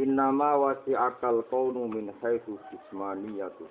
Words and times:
Innama 0.00 0.56
wasi'akal 0.56 1.44
kaunu 1.52 1.84
min 1.92 2.08
haitsu 2.24 2.56
jismaniyatu 2.72 3.68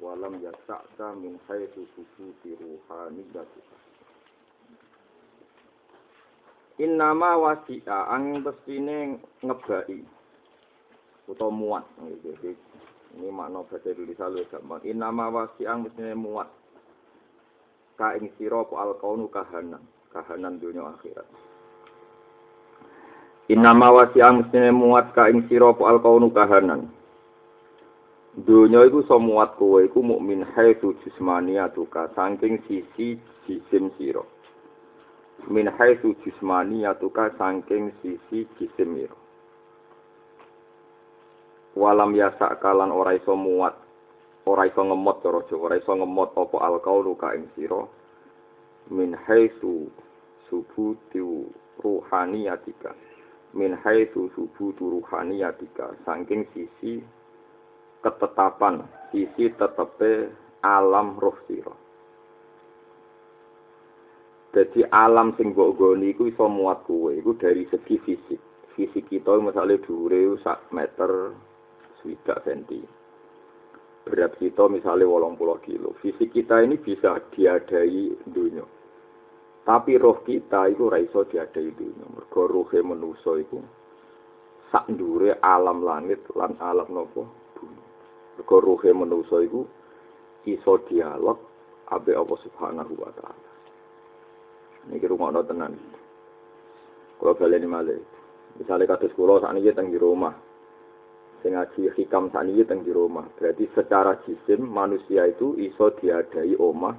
wa 0.00 0.16
lam 0.16 0.40
yasa'ka 0.40 1.12
min 1.20 1.36
haitsu 1.44 1.84
susuti 1.92 2.56
ruhaniyatu. 2.56 3.60
Innama 6.80 7.36
wasi'a 7.36 8.16
ang 8.16 8.40
bestine 8.40 9.20
ngebaki 9.44 10.00
utawa 11.28 11.52
muat 11.52 11.84
gitu. 12.24 12.56
Ini 13.20 13.28
makna 13.28 13.68
bahasa 13.68 13.92
Indonesia 13.92 14.32
lu 14.32 14.48
gampang. 14.48 14.80
Innama 14.88 15.28
wasi'a 15.28 15.76
ang 15.76 15.84
muat. 16.16 16.48
Ka 18.00 18.16
ing 18.16 18.32
sira 18.40 18.64
al 18.64 18.96
kaunu 18.96 19.28
kahanan, 19.28 19.84
kahanan 20.12 20.60
dunia 20.60 20.92
akhirat. 20.92 21.26
Inama 23.50 23.90
wasi'ang 23.90 24.46
mestine 24.46 24.70
muat 24.70 25.10
ka 25.16 25.26
ing 25.26 25.44
sira 25.50 25.74
apa 25.74 25.82
alkaunu 25.84 26.30
kahanan. 26.30 26.88
Dunya 28.32 28.80
iku 28.88 29.04
iso 29.04 29.20
muat 29.20 29.60
kowe 29.60 29.82
iku 29.84 30.00
mukmin 30.00 30.46
haitsu 30.56 30.96
jismaniyatuka 31.04 32.16
saking 32.16 32.64
sisi 32.64 33.20
jisim 33.44 33.92
sira. 34.00 34.24
Min 35.52 35.68
haitsu 35.68 36.16
jismaniyatuka 36.24 37.36
saking 37.36 37.92
sisi 38.00 38.48
jisim 38.56 38.90
sira. 38.94 39.16
Walam 41.76 42.16
yasa 42.16 42.56
kalan 42.60 42.88
ora 42.88 43.16
iso 43.16 43.36
muat, 43.36 43.76
ora 44.48 44.64
iso 44.64 44.80
ngemot 44.80 45.24
cara 45.24 45.40
ora 45.56 45.76
iso 45.76 45.92
ngemot 45.92 46.32
apa 46.32 46.56
alkaunu 46.56 47.12
ka 47.18 47.36
ing 47.36 47.52
sira. 47.52 47.84
Min 48.90 49.14
haitsu 49.14 49.86
subutu 50.50 51.52
ruhaniyatika 51.82 52.94
min 53.52 53.76
haitsu 53.84 54.32
subutu 54.34 54.98
ruhaniyatika 54.98 55.92
saking 56.04 56.48
sisi 56.56 57.04
ketetapan 58.00 58.84
sisi 59.12 59.52
tetepe 59.54 60.32
alam 60.64 61.16
roh 61.20 61.36
sira 61.46 61.72
Jadi 64.52 64.84
alam 64.92 65.32
sing 65.40 65.56
mbok 65.56 65.80
goni 65.80 66.12
iku 66.12 66.28
iso 66.28 66.44
muat 66.44 66.84
kowe 66.84 67.08
iku 67.08 67.32
dari 67.40 67.64
segi 67.72 67.96
fisik. 68.04 68.36
Fisik 68.76 69.08
kita 69.08 69.40
misalnya 69.40 69.80
dhuwure 69.80 70.36
sak 70.44 70.68
meter 70.76 71.32
swidak 72.00 72.44
senti. 72.44 72.84
Berat 74.02 74.34
kita 74.42 74.66
misalnya 74.66 75.06
wolong 75.06 75.38
puluh 75.38 75.62
kilo. 75.62 75.94
Fisik 76.02 76.34
kita 76.34 76.58
ini 76.62 76.74
bisa 76.74 77.22
diadai 77.30 78.10
dunia. 78.26 78.66
Tapi 79.62 79.94
roh 79.94 80.26
kita 80.26 80.74
itu 80.74 80.90
raiso 80.90 81.22
diadai 81.22 81.70
dunia. 81.70 82.06
Mergo 82.10 82.50
rohe 82.50 82.82
manusa 82.82 83.38
iku 83.38 83.62
sak 84.74 84.90
ndure 84.90 85.38
alam 85.38 85.86
langit 85.86 86.26
lan 86.34 86.58
alam 86.58 86.90
nopo 86.90 87.30
bumi. 87.54 87.82
Mergo 88.42 88.56
rohe 88.58 88.90
manusa 88.90 89.38
iku 89.38 89.62
iso 90.50 90.82
dialog 90.90 91.38
abe 91.86 92.10
Allah 92.18 92.38
Subhanahu 92.42 92.92
wa 92.98 93.10
taala. 93.14 93.50
Niki 94.90 95.06
rumakno 95.06 95.46
tenan. 95.46 95.78
Kalau 97.22 97.38
baleni 97.38 97.70
malih. 97.70 98.02
Misalnya 98.58 98.98
kados 98.98 99.14
kula 99.14 99.38
sakniki 99.38 99.70
teng 99.78 99.94
di 99.94 99.96
rumah. 99.96 100.34
Sing 101.42 101.58
ngaji 101.58 101.90
hikam 101.98 102.30
sakniki 102.30 102.62
teng 102.62 102.86
di 102.86 102.94
rumah. 102.94 103.26
Berarti 103.34 103.66
secara 103.74 104.14
jisim 104.22 104.62
manusia 104.62 105.26
itu 105.26 105.58
iso 105.58 105.90
diadai 105.98 106.54
omah, 106.54 106.94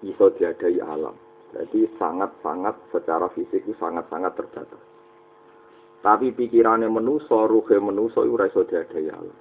iso 0.00 0.32
diadai 0.32 0.80
alam. 0.80 1.12
Jadi 1.52 1.84
sangat-sangat 2.00 2.88
secara 2.88 3.28
fisik 3.36 3.68
itu 3.68 3.76
sangat-sangat 3.76 4.32
terbatas. 4.32 4.82
Tapi 6.00 6.32
pikirannya 6.32 6.88
menuso, 6.88 7.44
ruhe 7.44 7.76
menuso 7.76 8.24
itu 8.24 8.34
reso 8.40 8.64
diadai 8.64 9.06
alam. 9.12 9.38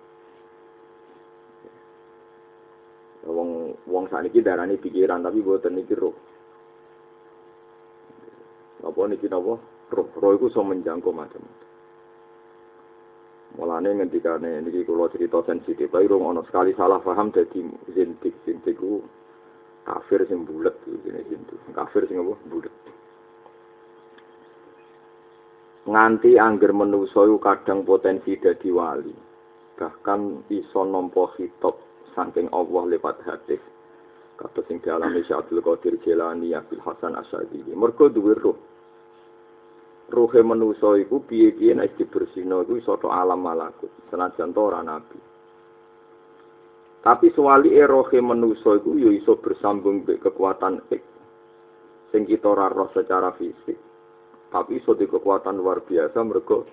Wong 3.25 3.73
wong 3.89 4.05
sakniki 4.11 4.43
darani 4.43 4.77
pikiran 4.77 5.23
tapi 5.23 5.41
boten 5.41 5.79
niki 5.79 5.95
roh. 5.97 6.13
Apa 8.85 9.01
niki 9.09 9.25
napa? 9.31 9.57
Roh, 9.89 10.07
roh 10.13 10.31
iku 10.37 10.45
iso 10.51 10.61
menjangkau 10.61 11.09
macam-macam. 11.09 11.64
Mulane 13.55 13.95
ngendikane 13.95 14.59
niki 14.67 14.83
kula 14.83 15.07
cerita 15.07 15.39
sensitif, 15.47 15.87
tapi 15.87 16.11
rung 16.11 16.27
ana 16.27 16.43
sekali 16.43 16.75
salah 16.75 16.99
paham 16.99 17.31
dadi 17.31 17.63
zintik 17.95 18.35
zintik 18.43 18.75
ku 18.75 18.99
kafir 19.87 20.27
sing 20.27 20.43
bulet 20.43 20.75
iki 20.83 21.07
Hindu. 21.31 21.55
Kafir 21.71 22.03
sing 22.11 22.19
apa? 22.19 22.35
Bulet. 22.51 22.75
Nganti 25.87 26.35
angger 26.35 26.75
iku 26.75 27.37
kadang 27.39 27.87
potensi 27.87 28.35
dadi 28.35 28.67
wali. 28.75 29.15
Bahkan 29.79 30.51
iso 30.51 30.81
nampa 30.83 31.31
hitop 31.39 31.79
saking 32.11 32.51
Allah 32.51 32.83
lewat 32.91 33.23
hadis. 33.23 33.63
Kata 34.35 34.67
sing 34.67 34.83
dialami 34.83 35.23
Abdul 35.23 35.63
Qadir 35.63 35.95
Jilani 36.03 36.51
Abdul 36.51 36.83
Hasan 36.83 37.15
Asyadili. 37.15 37.71
Mergo 37.71 38.11
duwe. 38.11 38.35
Ruhe 40.05 40.45
menusa 40.45 41.01
iku 41.01 41.25
piye-piye 41.25 41.73
nek 41.73 41.97
dibersihno 41.97 42.61
iku 42.61 42.77
iso 42.77 42.93
alam 43.09 43.41
malakut. 43.41 43.89
Senajan 44.13 44.53
to 44.53 44.61
ora 44.61 44.85
nabi. 44.85 45.17
Tapi 47.05 47.29
sewali 47.33 47.73
erohe 47.77 48.17
menuso 48.17 48.81
itu 48.81 48.97
yo 48.97 49.09
iso 49.13 49.37
bersambung 49.37 50.05
be 50.05 50.17
kekuatan 50.17 50.81
ik. 50.89 51.01
Sing 52.09 52.25
kita 52.25 52.49
roh 52.53 52.89
secara 52.93 53.33
fisik. 53.37 53.77
Tapi 54.49 54.81
iso 54.81 54.97
di 54.97 55.05
kekuatan 55.09 55.57
luar 55.57 55.85
biasa 55.85 56.17
mergo 56.25 56.65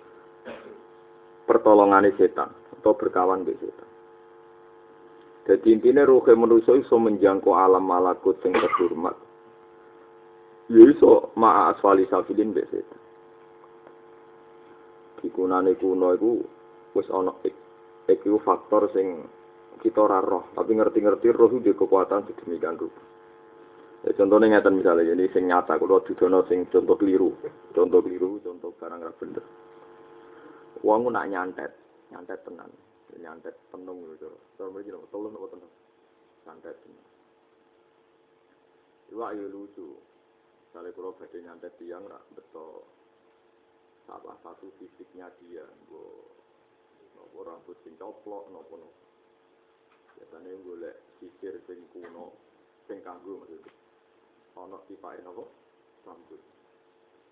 pertolongan 1.44 2.09
setan 2.16 2.49
atau 2.81 2.97
berkawan 2.97 3.44
be 3.44 3.53
setan. 3.60 3.88
Jadi 5.53 5.69
intinya 5.75 6.09
rohe 6.09 6.32
menuso 6.32 6.81
iso 6.81 6.97
menjangkau 6.97 7.53
alam 7.53 7.84
malakut 7.84 8.41
sing 8.41 8.56
terhormat. 8.56 9.16
Yo 10.72 10.88
iso 10.88 11.34
ma'a 11.37 11.76
asfali 11.76 12.09
safilin 12.09 12.56
setan. 12.56 13.02
Ikunane 15.22 15.78
kuno 15.78 16.15
iku 16.19 16.43
wis 16.99 17.06
ana 17.15 17.31
ik. 17.47 17.55
Ik 18.10 18.27
faktor 18.43 18.91
sing 18.91 19.22
kita 19.78 20.03
ora 20.03 20.22
roh, 20.22 20.50
tapi 20.55 20.75
ngerti-ngerti 20.78 21.31
roh 21.34 21.50
itu 21.59 21.75
kekuatan 21.75 22.27
sedemikian 22.27 22.78
rupa. 22.78 23.03
Ya, 24.03 24.11
contohnya 24.19 24.59
ngeten 24.59 24.82
misalnya, 24.82 25.15
ini 25.15 25.31
sing 25.31 25.47
nyata, 25.47 25.78
kalau 25.78 26.03
dudono 26.03 26.43
sing 26.50 26.66
contoh 26.71 26.99
keliru, 26.99 27.31
contoh 27.71 28.03
keliru, 28.03 28.43
contoh 28.43 28.75
barang 28.75 28.99
ra 28.99 29.15
bener. 29.15 29.44
Uangmu 30.82 31.15
nak 31.15 31.31
nyantet, 31.31 31.71
nyantet 32.11 32.43
tenan, 32.43 32.66
nyantet 33.15 33.55
penung 33.71 34.03
gitu. 34.11 34.27
Kalau 34.59 34.75
begini, 34.75 34.99
tolong 35.15 35.38
apa 35.38 35.47
tenang, 35.55 35.72
nyantet 36.50 36.75
tenan. 36.82 37.06
Iwa 39.15 39.27
lucu, 39.38 39.87
misalnya 40.66 40.91
kalau 40.99 41.15
badai 41.15 41.38
nyantet 41.47 41.72
tiang, 41.78 42.03
betul 42.34 42.82
salah 44.07 44.37
satu 44.43 44.71
fisiknya 44.79 45.31
dia, 45.43 45.67
gue 45.87 46.11
nopo 47.17 47.39
rambut 47.47 47.77
sing 47.87 47.95
coplok, 47.97 48.51
nopo 48.51 48.75
nopo. 48.77 49.03
biasanya 50.19 50.55
golek 50.63 50.97
sisir 51.19 51.55
sing 51.67 51.79
kuno 51.91 52.31
sing 52.87 53.01
kanggo 53.03 53.43
maksudnya. 53.43 53.73
Ana 54.55 54.79
sifate 54.87 55.25
napa 55.25 55.45
rambut. 56.07 56.43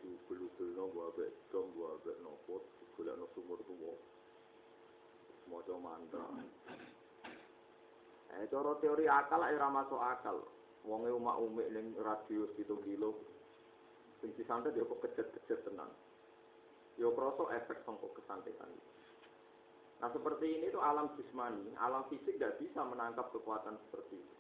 Di 0.00 0.08
bulu-bulu 0.24 0.88
gua 0.96 1.12
abe 1.12 1.26
dong 1.52 1.70
gua 1.76 1.94
abe 2.00 2.16
nopo 2.24 2.64
golek 2.96 3.14
no 3.14 3.26
sumur 3.36 3.60
tuwa. 3.62 3.94
Maca 5.50 5.74
mantra. 5.78 6.26
Eh 8.30 8.46
cara 8.48 8.72
teori 8.80 9.04
akal 9.06 9.42
ora 9.44 9.68
masuk 9.68 10.00
akal. 10.00 10.38
Wonge 10.82 11.12
umak 11.12 11.38
umik 11.38 11.68
ning 11.70 11.92
radius 12.00 12.50
7 12.56 12.86
kilo. 12.86 13.20
Sing 14.24 14.32
disantet 14.34 14.74
yo 14.74 14.88
kok 14.88 15.04
kejet-kejet 15.04 15.62
tenan 15.62 15.92
yo 17.00 17.16
kroso 17.16 17.48
efek 17.48 17.80
sangko 17.88 18.12
kesantetan 18.12 18.68
itu 18.68 18.90
Nah 20.00 20.08
seperti 20.16 20.48
ini 20.48 20.72
tuh 20.72 20.80
alam 20.80 21.12
jismani, 21.12 21.76
alam 21.76 22.08
fisik 22.08 22.40
nggak 22.40 22.56
bisa 22.56 22.80
menangkap 22.88 23.28
kekuatan 23.36 23.76
seperti 23.84 24.16
itu. 24.16 24.36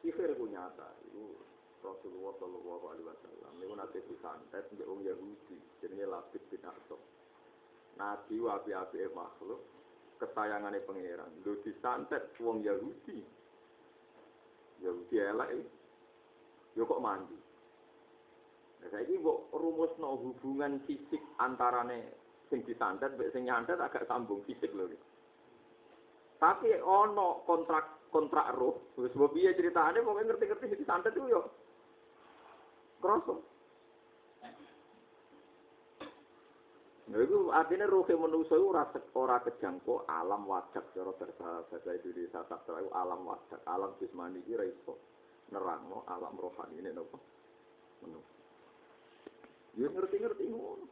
Sihir 0.00 0.32
itu 0.32 0.48
nyata, 0.48 0.88
itu 1.04 1.36
Rasulullah 1.84 2.32
Shallallahu 2.40 2.84
Alaihi 2.88 3.04
Wasallam 3.04 3.52
itu 3.60 3.74
nanti 3.76 3.98
disantet 4.08 4.64
di 4.72 4.80
orang 4.80 5.04
Yahudi, 5.04 5.56
jadi 5.84 6.08
lapis 6.08 6.40
bin 6.48 6.64
Asom. 6.64 7.00
Nabi 8.00 8.40
wabi-wabi 8.40 9.04
makhluk, 9.12 9.60
kesayangannya 10.16 10.80
pangeran, 10.88 11.28
lu 11.44 11.60
disantet 11.60 12.32
wong 12.40 12.64
Yahudi. 12.64 13.20
Yahudi 14.80 15.16
elek, 15.20 15.68
yo 16.72 16.88
kok 16.88 17.04
mandi. 17.04 17.36
Nah, 18.80 18.88
saya 18.88 19.04
ini 19.04 19.20
rumus 19.52 19.92
no 20.00 20.16
hubungan 20.16 20.80
fisik 20.88 21.20
antarane 21.36 22.16
sing 22.48 22.64
disantet 22.64 23.12
sing 23.30 23.44
nyantet 23.44 23.76
agak 23.76 24.08
sambung 24.08 24.40
fisik 24.48 24.72
lho. 24.72 24.88
Tapi 26.40 26.72
ono 26.80 27.44
kontrak 27.44 28.08
kontrak 28.08 28.56
roh, 28.56 28.96
wis 28.96 29.12
mbok 29.12 29.36
piye 29.36 29.52
ceritane 29.52 30.00
pokoke 30.00 30.24
ngerti-ngerti 30.24 30.66
sing 30.72 30.80
disantet 30.80 31.12
ku 31.12 31.28
yo. 31.28 31.42
Krasa. 33.04 33.36
Lha 37.10 37.18
iku 37.26 37.52
artine 37.52 37.84
ruhe 37.84 38.14
manusa 38.16 38.56
iku 38.56 38.72
ora 38.72 38.88
ora 39.14 39.36
kejangkau 39.44 40.08
alam 40.08 40.48
wajak 40.48 40.94
cara 40.96 41.12
bahasa 41.12 41.68
bahasa 41.68 41.90
Indonesia 42.00 42.40
sastra 42.48 42.80
iku 42.80 42.90
alam 42.96 43.28
wajak, 43.28 43.60
alam 43.68 43.92
jismani 44.00 44.40
iki 44.40 44.56
ora 44.56 44.64
iso 44.64 44.94
nerangno 45.52 46.08
alam 46.08 46.34
rohani 46.40 46.80
ini 46.80 46.90
napa? 46.94 47.18
Manusa. 48.00 48.40
Ya 49.78 49.86
ngerti-ngerti 49.86 50.44
ngono. 50.50 50.86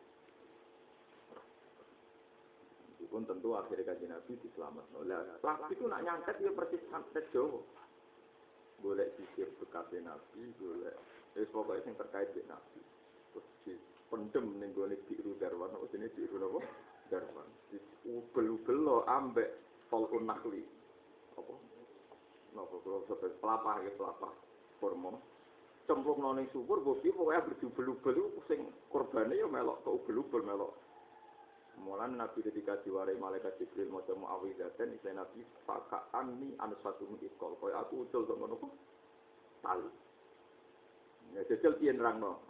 pun 3.08 3.24
tentu 3.24 3.56
akhirnya 3.56 3.88
kaji 3.88 4.04
Nabi 4.04 4.36
diselamat. 4.44 4.84
Lah, 5.08 5.24
waktu 5.40 5.72
itu 5.74 5.88
nak 5.88 6.04
nyantet 6.04 6.36
ya 6.44 6.52
persis 6.52 6.84
Jawa. 7.32 7.60
Boleh 8.78 9.10
sisir 9.16 9.48
bekasnya 9.58 10.12
Nabi, 10.12 10.52
boleh. 10.60 10.94
Ya 11.34 11.42
pokoknya 11.50 11.88
yang 11.88 11.96
terkait 11.98 12.30
dengan 12.36 12.60
Nabi. 12.60 12.80
Terus 13.32 13.48
di 13.66 13.74
pendem 14.12 14.44
nih 14.60 14.68
gue 14.70 14.86
nih 14.92 15.00
biru 15.10 15.32
darwan, 15.40 15.74
oh 15.74 15.88
sini 15.90 16.06
biru 16.14 16.36
apa? 16.38 16.60
Darwan. 17.10 17.48
Ubel-ubel 18.06 18.78
lo 18.78 18.96
ambek 19.08 19.50
tol 19.90 20.06
unakli. 20.14 20.62
Apa? 21.34 21.54
Nopo 22.54 22.76
kalau 22.86 23.02
sampai 23.08 23.34
pelapah 23.40 23.76
ya 23.82 23.90
pelapah 23.98 24.32
formo. 24.78 25.18
Cemplung 25.88 26.20
noning 26.20 26.52
subur, 26.52 26.84
gue 26.84 27.00
pokoknya 27.00 27.48
berjubel-ubel 27.48 28.44
sing 28.44 28.60
korbannya 28.92 29.40
ya 29.40 29.48
melok 29.48 29.80
ke 29.80 29.88
ubel-ubel 29.88 30.44
melok 30.44 30.76
Mulan 31.84 32.18
Nabi 32.18 32.42
ketika 32.42 32.78
diwarai 32.82 33.14
malaikat 33.18 33.54
Jibril 33.58 33.90
temu 34.02 34.26
awizatan, 34.26 34.94
istilah 34.98 35.22
Nabi 35.22 35.46
faka 35.62 36.10
ani 36.10 36.54
anu 36.58 36.74
satu 36.82 37.06
mikol. 37.06 37.54
Kau 37.58 37.70
aku 37.70 38.06
ucul 38.06 38.26
sama 38.26 38.50
nopo 38.50 38.66
tali. 39.62 39.90
Ya 41.38 41.46
jajal 41.46 41.78
piye 41.78 41.94
nerangno. 41.94 42.42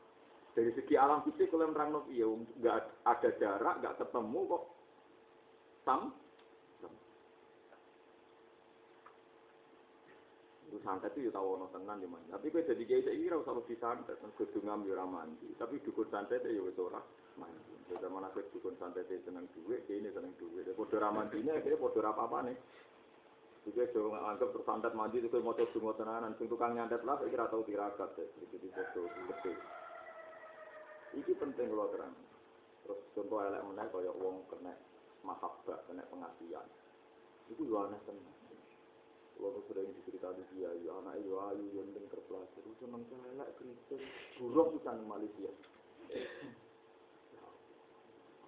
Dari 0.57 0.73
segi 0.75 0.97
alam 0.97 1.23
fisik 1.29 1.53
kalau 1.53 1.69
nerangno 1.69 2.09
piye 2.09 2.25
nggak 2.25 3.05
ada 3.05 3.31
jarak, 3.37 3.75
nggak 3.85 3.97
ketemu 4.01 4.41
kok 4.49 4.65
sam 5.85 6.03
Itu 10.69 10.78
santet 10.89 11.13
itu 11.21 11.29
ya 11.29 11.37
tahu 11.37 11.61
ono 11.61 11.69
tenan 11.69 12.01
ya 12.01 12.09
Tapi 12.33 12.49
kau 12.49 12.65
jadi 12.65 12.81
kayak 12.81 13.05
saya 13.05 13.21
kira 13.21 13.37
usah 13.37 13.53
lebih 13.53 13.77
santet, 13.77 14.17
kudu 14.41 14.59
ngambil 14.65 14.97
ramandi. 14.97 15.53
Tapi 15.61 15.85
dukun 15.85 16.09
santet 16.09 16.41
ya 16.49 16.65
wes 16.65 16.81
ora 16.81 17.05
mandi. 17.37 17.77
Sudah 17.93 18.09
mana 18.09 18.33
kau 18.33 18.41
dukun 18.41 18.73
santet 18.81 19.05
itu 19.13 19.21
seneng 19.29 19.45
duit, 19.53 19.85
ini 19.93 20.09
seneng 20.09 20.33
duit. 20.41 20.65
Podo 20.73 20.97
ramandine, 20.97 21.61
kayak 21.61 21.77
podo 21.77 22.01
apa 22.01 22.25
apa 22.25 22.39
nih. 22.49 22.57
Juga 23.69 23.85
so 23.93 24.17
anggap 24.17 24.49
tersantet 24.57 24.97
mandi 24.97 25.21
itu 25.21 25.29
mau 25.45 25.53
coba 25.53 25.69
dungo 25.77 25.93
tenanan. 25.93 26.33
Sing 26.41 26.49
tukang 26.49 26.73
nyantet 26.73 27.05
lah, 27.05 27.21
kira 27.21 27.53
tahu 27.53 27.69
tirakat 27.69 28.17
ya. 28.17 28.25
Jadi 28.49 28.69
foto 28.73 29.05
lebih. 29.05 29.57
Iki 31.21 31.33
penting 31.37 31.69
kalau 31.69 31.93
terang. 31.93 32.17
Terus 32.89 33.01
contoh 33.13 33.45
elek 33.45 33.61
meneh 33.69 33.87
kaya 33.93 34.13
wong 34.17 34.49
kena 34.49 34.73
mahabbah, 35.21 35.85
kena 35.85 36.01
pengasihan. 36.09 36.65
Itu 37.53 37.69
yo 37.69 37.85
aneh 37.85 38.01
tenan. 38.09 38.48
Kalau 39.39 39.63
sering 39.71 39.87
dicerita 39.95 40.35
di 40.35 40.43
dia, 40.51 40.67
ya 40.83 40.99
anak 40.99 41.23
itu 41.23 41.31
ayu 41.39 41.63
yang 41.79 41.87
penting 41.95 42.11
terpelajar, 42.11 42.59
itu 42.59 42.75
seneng 42.83 43.07
celek, 43.07 43.49
Kristen, 43.55 44.03
buruk 44.35 44.75
bisa 44.75 44.99
di 44.99 45.07
Malaysia. 45.07 45.51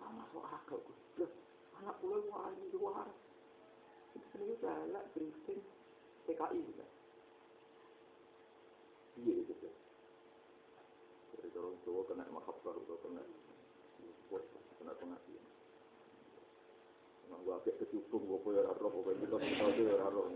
Ah, 0.03 0.11
masuk 0.11 0.43
akal, 0.43 0.83
Gus. 1.15 1.31
Anak 1.79 1.95
pulau 2.03 2.19
itu 2.19 2.35
ayu, 2.35 2.63
itu 2.67 2.79
waras. 2.83 3.15
Itu 4.19 4.27
seneng 4.35 4.59
celek, 4.59 5.05
Kristen, 5.15 5.63
PKI 6.27 6.59
juga. 6.59 6.87
Iya 9.23 9.33
itu 9.47 9.55
sih. 9.63 9.73
Jadi 11.39 11.49
kalau 11.55 11.71
cowok 11.87 12.05
kena 12.11 12.27
mahabbah, 12.35 12.75
atau 12.75 12.99
kena 12.99 13.23
kena. 14.99 15.17
Nah, 17.31 17.39
gua 17.47 17.63
agak 17.63 17.79
kecubung, 17.79 18.27
gua 18.27 18.43
punya 18.43 18.67
roh, 18.67 18.91
pokoknya 18.91 19.23
kita 19.23 19.39
tahu 19.39 19.71
ya 19.87 20.11
roh. 20.11 20.27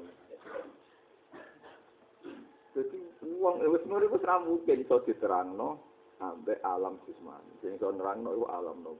Jadi 2.74 2.98
uang 3.22 3.62
wis 3.70 3.86
ngono 3.86 4.02
iku 4.02 4.18
ora 4.18 4.42
mungkin 4.42 4.82
iso 4.82 4.98
diterangno 5.06 5.78
ambek 6.18 6.58
alam 6.66 6.98
jismani. 7.06 7.54
Sing 7.62 7.78
iso 7.78 7.94
nerangno 7.94 8.34
iku 8.34 8.46
alam 8.50 8.82
no. 8.82 8.92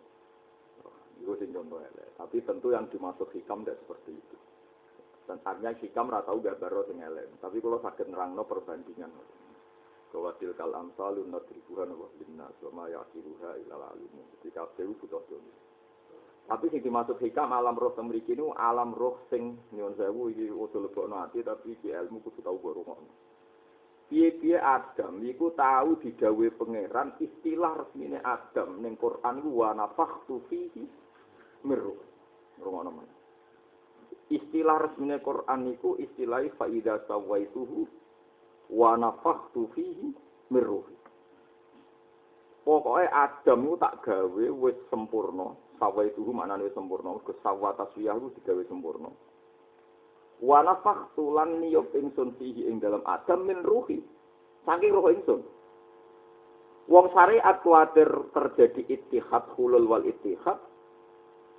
Iku 1.18 1.34
sing 1.42 1.50
contoh 1.50 1.82
elek. 1.82 2.14
Tapi 2.14 2.38
tentu 2.46 2.70
yang 2.70 2.86
dimaksud 2.86 3.30
hikam 3.34 3.66
tidak 3.66 3.82
seperti 3.82 4.14
itu. 4.14 4.36
Dan 5.26 5.42
artinya 5.42 5.74
hikam 5.74 6.10
ora 6.10 6.22
tau 6.22 6.38
gambar 6.38 6.86
sing 6.86 7.02
elek. 7.02 7.26
Tapi 7.42 7.58
kalau 7.58 7.82
sakit 7.82 8.06
nerangno 8.06 8.46
perbandingan. 8.46 9.10
Bahwa 10.14 10.30
tilkal 10.38 10.70
amsalu 10.70 11.26
nadribuhan 11.26 11.90
wa 11.90 12.06
linnas 12.22 12.54
wa 12.62 12.70
ma 12.70 12.84
yaqiluha 12.86 13.58
illa 13.58 13.90
alimu. 13.90 14.22
Jadi 14.38 14.54
kabeh 14.54 14.86
butuh 14.86 15.22
dono. 15.26 15.73
Tapi 16.44 16.68
sing 16.68 16.84
dimaksud 16.84 17.16
hikam 17.24 17.56
alam 17.56 17.72
roh 17.72 17.96
temriki 17.96 18.36
ini 18.36 18.44
alam 18.60 18.92
roh 18.92 19.24
sing 19.32 19.56
nyuwun 19.72 19.96
sewu 19.96 20.28
iki 20.28 20.52
usul 20.52 20.84
lebokno 20.84 21.24
ati 21.24 21.40
tapi 21.40 21.72
iki 21.72 21.88
ilmu 21.88 22.20
kudu 22.20 22.44
tau 22.44 22.60
mbok 22.60 22.74
rungokno. 22.76 23.12
Piye-piye 24.12 24.60
Adam 24.60 25.24
iku 25.24 25.56
tahu 25.56 25.96
digawe 26.04 26.46
pangeran 26.60 27.16
istilah 27.16 27.80
resmine 27.80 28.20
Adam 28.20 28.84
ning 28.84 29.00
Quran 29.00 29.40
ku 29.40 29.50
wa 29.56 29.72
nafakhtu 29.72 30.44
fihi 30.52 30.84
miru. 31.64 31.96
Rungokno 32.60 32.90
men. 32.92 33.08
Istilah 34.28 34.84
resmine 34.84 35.24
Quran 35.24 35.72
iku 35.72 35.96
istilah 35.96 36.44
fa 36.60 36.68
idza 36.68 37.08
sawaituhu 37.08 37.88
wa 38.68 39.00
nafakhtu 39.00 39.72
fihi 39.72 40.12
miru. 40.52 40.84
Pokoknya 42.68 43.08
Adam 43.12 43.64
itu 43.64 43.76
tak 43.80 44.04
gawe 44.04 44.44
wis 44.60 44.76
sempurna. 44.92 45.63
Sawa 45.78 46.06
itu 46.06 46.22
mana 46.30 46.54
wis 46.62 46.74
sempurna. 46.74 47.14
Ke 47.26 47.34
sawa 47.42 47.74
taswiyah 47.74 48.14
itu 48.18 48.30
digawe 48.40 48.62
sempurna. 48.70 49.10
Wa 50.42 50.62
nafakhtu 50.62 51.34
lan 51.34 51.62
niyop 51.62 51.94
ingsun 51.94 52.34
fihi 52.38 52.66
ing 52.66 52.78
dalam 52.82 53.02
Adam 53.06 53.46
min 53.46 53.62
ruhi. 53.62 54.02
Saking 54.66 54.92
roh 54.94 55.10
ingsun. 55.10 55.40
Wong 56.84 57.06
syariat 57.16 57.64
kuatir 57.64 58.08
terjadi 58.32 58.82
ittihad 58.92 59.44
hulul 59.56 59.88
wal 59.88 60.04
ittihad. 60.04 60.60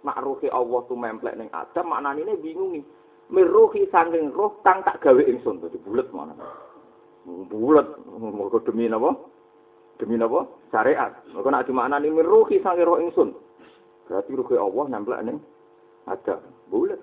Nak 0.06 0.21
ruhi 0.21 0.47
Allah 0.53 0.85
tu 0.85 0.94
memplek 0.94 1.33
ning 1.33 1.50
Adam 1.50 1.89
maknane 1.89 2.21
ini 2.23 2.38
bingungi. 2.38 2.81
Min 3.33 3.45
ruhi 3.50 3.89
saking 3.89 4.31
roh 4.31 4.61
tang 4.61 4.85
tak 4.85 5.01
gawe 5.01 5.21
ingsun. 5.21 5.59
Jadi 5.65 5.81
bulet 5.81 6.07
mana. 6.13 6.38
Bulet. 7.25 7.87
Mergo 8.06 8.61
demi 8.61 8.85
napa? 8.85 9.18
Demi 9.97 10.13
napa? 10.13 10.45
Syariat. 10.69 11.25
Maka 11.33 11.47
nak 11.49 11.66
dimaknani 11.66 12.13
min 12.13 12.25
ruhi 12.25 12.61
sange 12.61 12.85
roh 12.85 13.01
ingsun. 13.01 13.33
Berarti 14.06 14.31
ruhi 14.38 14.57
Allah 14.57 14.85
nemplek 14.90 15.21
ning 15.26 15.38
ada. 16.06 16.38
Bulet. 16.69 17.02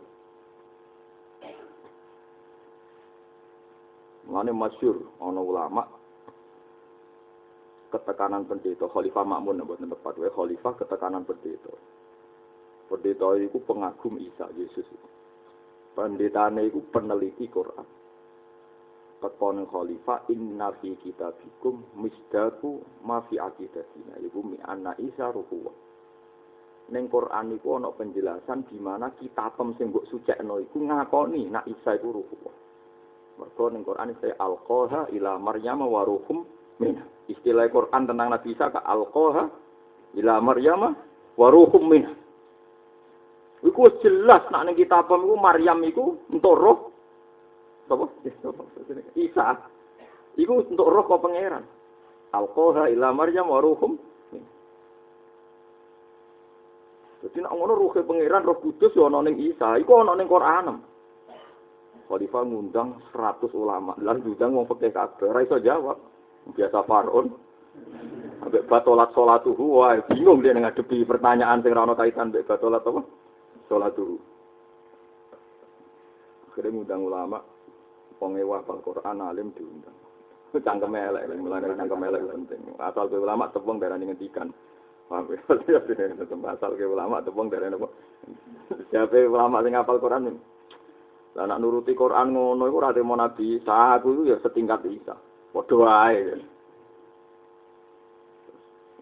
Mane 4.31 4.55
masyur 4.55 4.97
ana 5.19 5.43
ulama 5.43 5.85
ketekanan 7.93 8.49
pendeta 8.49 8.89
Khalifah 8.89 9.29
Makmun 9.29 9.61
mboten 9.67 9.93
tepat 9.93 10.17
wae 10.17 10.33
Khalifah 10.33 10.73
ketekanan 10.79 11.29
pendeta. 11.29 11.75
Pendeta 12.89 13.29
itu 13.37 13.61
pengagum 13.67 14.17
Isa 14.17 14.49
Yesus. 14.57 14.89
Pendetane 15.93 16.73
itu 16.73 16.81
peneliti 16.89 17.45
Quran. 17.53 17.85
Tekon 19.21 19.69
khalifah 19.69 20.27
inna 20.33 20.73
fi 20.81 20.97
kitabikum 20.99 21.85
misdaku 21.95 22.83
ma 23.07 23.23
fi 23.29 23.39
aqidatina 23.39 24.19
iku 24.19 24.41
mi 24.43 24.59
anna 24.65 24.97
Isa 24.99 25.31
ruhuwa. 25.31 25.92
Ning 26.93 27.09
Quran 27.09 27.57
iku 27.57 27.81
ana 27.81 27.89
penjelasan 27.89 28.69
di 28.69 28.77
mana 28.77 29.09
kitabem 29.17 29.73
sing 29.81 29.89
mbok 29.89 30.05
sucekno 30.13 30.61
iku 30.61 30.77
ngakoni 30.85 31.49
nak 31.49 31.65
Isa 31.65 31.97
iku 31.97 32.21
ruhuwa. 32.21 32.53
Mergo 33.41 33.65
ning 33.73 33.81
Quran 33.81 34.13
saya 34.21 34.37
alqaha 34.37 35.09
ila 35.17 35.41
Maryam 35.41 35.81
wa 35.89 36.05
ruhum 36.05 36.45
min. 36.77 37.01
Istilah 37.33 37.65
Quran 37.73 38.05
tentang 38.05 38.29
Nabi 38.29 38.53
Isa 38.53 38.69
ka 38.69 38.85
alqaha 38.85 39.49
ila 40.21 40.37
Maryam 40.45 40.93
wa 41.41 41.49
ruhum 41.49 41.85
min. 41.89 42.05
Iku 43.65 43.89
jelas 44.05 44.45
nak 44.53 44.69
ning 44.69 44.77
kitabem 44.77 45.25
iku 45.25 45.37
Maryam 45.41 45.81
iku 45.89 46.05
entuk 46.29 46.57
roh 46.61 46.79
Apa? 47.93 48.09
Isa. 49.17 49.59
Iku 50.37 50.65
untuk 50.65 50.89
roh 50.89 51.05
kok 51.05 51.21
pangeran. 51.25 51.65
Alqaha 52.33 52.89
ila 52.93 53.13
Maryam 53.17 53.49
wa 53.49 53.61
ruhum. 53.61 53.97
Jadi 57.33 57.49
nak 57.49 57.57
ngono 57.57 57.73
ruhe 57.73 58.05
pangeran 58.05 58.45
roh 58.45 58.61
kudus 58.61 58.93
ya 58.93 59.09
ana 59.09 59.25
ning 59.25 59.41
Isa, 59.41 59.81
iku 59.81 60.05
ana 60.05 60.13
ning 60.13 60.29
Quran. 60.29 60.85
Khalifah 62.05 62.45
ngundang 62.45 63.01
100 63.09 63.57
ulama, 63.57 63.97
lan 64.05 64.21
diundang 64.21 64.53
wong 64.53 64.69
fikih 64.69 64.93
kabeh, 64.93 65.33
ora 65.33 65.41
iso 65.41 65.57
jawab. 65.57 65.97
Biasa 66.53 66.85
Faraun. 66.85 67.33
Ambek 68.45 68.69
batolat 68.69 69.17
salatuhu, 69.17 69.81
wah 69.81 69.97
bingung 70.13 70.45
dia 70.45 70.53
ngadepi 70.53 71.09
pertanyaan 71.09 71.65
sing 71.65 71.73
ora 71.73 71.89
ana 71.89 71.97
kaitan 71.97 72.29
mbek 72.29 72.45
batolat 72.45 72.85
apa? 72.85 73.01
Salatuhu. 73.65 74.21
Akhirnya 76.53 76.69
ngundang 76.69 77.01
ulama, 77.01 77.41
pengewa 78.21 78.61
Al-Quran 78.61 79.25
alim 79.25 79.57
diundang. 79.57 79.97
Cangkem 80.53 80.93
elek, 80.93 81.33
mulane 81.41 81.73
cangkem 81.81 82.13
elek 82.13 82.29
penting. 82.29 82.77
Asal 82.77 83.09
ulama 83.09 83.49
tepung 83.49 83.81
darah 83.81 83.97
ngendikan. 83.97 84.53
Paham 85.13 85.29
ya? 85.29 85.41
Asal 86.57 86.73
ke 86.81 86.89
ulama 86.89 87.21
tepung 87.21 87.53
darah 87.53 87.69
napa? 87.69 87.93
Siapa 88.89 89.29
ulama 89.29 89.61
sing 89.61 89.77
hafal 89.77 90.01
Quran? 90.01 90.41
Lah 91.37 91.45
nak 91.45 91.61
nuruti 91.61 91.93
Quran 91.93 92.33
ngono 92.33 92.65
iku 92.65 92.81
ora 92.81 92.97
mau 93.05 93.17
nabi 93.17 93.61
Isa, 93.61 94.01
aku 94.01 94.17
itu 94.17 94.33
ya 94.33 94.41
setingkat 94.41 94.89
Isa. 94.89 95.13
Padha 95.53 95.77
wae. 95.77 96.41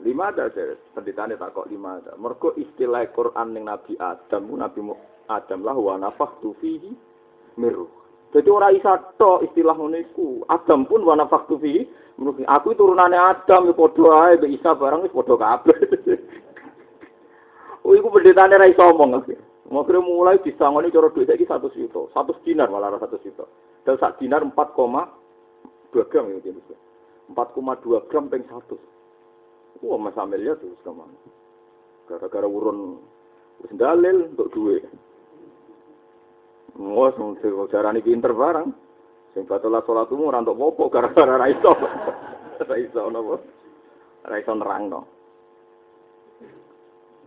Lima 0.02 0.32
ada 0.32 0.50
saya, 0.50 0.74
pendetane 0.96 1.38
tak 1.38 1.54
kok 1.54 1.70
lima 1.70 2.02
ada. 2.02 2.18
Mergo 2.18 2.56
istilah 2.56 3.04
Quran 3.12 3.52
ning 3.52 3.68
Nabi 3.68 4.00
Adam, 4.00 4.48
Nabi 4.56 4.80
Adam 5.28 5.60
lah 5.60 5.76
wa 5.76 5.94
nafakhtu 6.00 6.56
fihi 6.58 6.90
miru. 7.60 7.99
Jadi 8.30 8.46
orang 8.46 8.78
isa 8.78 9.02
istilah 9.42 9.74
ngono 9.74 9.98
Adam 10.46 10.86
pun 10.86 11.02
wa 11.02 11.18
nafakhtu 11.18 11.58
fihi 11.58 11.82
Aku 12.20 12.76
turunannya 12.76 13.16
Adam 13.16 13.72
ya 13.72 13.74
padha 13.74 14.08
ae 14.28 14.36
mbek 14.36 14.60
Isa 14.60 14.76
barang 14.76 15.08
wis 15.08 15.14
padha 15.14 15.34
kabeh. 15.40 15.78
Oh 17.80 17.96
iku 17.96 18.12
pendetane 18.12 18.60
ra 18.60 18.68
iso 18.68 18.84
omong. 18.84 19.24
Makanya 19.72 20.04
mulai 20.04 20.36
disangoni 20.44 20.92
cara 20.92 21.08
duit 21.16 21.24
saiki 21.32 21.48
100 21.48 21.72
juta, 21.72 22.12
100 22.12 22.44
dinar 22.44 22.68
malah 22.68 22.92
100 22.92 23.24
juta. 23.24 23.48
Dan 23.88 23.96
sak 23.96 24.20
dinar 24.20 24.44
4,2 24.44 26.12
gram 26.12 26.28
ya 26.28 26.38
gitu. 26.44 26.60
4,2 27.32 28.04
gram 28.12 28.28
peng 28.28 28.44
100. 28.44 28.76
Wah, 29.80 29.96
Mas 29.96 30.18
Amel 30.20 30.44
ya 30.44 30.52
tuh 30.60 30.76
ke 30.84 30.92
mana? 30.92 31.16
Gara-gara 32.04 32.44
wis 32.44 33.72
dalil 33.80 34.28
untuk 34.28 34.52
duit. 34.52 34.84
Wah, 36.76 37.10
sing 37.16 37.38
jarane 37.72 38.04
pinter 38.04 38.30
barang. 38.30 38.68
Sing 39.34 39.46
batola 39.46 39.82
salat 39.86 40.10
umur 40.10 40.34
ora 40.34 40.42
entuk 40.42 40.58
popo 40.58 40.90
gara-gara 40.90 41.38
ra 41.38 41.46
iso. 41.46 41.72
Ra 42.60 42.76
iso 42.76 43.08
napa? 43.08 43.40
Ra 44.28 44.36
iso 44.36 44.52
nerangno. 44.52 45.00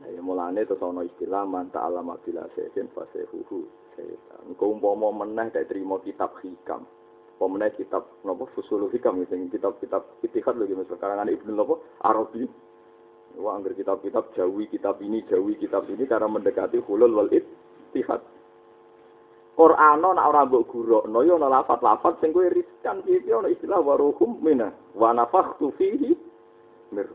Ya 0.04 0.20
mulane 0.20 0.68
terus 0.68 0.84
ana 0.84 1.02
istilah 1.08 1.48
man 1.48 1.72
ta'allama 1.72 2.20
bila 2.22 2.44
sejen 2.54 2.92
fasehuhu. 2.92 3.66
Engko 4.46 4.66
umpama 4.68 5.24
meneh 5.24 5.48
tak 5.50 5.72
terima 5.72 5.98
kitab 6.04 6.36
hikam. 6.44 6.84
Pemenang 7.40 7.74
kitab 7.74 8.04
nopo 8.28 8.52
fusul 8.54 8.92
hikam 8.92 9.24
sing 9.32 9.48
kitab-kitab 9.50 10.22
itihad 10.22 10.54
lagi 10.60 10.76
misal 10.76 11.00
karangan 11.00 11.32
Ibnu 11.32 11.56
nopo 11.56 11.82
Arabi. 12.04 12.46
Wah, 13.40 13.58
anggar 13.58 13.74
kitab-kitab 13.74 14.38
jawi 14.38 14.70
kitab 14.70 15.02
ini 15.02 15.26
jawi 15.26 15.58
kitab 15.58 15.90
ini 15.90 16.06
karena 16.06 16.30
mendekati 16.30 16.78
hulul 16.84 17.18
wal 17.18 17.32
ittihad. 17.34 18.22
Qur'ano 19.54 20.18
nak 20.18 20.28
ora 20.34 20.50
mbok 20.50 20.66
gurukno 20.66 21.22
ya 21.22 21.38
ana 21.38 21.62
lafat-lafat 21.62 22.18
sing 22.18 22.34
kowe 22.34 22.50
riskan 22.50 23.06
iki 23.06 23.30
ana 23.30 23.54
istilah 23.54 23.86
waruhum 23.86 24.42
mina 24.42 24.74
wa 24.98 25.14
nafakhtu 25.14 25.70
fihi 25.78 26.18
mir. 26.90 27.06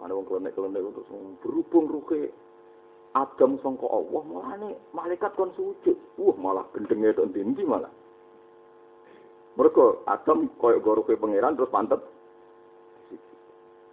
Ana 0.00 0.16
wong 0.16 0.24
klenek-klenek 0.24 0.84
untuk 0.84 1.04
berhubung 1.44 1.88
ruhe 1.92 2.32
Adam 3.14 3.62
sangka 3.62 3.86
Allah 3.86 4.22
mulane 4.26 4.70
malaikat 4.90 5.38
kon 5.38 5.54
sujud. 5.54 5.94
Wah, 6.18 6.34
malah 6.34 6.66
gendenge 6.74 7.14
tok 7.14 7.30
ndi 7.30 7.62
malah. 7.62 7.92
Mereka 9.54 10.02
Adam 10.10 10.50
koyok 10.58 10.82
goroke 10.82 11.14
pangeran 11.14 11.54
terus 11.54 11.70
pantet. 11.70 12.02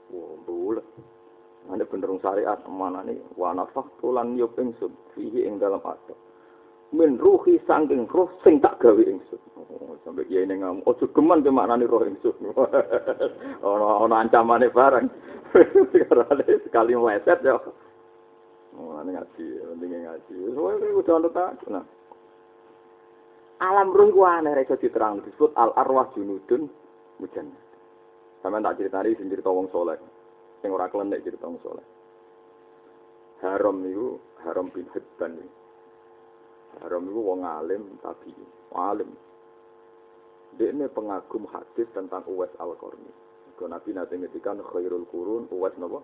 Wah, 0.09 0.33
bulat. 0.47 0.87
Ane 1.69 1.85
bener 1.85 2.09
syariat 2.25 2.57
mana 2.65 3.05
nih 3.05 3.21
wana 3.37 3.69
faktulan 3.69 4.33
yop 4.33 4.57
ingsun 4.57 4.89
fihi 5.13 5.45
ing 5.45 5.61
dalam 5.61 5.83
Adam. 5.85 6.17
Min 6.91 7.21
ruhi 7.21 7.61
sangking 7.69 8.09
roh 8.09 8.27
sing 8.41 8.57
tak 8.57 8.81
gawe 8.81 8.99
ingsun. 8.99 9.39
Oh, 9.55 9.95
sampai 10.01 10.25
kiai 10.25 10.43
ini 10.43 10.59
ngamu, 10.59 10.83
ojo 10.89 11.05
geman 11.13 11.45
ke 11.45 11.53
maknani 11.53 11.85
roh 11.85 12.01
ingsun. 12.01 12.33
ono 13.69 13.87
ono 14.03 14.15
ancamane 14.17 14.73
barang. 14.73 15.07
Karena 16.09 16.25
sekali 16.65 16.97
meleset 16.97 17.39
ya. 17.45 17.55
Oh, 18.75 18.99
ini 19.03 19.11
ngaji, 19.15 19.45
pentingnya 19.67 19.99
ngaji. 20.07 20.35
Semua 20.55 20.75
itu 20.79 21.11
udah 21.11 21.31
tak. 21.31 21.59
Nah. 21.67 21.85
Alam 23.61 23.93
roh 23.93 24.09
itu 24.09 24.23
aneh, 24.25 24.57
itu 24.63 24.75
diterang. 24.79 25.21
Disebut 25.21 25.53
al-arwah 25.53 26.09
junudun 26.15 26.71
mujan. 27.21 27.51
Sama 28.41 28.57
tak 28.57 28.81
cerita 28.81 29.05
ini, 29.05 29.29
cerita 29.29 29.53
wong 29.53 29.69
soleh. 29.69 29.99
Yang 30.61 30.71
orang 30.77 30.91
klenek 30.93 31.23
cerita 31.25 31.45
wong 31.49 31.59
soleh. 31.65 31.87
Haram 33.41 33.81
itu, 33.81 34.21
haram 34.45 34.69
bin 34.69 34.85
Hibban. 34.93 35.41
Haram 36.81 37.03
itu 37.09 37.19
wong 37.19 37.41
alim, 37.41 37.83
tapi 38.05 38.29
alim. 38.77 39.09
Ini 40.61 40.85
pengagum 40.93 41.49
hadis 41.49 41.89
tentang 41.95 42.21
Uwais 42.29 42.53
Al-Qarni. 42.61 43.09
Nabi 43.61 43.93
nanti 43.93 44.17
ngetikan 44.17 44.57
khairul 44.73 45.05
kurun, 45.09 45.45
Uwais 45.53 45.73
napa? 45.77 46.01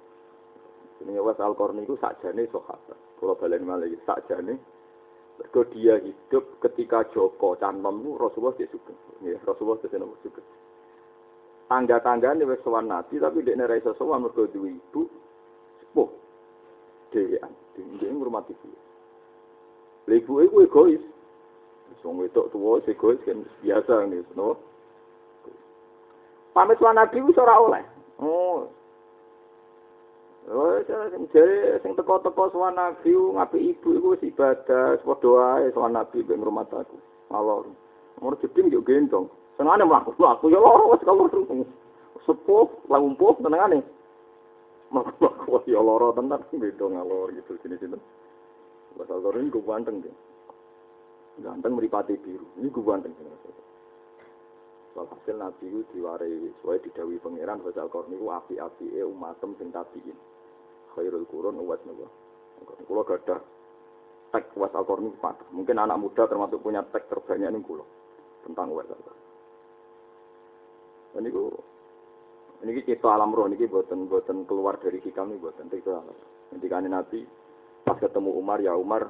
Ini 0.98 1.22
Was 1.22 1.38
Al 1.38 1.54
Qarni 1.54 1.86
itu 1.86 1.94
sakjane 2.02 2.50
sahabat. 2.50 2.98
Kalau 3.22 3.38
balen 3.38 3.70
malah 3.70 3.90
sakjane 4.06 4.58
Mergo 5.38 5.62
dia 5.70 6.02
hidup 6.02 6.58
ketika 6.66 7.06
Joko 7.14 7.54
Cantom 7.62 8.02
itu 8.02 8.18
Rasulullah 8.18 8.58
dia 8.58 8.66
suka. 8.74 8.90
Ya, 9.22 9.38
Rasulullah 9.46 9.78
dia 9.86 10.02
nama 10.02 10.18
suka. 11.68 11.76
Tangga-tangga 11.76 12.32
ini 12.32 12.48
wes 12.48 12.64
sowan 12.64 12.88
Nabi, 12.88 13.20
tapi 13.20 13.44
dia 13.44 13.60
nerai 13.60 13.84
sesuatu 13.84 14.16
mergo 14.16 14.48
dua 14.48 14.72
ibu 14.72 15.04
sepuh. 15.84 16.10
Dewan, 17.12 17.52
dia 17.76 18.08
ngurmati 18.08 18.56
dia. 18.64 18.80
Ibu 20.08 20.32
itu 20.48 20.64
egois. 20.64 21.04
Wong 22.08 22.24
wedok 22.24 22.56
tua 22.56 22.80
egois 22.88 23.20
kan 23.28 23.44
biasa 23.60 24.08
nih, 24.08 24.24
no. 24.40 24.56
Pamit 26.56 26.80
sowan 26.80 26.96
Nabi 26.96 27.20
itu 27.20 27.36
ora 27.36 27.60
oleh. 27.60 27.84
Oh, 28.18 28.72
Oh, 30.48 30.80
jadi 30.88 31.76
sing 31.84 31.92
teko-teko 32.00 32.48
sowan 32.56 32.80
Nabi 32.80 33.12
ngapi 33.12 33.76
ibu 33.76 34.00
iku 34.00 34.08
wis 34.16 34.24
ibadah, 34.24 34.96
padha 35.04 35.28
wae 35.28 35.68
sowan 35.76 35.92
Nabi 35.92 36.24
ben 36.24 36.40
ngrumat 36.40 36.72
aku. 36.72 36.96
Alor. 37.36 37.68
Umur 38.24 38.40
jeding 38.40 38.72
yo 38.72 38.80
gendong. 38.80 39.28
Senengane 39.58 39.84
mlaku 39.90 40.14
aku 40.22 40.54
ya 40.54 40.62
loro 40.62 40.94
wis 40.94 41.02
kalau 41.02 41.26
sepuh, 42.24 42.70
lumpuh 42.86 43.34
tenangane. 43.42 43.82
Mlaku 44.94 45.66
ya 45.66 45.82
loro 45.82 46.14
tenan 46.14 46.46
gendong 46.54 46.96
alor 46.96 47.34
gitu 47.34 47.58
sini-sini. 47.66 47.98
Wes 49.02 49.10
alor 49.10 49.34
ini 49.36 49.50
gue 49.50 49.66
ganteng 49.66 50.06
deh. 50.06 50.16
Ganteng 51.42 51.74
meripati 51.74 52.16
biru. 52.22 52.46
Ini 52.62 52.70
gue 52.70 52.86
ganteng. 52.86 53.14
Walhasil 54.98 55.38
Nabi 55.38 55.70
itu 55.70 55.86
diwarai, 55.94 56.50
soalnya 56.58 56.90
didawi 56.90 57.22
pangeran, 57.22 57.62
Fasal 57.62 57.86
Korni 57.86 58.18
itu 58.18 58.34
api-api 58.34 58.98
umatem 59.06 59.54
sing 59.62 59.70
tabiin. 59.70 60.18
khairul 60.98 61.30
kurun 61.30 61.62
uwas 61.62 61.78
nopo. 61.86 62.10
Kulo 62.90 63.06
gada 63.06 63.38
tek 64.34 64.50
uwas 64.58 64.74
al 64.74 64.82
korni 64.82 65.14
Mungkin 65.54 65.78
anak 65.78 66.02
muda 66.02 66.26
termasuk 66.26 66.66
punya 66.66 66.82
tek 66.90 67.06
terbanyak 67.06 67.54
ini 67.54 67.62
kulo 67.62 67.86
tentang 68.42 68.74
uwas 68.74 68.90
al 68.90 68.98
Ini 71.16 71.30
ku 71.32 71.48
ini 72.68 72.84
kita 72.84 73.08
alam 73.08 73.32
roh 73.32 73.48
ini 73.48 73.56
buatan 73.70 74.12
buatan 74.12 74.44
keluar 74.44 74.82
dari 74.82 75.00
hikam 75.00 75.32
ini 75.32 75.40
buatan 75.40 75.72
itu 75.72 75.92
alam. 75.94 76.18
Ketika 76.52 76.84
nabi 76.84 77.24
pas 77.88 77.96
ketemu 77.96 78.36
Umar 78.36 78.60
ya 78.60 78.76
Umar 78.76 79.08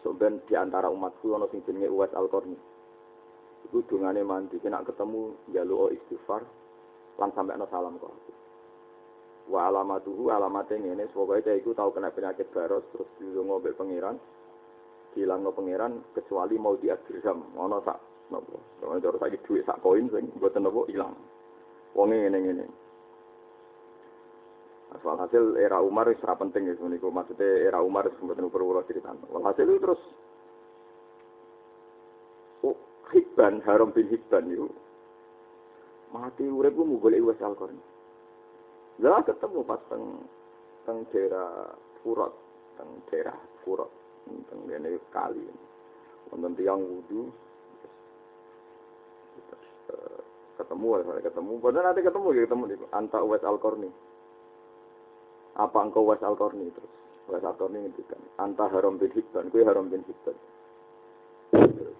sebenarnya 0.00 0.40
di 0.48 0.54
antara 0.56 0.88
umatku 0.88 1.36
ono 1.36 1.44
sing 1.52 1.60
jenenge 1.68 1.92
Uwais 1.92 2.14
Al 2.16 2.30
Qarni. 2.32 2.56
Iku 3.68 3.84
dungane 3.84 4.24
mandi 4.24 4.56
kena 4.56 4.80
ketemu 4.80 5.36
jaluk 5.52 5.92
istighfar 5.92 6.40
lan 7.20 7.30
sampai 7.36 7.60
no 7.60 7.68
salam 7.68 8.00
kok 8.00 8.40
wa 9.50 9.66
alamatuhu 9.66 10.30
alamate 10.30 10.78
ngene 10.78 11.10
pokoke 11.10 11.42
cah 11.42 11.54
iku 11.58 11.74
tau 11.74 11.90
kena 11.90 12.14
penyakit 12.14 12.46
baros 12.54 12.86
terus 12.94 13.10
dilungo 13.18 13.58
mbek 13.58 13.74
pangeran 13.74 14.16
dilangno 15.10 15.50
pangeran 15.50 15.98
kecuali 16.14 16.54
mau 16.54 16.78
diadirham 16.78 17.42
ono 17.58 17.82
sak 17.82 17.98
napa 18.30 18.56
ono 18.86 18.98
cara 19.02 19.18
saiki 19.18 19.42
dhuwit 19.44 19.66
sak 19.66 19.82
koin 19.82 20.06
sing 20.10 20.30
mboten 20.38 20.64
napa 20.64 20.86
ilang 20.88 21.14
wonge 21.94 22.16
ngene-ngene 22.16 22.66
Asal 24.90 25.14
hasil 25.22 25.54
era 25.54 25.78
Umar 25.78 26.10
itu 26.10 26.26
penting 26.26 26.66
ya, 26.66 26.74
niku 26.74 27.14
maksudnya 27.14 27.46
era 27.62 27.78
Umar 27.78 28.10
itu 28.10 28.26
mboten 28.26 28.50
perlu 28.50 28.74
kula 28.74 28.82
critakno. 28.82 29.22
Walhasil 29.30 29.62
itu 29.70 29.78
terus 29.78 30.02
oh, 32.66 32.74
Hibban, 33.14 33.62
Haram 33.62 33.94
bin 33.94 34.10
Hibban 34.10 34.50
itu 34.50 34.66
mati 36.10 36.42
urip 36.42 36.74
ku 36.74 36.98
golek 36.98 37.22
wes 37.22 37.38
Al-Qarni. 37.38 37.78
Lah 38.98 39.22
ketemu 39.22 39.62
pas 39.62 39.78
teng 39.86 40.26
teng 40.82 41.06
daerah 41.14 41.70
Furat, 42.02 42.34
teng 42.74 42.90
daerah 43.14 43.38
Furat, 43.62 43.90
teng 44.26 44.58
ngene 44.66 44.98
kali. 45.14 45.46
Wonten 46.34 46.58
tiyang 46.58 46.82
wudu 46.82 47.30
eh, 49.94 50.18
ketemu 50.60 50.86
ya, 51.00 51.24
ketemu. 51.24 51.52
Padahal 51.58 51.84
nanti 51.90 52.00
ketemu 52.04 52.26
ya 52.36 52.40
ketemu 52.44 52.64
nih. 52.68 52.78
Anta 52.92 53.18
Al 53.20 53.58
Korni. 53.58 53.90
Apa 55.58 55.78
engkau 55.82 56.06
Uwais 56.06 56.22
Al 56.22 56.36
Korni 56.36 56.68
terus? 56.70 56.92
Al 57.32 57.56
Korni 57.56 57.90
kan. 58.06 58.22
Anta 58.38 58.68
Haram 58.68 59.00
bin 59.00 59.10
Hibban, 59.12 59.48
kue 59.48 59.64
Haram 59.64 59.88
bin 59.88 60.04
Hibban. 60.04 60.36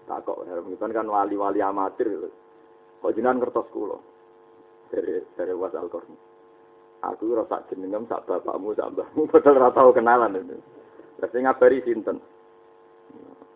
Takok 0.05 0.45
Haram 0.45 0.65
bin 0.69 0.73
Hibban 0.77 0.93
kan 0.93 1.07
wali-wali 1.09 1.59
amatir. 1.59 2.31
Kok 3.01 3.13
jenengan 3.17 3.41
ngertos 3.41 3.65
kula? 3.73 3.97
Dari 4.93 5.25
dari 5.33 5.53
Was 5.57 5.73
Al-Qarni. 5.73 6.17
Aku 7.01 7.33
ora 7.33 7.49
sak 7.49 7.73
jenengem 7.73 8.05
sak 8.05 8.29
bapakmu 8.29 8.77
sak 8.77 8.93
mbahmu 8.93 9.25
padahal 9.33 9.57
ora 9.57 9.69
tau 9.73 9.89
kenalan 9.89 10.37
itu. 10.37 10.57
Sing 11.33 11.49
ngabari 11.49 11.81
sinten? 11.81 12.21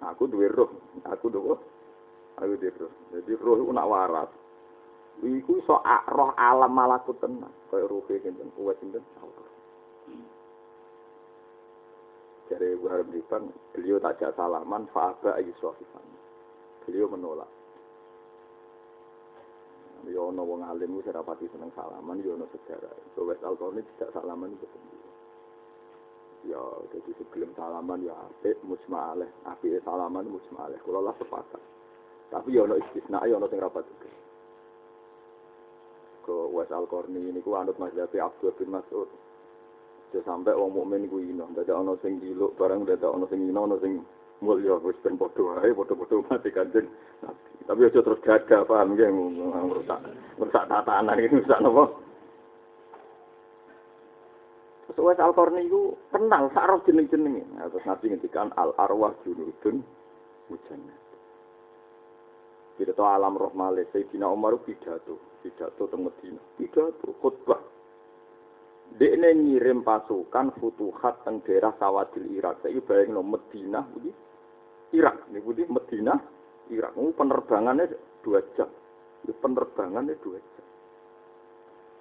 Aku 0.01 0.25
duwe 0.25 0.49
roh, 0.49 0.69
aku 1.05 1.29
duwe 1.29 1.53
aku 2.41 2.57
duwe 2.57 2.73
roh. 2.73 2.91
Jadi 3.13 3.31
roh 3.37 3.61
iku 3.61 3.69
nak 3.69 3.89
waras. 3.89 4.31
Iku 5.23 5.63
iso 5.63 5.79
roh 6.11 6.31
alam 6.35 6.75
malakut 6.75 7.15
tenan, 7.23 7.51
kaya 7.71 7.87
roh 7.87 8.03
sinten, 8.07 8.51
kuwat 8.59 8.75
sinten. 8.83 9.03
Jadi 12.45 12.77
Ibu 12.77 12.85
Harap 12.85 13.09
Dipan, 13.09 13.49
beliau 13.73 13.97
tak 13.97 14.21
jatuh 14.21 14.37
salaman, 14.37 14.85
fa'aba 14.93 15.33
ayu 15.41 15.49
suafifan. 15.57 16.05
Beliau 16.85 17.09
menolak. 17.09 17.49
Ya 20.05 20.21
ono 20.21 20.45
wong 20.45 20.61
alim 20.61 21.01
wis 21.01 21.09
ora 21.09 21.25
pati 21.25 21.49
seneng 21.49 21.73
salaman, 21.73 22.21
ya 22.21 22.37
ono 22.37 22.45
sejarah. 22.53 22.93
So 23.17 23.25
wes 23.25 23.41
alkone 23.41 23.81
tidak 23.81 24.13
salaman 24.13 24.53
itu 24.53 24.69
sendiri. 24.69 25.09
Ya 26.53 26.61
jadi 26.93 27.11
sebelum 27.17 27.49
salaman 27.57 28.05
ya 28.05 28.13
apik 28.13 28.61
musma'aleh, 28.61 29.25
apik 29.49 29.81
salaman 29.81 30.29
musma'aleh. 30.29 30.77
Kula 30.85 31.01
lah 31.01 31.17
sepakat. 31.17 31.63
Tapi 32.29 32.53
ya 32.53 32.69
ono 32.69 32.77
istisna, 32.77 33.25
ya 33.25 33.41
ono 33.41 33.49
sing 33.49 33.57
rapat 33.57 33.81
juga. 33.89 34.13
Ke 36.25 36.33
Wes 36.49 36.73
Al-Qarni 36.73 37.21
ini 37.29 37.39
ku 37.45 37.53
anut 37.53 37.77
mazhab 37.77 38.09
Abdul 38.09 38.57
bin 38.57 38.73
Mas'ud. 38.73 39.05
Aja 40.15 40.31
sampai 40.31 40.55
wong 40.55 40.71
mukmin 40.71 41.11
iku 41.11 41.19
ino, 41.19 41.43
dadak 41.51 41.75
ana 41.75 41.91
sing 41.99 42.23
diluk 42.23 42.55
barang 42.55 42.87
dadak 42.87 43.11
ana 43.11 43.27
sing 43.27 43.51
ino, 43.51 43.67
ana 43.67 43.75
sing 43.83 43.99
mulya 44.39 44.79
wis 44.79 44.95
ben 45.03 45.19
padha 45.19 45.43
wae, 45.43 45.75
padha-padha 45.75 46.23
mati 46.31 46.55
kanjeng. 46.55 46.87
Tapi 47.67 47.83
aja 47.83 47.99
terus 47.99 48.23
gagah 48.23 48.63
paham 48.63 48.95
nggih 48.95 49.11
merusak 49.11 49.99
merusak 50.39 50.63
tatanan 50.71 51.19
iki 51.19 51.35
merusak 51.35 51.59
napa? 51.59 51.83
Terus 54.87 55.03
wis 55.03 55.19
Al-Qarni 55.19 55.67
iku 55.67 55.99
kenal 56.15 56.47
sak 56.55 56.63
roh 56.63 56.79
jeneng-jenenge. 56.87 57.43
Nah, 57.59 57.67
terus 57.67 57.83
Nabi 57.83 58.15
ngendikan 58.15 58.55
al 58.55 58.71
arwah 58.79 59.11
junudun 59.27 59.83
mujannah. 60.47 60.99
Pidato 62.79 63.03
alam 63.03 63.35
roh 63.35 63.51
malih 63.51 63.83
Sayyidina 63.91 64.31
Umar 64.31 64.55
pidato, 64.63 65.19
pidato 65.45 65.85
teng 65.85 66.09
Madinah, 66.09 66.41
pidato 66.57 67.13
khutbah 67.21 67.61
Dekne 68.95 69.35
ngirim 69.35 69.83
pasukan 69.83 70.55
futuhat 70.61 71.25
teng 71.27 71.43
daerah 71.43 71.75
Sawadil 71.75 72.31
Irak. 72.31 72.63
Saya 72.63 72.79
bayang 72.79 73.17
lo 73.17 73.21
Medina, 73.25 73.83
budi 73.83 74.07
Irak, 74.95 75.27
ini 75.27 75.43
budi 75.43 75.67
Medina, 75.67 76.15
Irak. 76.71 76.95
Ini 76.95 77.11
penerbangannya 77.17 77.91
dua 78.23 78.39
jam. 78.55 78.71
Penerbangannya 79.25 80.15
dua 80.23 80.39
jam. 80.39 80.65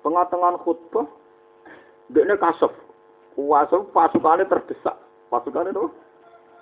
Tengah-tengah 0.07 0.61
khutbah, 0.63 1.09
dekne 2.13 2.39
kasef. 2.39 2.71
Kuasa 3.35 3.83
pasukannya 3.91 4.47
terdesak. 4.47 4.95
Pasukannya 5.33 5.75
itu 5.75 5.91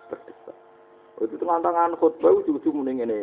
terdesak. 0.08 0.56
Itu 1.20 1.34
tengah-tengah 1.36 1.98
khutbah 2.00 2.40
ujung-ujung 2.40 2.80
mending 2.80 3.04
ini. 3.04 3.20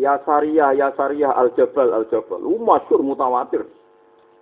Ya 0.00 0.16
Sariyah, 0.24 0.72
Ya 0.72 0.88
Sariyah, 0.96 1.36
Al-Jabal, 1.36 1.92
Al-Jabal. 1.92 2.40
Lu 2.40 2.56
masyur, 2.60 3.04
mutawatir. 3.04 3.68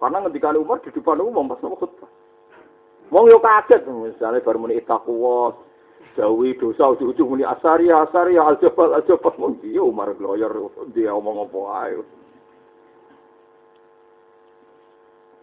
Karena 0.00 0.24
ketika 0.30 0.56
Umar 0.56 0.80
di 0.80 0.88
depan 0.94 1.20
umum 1.20 1.50
pas 1.50 1.60
khutbah. 1.60 2.08
Wong 3.10 3.26
yo 3.26 3.42
kaget 3.42 3.84
misalnya 3.90 4.40
baru 4.40 4.62
muni 4.62 4.78
itakuwa, 4.78 5.50
jawi 6.14 6.54
dosa 6.54 6.94
ujung-ujung 6.94 7.34
muni 7.34 7.44
asaria 7.44 8.06
asaria 8.06 8.38
al 8.38 8.56
jabal 8.62 8.94
al 8.94 9.02
jabal 9.02 9.34
mung 9.34 9.58
iya 9.66 9.82
Umar 9.82 10.14
gloyer 10.14 10.50
dia 10.94 11.10
omong 11.10 11.42
apa 11.42 11.60
ae. 11.84 11.98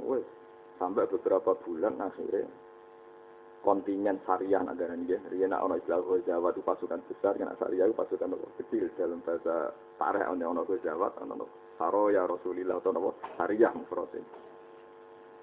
Wes 0.07 0.25
sampai 0.79 1.11
beberapa 1.11 1.57
bulan 1.67 1.99
akhirnya 1.99 2.47
kontingen 3.65 4.21
syariah 4.23 4.61
negara 4.61 4.93
ini 4.93 5.17
riyen 5.33 5.53
ana 5.53 5.77
istilah 5.77 6.01
Jawa 6.23 6.53
itu 6.53 6.61
pasukan 6.61 7.01
besar 7.09 7.35
kan 7.35 7.53
syariah 7.57 7.89
itu 7.89 7.97
pasukan 7.97 8.37
kecil 8.61 8.89
dalam 8.95 9.19
bahasa 9.25 9.73
tarikh 9.97 10.25
ana 10.25 10.45
ana 10.49 10.61
Jawa 10.63 11.13
ana 11.21 11.45
Saro 11.77 12.09
ya 12.09 12.25
Rasulillah 12.25 12.81
atau 12.81 12.89
apa 12.89 13.11
syariah 13.37 13.69
mufradin. 13.77 14.25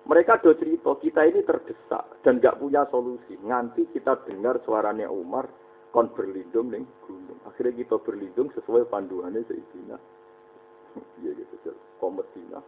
Mereka 0.05 0.43
do 0.45 0.53
cerita 0.59 0.93
kita 1.01 1.25
ini 1.31 1.41
terdesak 1.47 2.21
dan 2.27 2.43
nggak 2.43 2.61
punya 2.61 2.85
solusi. 2.91 3.39
Nganti 3.41 3.89
kita 3.95 4.21
dengar 4.29 4.61
suaranya 4.67 5.09
Umar 5.09 5.49
kon 5.95 6.11
berlindung 6.13 6.75
ning 6.75 6.85
gunung. 7.07 7.39
Akhirnya 7.47 7.87
kita 7.87 8.03
berlindung 8.03 8.51
sesuai 8.53 8.91
panduannya 8.91 9.47
Sayyidina. 9.47 9.97
Iya 11.23 11.35
gitu, 11.35 11.75
Kometina. 11.99 12.63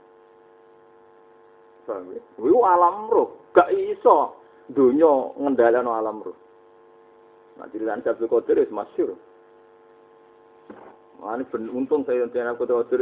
Paham 1.87 2.11
ya? 2.11 2.23
Alam 2.43 3.07
roh, 3.07 3.39
gak 3.55 3.71
iso 3.71 4.35
dunia 4.71 5.37
ngendalikan 5.39 5.87
alam 5.87 6.23
roh. 6.25 6.35
Nah, 7.57 7.67
cerita 7.73 7.97
Abdul 7.97 8.29
Qadir 8.29 8.61
itu 8.61 8.75
masyur. 8.75 9.17
Untung 11.73 12.05
saya 12.05 12.29
yang 12.29 12.53
Abdul 12.53 12.85
Qadir 12.85 13.01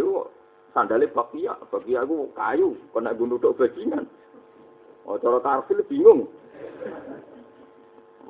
sandalnya 0.71 1.11
bakia, 1.11 1.55
bakia 1.71 2.03
aku 2.03 2.31
kayu, 2.35 2.79
kena 2.95 3.15
gunung 3.15 3.39
duduk 3.39 3.59
bajingan. 3.59 4.07
Oh, 5.07 5.19
cara 5.19 5.39
tarfil 5.43 5.83
bingung. 5.91 6.31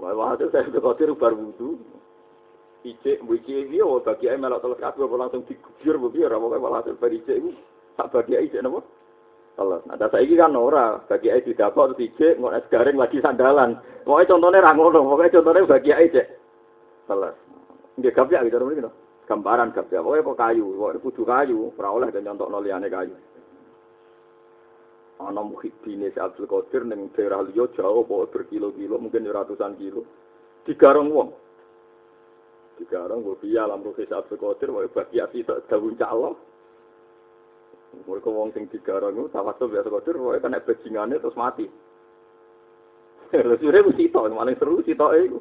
Wah, 0.00 0.32
itu 0.36 0.48
saya 0.48 0.64
Abdul 0.64 0.84
Qadir 0.84 1.08
baru 1.16 1.36
wudhu. 1.50 1.76
Icek, 2.84 3.24
bu 3.24 3.40
icek 3.40 3.64
ini, 3.64 3.80
oh 3.80 3.96
bagi 4.04 4.28
ayah 4.28 4.36
melok 4.36 4.60
teles 4.60 4.76
kabel, 4.76 5.08
langsung 5.16 5.40
digubur, 5.48 5.96
bu 6.04 6.08
biar, 6.12 6.36
pokoknya 6.36 6.60
malah 6.60 6.84
hasil 6.84 7.00
tak 7.96 8.12
bagi 8.12 8.36
ayah 8.36 8.44
icek, 8.44 8.60
Nah, 9.54 9.94
dasar 9.94 10.18
ini 10.18 10.34
kan 10.34 10.50
ora, 10.58 10.98
bagi 11.06 11.30
ayah 11.30 11.46
didapok, 11.46 11.94
terus 11.94 12.10
icek, 12.10 12.42
nggak 12.42 12.58
es 12.58 12.70
garing 12.74 12.98
lagi 12.98 13.22
sandalan. 13.22 13.78
Pokoknya 14.02 14.30
contohnya 14.34 14.66
rangono, 14.66 15.06
pokoknya 15.06 15.34
contohnya 15.38 15.70
bagi 15.70 15.90
ayah 15.94 16.06
icek. 16.10 16.26
Teles. 17.06 17.36
Nggak 17.94 18.14
gapyak 18.18 18.42
gitu, 18.50 18.66
gitu. 18.74 18.90
Gambaran 19.30 19.70
gapyak, 19.70 20.02
pokoknya 20.02 20.26
kok 20.26 20.38
kayu, 20.42 20.66
pokoknya 20.74 21.04
kudu 21.06 21.22
kayu, 21.22 21.58
ora 21.78 21.88
oleh 21.94 22.08
dan 22.10 22.26
nyontok 22.26 22.50
noliane 22.50 22.88
kayu. 22.90 23.14
Ana 25.22 25.46
muhibbine 25.46 26.10
si 26.10 26.18
Abdul 26.18 26.50
Qadir 26.50 26.82
ning 26.90 27.14
daerah 27.14 27.46
liya 27.46 27.70
jauh 27.78 28.02
pokoknya 28.02 28.34
berkilo-kilo, 28.34 28.98
mungkin 28.98 29.30
ratusan 29.30 29.78
kilo. 29.78 30.02
Digarong 30.66 31.14
wong. 31.14 31.30
Digarong 32.82 33.22
gue 33.22 33.38
piye 33.38 33.62
alam 33.62 33.86
roh 33.86 33.94
si 33.94 34.02
Abdul 34.10 34.34
Qadir, 34.34 34.74
pokoknya 34.74 34.90
bagi 34.90 35.16
ati 35.22 35.46
tak 35.46 35.70
daun 35.70 35.94
calo. 35.94 36.53
Mereka 38.02 38.28
wong 38.28 38.50
sing 38.52 38.66
digarong 38.68 39.14
itu 39.14 39.30
tawasul 39.30 39.70
biasa 39.70 39.88
Qadir, 39.88 40.18
pokoknya 40.18 40.42
kena 40.42 40.58
bajingannya 40.66 41.22
terus 41.22 41.38
mati. 41.38 41.66
Lalu 43.34 43.56
sudah 43.58 43.80
gue 43.82 43.96
sito, 43.98 44.18
paling 44.20 44.56
seru 44.58 44.82
sito 44.82 45.06
itu. 45.14 45.38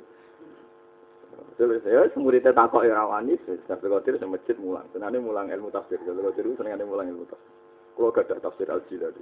Terus 1.54 1.86
ya, 1.86 2.10
muridnya 2.18 2.50
takok 2.50 2.82
ya 2.82 2.98
rawani, 2.98 3.38
Abdul 3.70 3.94
Qadir 4.02 4.18
masjid 4.26 4.58
mulang. 4.58 4.90
Senane 4.90 5.22
mulang 5.22 5.54
ilmu 5.54 5.70
tafsir. 5.70 6.02
Abdul 6.02 6.34
Qadir 6.34 6.50
itu 6.50 6.58
senengane 6.58 6.86
mulang 6.86 7.14
ilmu 7.14 7.30
tafsir. 7.30 7.54
Kalau 7.94 8.10
gak 8.10 8.26
ada 8.26 8.42
tafsir 8.50 8.68
al-jiladi. 8.74 9.22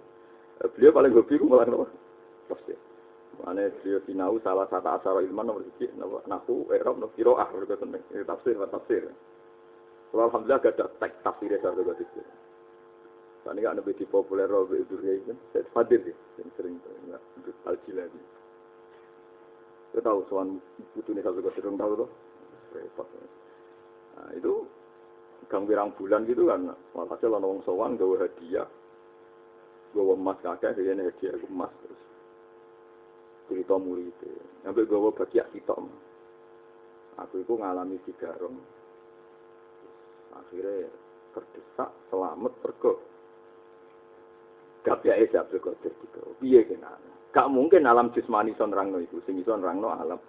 Beliau 0.78 0.96
paling 0.96 1.12
hobi 1.12 1.36
ku 1.36 1.46
malah 1.52 1.68
nopo 1.68 1.92
tafsir. 2.48 2.80
Mana 3.44 3.68
beliau 3.82 4.00
sinau 4.08 4.38
salah 4.46 4.70
satu 4.72 4.88
asar 4.88 5.20
ilman 5.26 5.52
nomor 5.52 5.66
siji 5.76 5.92
nopo 6.00 6.24
nahu 6.24 6.72
erob 6.72 7.02
nopo 7.02 7.12
kiroah 7.20 7.52
ini 7.52 8.24
tafsir 8.24 8.56
apa 8.56 8.80
tafsir. 8.80 9.12
Kalau 10.12 10.28
alhamdulillah 10.32 10.60
gak 10.64 10.80
ada 10.80 10.86
teks 11.04 11.20
tafsir 11.20 11.52
ya 11.52 11.60
itu. 13.42 13.50
Tadi 13.50 13.60
kan 13.66 13.78
lebih 13.82 14.06
populer 14.14 14.46
roh 14.46 14.70
itu 14.70 14.96
ya 15.02 15.14
itu. 15.18 15.34
Saya 15.50 15.66
hadir 15.74 16.02
ya, 16.06 16.16
yang 16.38 16.50
sering 16.54 16.78
untuk 16.78 17.58
al-jiladi. 17.66 18.22
Kita 19.92 20.00
tahu 20.06 20.20
soal 20.30 20.62
butuh 20.94 21.12
nih 21.12 21.26
satu 21.26 21.42
kosong 21.42 21.76
tahu 21.76 21.94
loh. 22.06 22.10
Repot. 22.72 23.08
Nah 24.16 24.30
itu 24.38 24.54
gang 25.50 25.66
pirang 25.66 25.90
bulan 25.98 26.24
gitu 26.30 26.48
kan. 26.48 26.70
Walhasil 26.94 27.34
orang 27.34 27.60
sowan 27.66 27.98
gawe 27.98 28.16
hadiah 28.22 28.70
gawa 29.92 30.16
emas 30.16 30.40
kakek 30.40 30.80
dia 30.80 30.96
nih 30.96 31.12
hadiah 31.12 31.36
emas 31.52 31.72
terus 31.84 32.02
cerita 33.52 33.76
murid 33.76 34.16
sampai 34.64 34.88
gawa 34.88 35.12
bagiak 35.12 35.52
kita 35.52 35.76
aku 37.20 37.44
itu 37.44 37.54
ngalami 37.60 38.00
digarong 38.08 38.56
akhirnya 40.32 40.88
terdesak 41.36 41.92
selamat 42.08 42.54
pergo 42.64 43.04
ya 44.86 45.14
esa 45.18 45.46
Abdul 45.46 45.62
Qadir 45.62 45.94
gitu 45.94 46.20
piye 46.42 46.66
kena 46.66 46.98
gak 47.32 47.48
mungkin 47.48 47.86
alam 47.86 48.10
jismani 48.12 48.56
son 48.58 48.74
rangno 48.74 48.98
itu 49.00 49.22
sing 49.26 49.38
iso 49.38 49.54
rangno 49.56 49.94
alam 49.94 50.20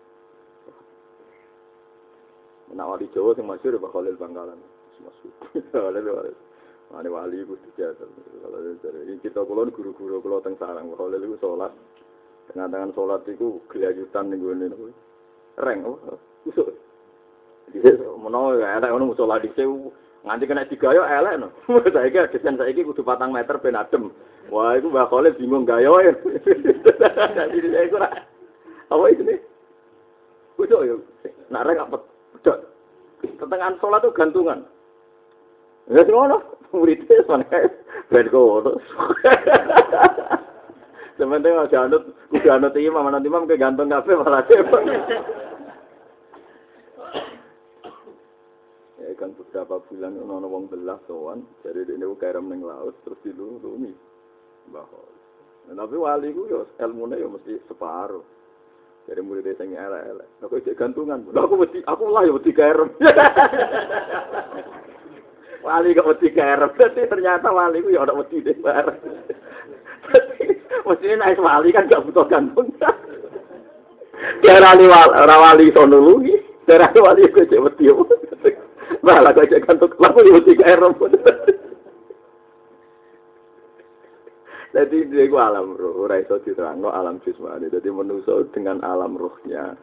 Nak 2.73 2.89
wali 2.89 3.07
Jawa 3.13 3.37
sing 3.37 3.45
masyhur 3.45 3.77
Pak 3.77 3.93
Khalil 3.93 4.17
Bangkalan. 4.17 4.57
Masyhur. 5.05 5.33
Khalil 6.89 7.13
wali 7.17 7.37
itu 7.45 7.55
sejati. 7.69 8.05
Kalau 8.41 8.59
dari 8.81 9.15
kita 9.21 9.41
kulon 9.45 9.69
guru-guru 9.77 10.25
kulo 10.25 10.41
teng 10.41 10.57
sarang, 10.57 10.89
kalau 10.97 11.13
itu 11.13 11.37
sholat. 11.37 11.73
Dengan 12.49 12.93
sholat 12.97 13.29
itu 13.29 13.61
kelayutan 13.69 14.33
nih 14.33 14.41
gue 14.41 14.55
nih. 14.57 14.95
Reng, 15.61 15.85
oh, 15.85 16.01
usuk. 16.49 16.73
Di 17.73 17.81
menawa 18.17 18.57
ya 18.57 18.89
orang 18.89 19.13
sholat 19.21 19.45
di 19.45 19.53
sewu. 19.53 19.93
Nganti 20.23 20.45
kena 20.47 20.71
digayo 20.71 21.03
elek 21.03 21.35
no. 21.43 21.49
Saiki 21.95 22.31
desain 22.31 22.55
saiki 22.55 22.87
kudu 22.87 23.03
patang 23.03 23.35
meter 23.35 23.59
ben 23.59 23.75
adem. 23.75 24.15
Wah, 24.51 24.79
itu 24.79 24.91
Mbak 24.91 25.11
Khalil 25.11 25.35
bingung 25.39 25.67
gayo. 25.67 25.99
Jadi 27.39 27.69
saya 27.71 27.91
kira 27.91 28.09
apa 28.93 29.05
itu 29.11 29.23
nih? 29.25 29.39
Udah 30.61 30.81
ya, 30.87 30.95
nak 31.51 31.65
rek 31.67 31.81
apa? 31.81 31.99
Udah. 32.39 32.59
Ketengahan 33.23 33.79
sholat 33.81 34.03
tuh 34.03 34.15
gantungan. 34.15 34.67
Ya 35.91 36.07
ngono, 36.07 36.39
muridnya 36.71 37.27
kayak 37.27 37.75
ben 38.11 38.27
kono. 38.31 38.79
Sementara 41.19 41.69
ada 41.69 41.79
anut, 41.87 42.03
kudu 42.33 42.49
anut 42.51 42.75
imam, 42.75 43.07
anut 43.07 43.27
imam 43.27 43.47
ke 43.47 43.61
gantung 43.61 43.93
kafe 43.93 44.17
malah 44.17 44.43
Ya 49.23 49.31
kan 49.31 49.39
beberapa 49.39 49.79
bulan 49.87 50.19
ono 50.19 50.51
wong 50.51 50.67
belah 50.67 50.99
sowan, 51.07 51.47
jadi 51.63 51.87
dia 51.87 51.95
niku 51.95 52.19
kerem 52.19 52.51
laut 52.59 52.99
terus 53.07 53.23
dilulungi. 53.23 53.95
Bahwa. 54.75 54.99
Nah, 55.71 55.79
tapi 55.79 55.95
wali 55.95 56.35
ku 56.35 56.51
yo 56.51 56.67
ilmune 56.83 57.23
yo 57.23 57.31
mesti 57.31 57.55
separuh. 57.71 58.27
Jadi 59.07 59.23
murid 59.23 59.47
desa 59.47 59.63
yang 59.63 59.79
elek-elek. 59.79 60.27
Aku 60.43 60.59
cek 60.59 60.75
gantungan. 60.75 61.23
Lah 61.31 61.47
aku 61.47 61.55
mesti 61.55 61.87
aku 61.87 62.03
lah 62.11 62.27
yo 62.27 62.35
mesti 62.35 62.51
kerem. 62.51 62.91
wali 65.71 65.95
kok 65.95 66.09
mesti 66.11 66.29
kerem. 66.35 66.71
Tapi 66.75 67.07
ternyata 67.15 67.47
wali 67.55 67.79
ku 67.79 67.95
yo 67.95 68.03
ora 68.03 68.19
mesti 68.19 68.43
deh 68.43 68.59
bareng. 68.67 69.03
Mesti 70.83 71.15
naik 71.15 71.39
wali 71.39 71.71
kan 71.71 71.87
gak 71.87 72.03
butuh 72.11 72.27
gantung. 72.27 72.75
Darani 74.43 74.91
wali 74.91 75.71
iso 75.71 75.87
nulungi. 75.87 76.67
Darani 76.67 76.99
wali 76.99 77.31
ku 77.31 77.47
yo. 77.79 78.03
Malah 79.03 79.33
kok 79.35 79.49
cek 79.51 79.65
gantung. 79.67 79.93
Lah 79.99 80.11
aku 80.11 80.27
yo 80.27 80.39
mesti 80.39 80.53
kerem. 80.59 80.93
Jadi 84.73 84.99
dia 85.13 85.29
gua 85.29 85.53
alam 85.53 85.77
roh, 85.77 86.09
ora 86.09 86.17
iso 86.17 86.41
diterangno 86.41 86.89
alam 86.89 87.21
jasmani. 87.21 87.69
Jadi 87.69 87.93
manusia 87.93 88.41
dengan 88.57 88.81
alam 88.81 89.21
rohnya, 89.21 89.77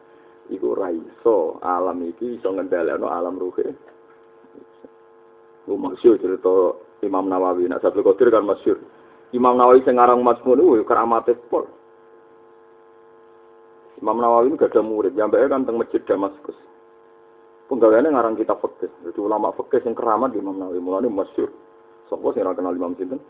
iku 0.50 0.74
ora 0.74 0.90
iso 0.90 1.62
alam 1.62 2.02
iki 2.10 2.34
iso 2.42 2.50
ngendhalekno 2.50 3.06
alam 3.06 3.38
rohnya. 3.38 3.70
Ku 5.62 5.78
masyhur 5.78 6.18
cerita 6.18 6.74
Imam 7.06 7.30
Nawawi, 7.30 7.70
nak 7.70 7.86
Sabtu 7.86 8.02
Qadir 8.02 8.34
kan 8.34 8.42
masyhur. 8.42 8.82
Imam 9.30 9.54
Nawawi 9.54 9.86
sing 9.86 9.94
aran 10.02 10.26
Masmun 10.26 10.58
iku 10.58 10.82
keramate 10.82 11.38
pol. 11.46 11.70
Imam 14.02 14.18
Nawawi 14.18 14.50
ini 14.50 14.58
gak 14.58 14.74
ada 14.74 14.82
murid, 14.82 15.12
yang 15.14 15.30
kan 15.30 15.62
teng 15.62 15.76
masjid 15.76 16.00
Damaskus. 16.08 16.56
Penggaweannya 17.70 18.10
ngarang 18.10 18.34
kitab 18.34 18.58
fikih. 18.58 18.90
Jadi 19.06 19.18
ulama 19.22 19.54
fikih 19.54 19.78
sing 19.86 19.94
keramat 19.94 20.34
di 20.34 20.42
Imam 20.42 20.58
Nawawi, 20.58 20.82
mulane 20.82 21.06
masyhur. 21.06 21.54
Sapa 22.10 22.34
sing 22.34 22.42
kenal 22.42 22.74
Imam 22.74 22.98
sinten? 22.98 23.22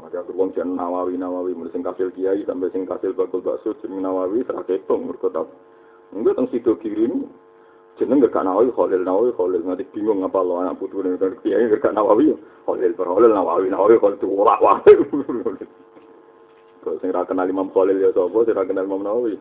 Ada 0.00 0.24
wong 0.32 0.56
jan 0.56 0.74
Nawawi 0.74 1.20
Nawawi 1.20 1.52
mulai 1.52 1.70
sing 1.76 1.84
kasil 1.84 2.08
kiai 2.16 2.40
sampai 2.48 2.72
sing 2.72 2.88
kasil 2.88 3.12
bakul 3.12 3.44
bakso 3.44 3.76
jeneng 3.84 4.00
Nawawi 4.00 4.42
ora 4.48 4.64
ketung 4.64 5.06
mergo 5.06 5.28
ta. 5.28 5.44
Enggak 6.16 6.40
teng 6.40 6.48
sido 6.48 6.74
kiri 6.80 7.04
ini 7.04 7.28
jeneng 8.00 8.24
gak 8.24 8.40
Nawawi 8.40 8.72
Khalil 8.72 9.04
Nawawi 9.04 9.36
Khalil 9.36 9.60
nanti 9.60 9.84
bingung 9.92 10.24
apa 10.24 10.40
lo 10.40 10.64
anak 10.64 10.80
putu 10.80 11.04
ning 11.04 11.20
kiai 11.44 11.68
gak 11.68 11.92
Nawawi 11.92 12.32
Khalil 12.64 12.92
per 12.96 13.06
Nawawi 13.06 13.68
Nawawi 13.68 14.00
Khalil 14.00 14.16
tuh 14.18 14.32
ora 14.34 14.56
wae. 14.58 14.92
Kalau 16.80 16.96
sing 17.04 17.12
kenal 17.12 17.46
Imam 17.52 17.68
Khalil 17.70 18.00
ya 18.00 18.08
sapa 18.16 18.38
sing 18.48 18.56
kenal 18.56 18.88
Imam 18.88 19.04
Nawawi. 19.04 19.36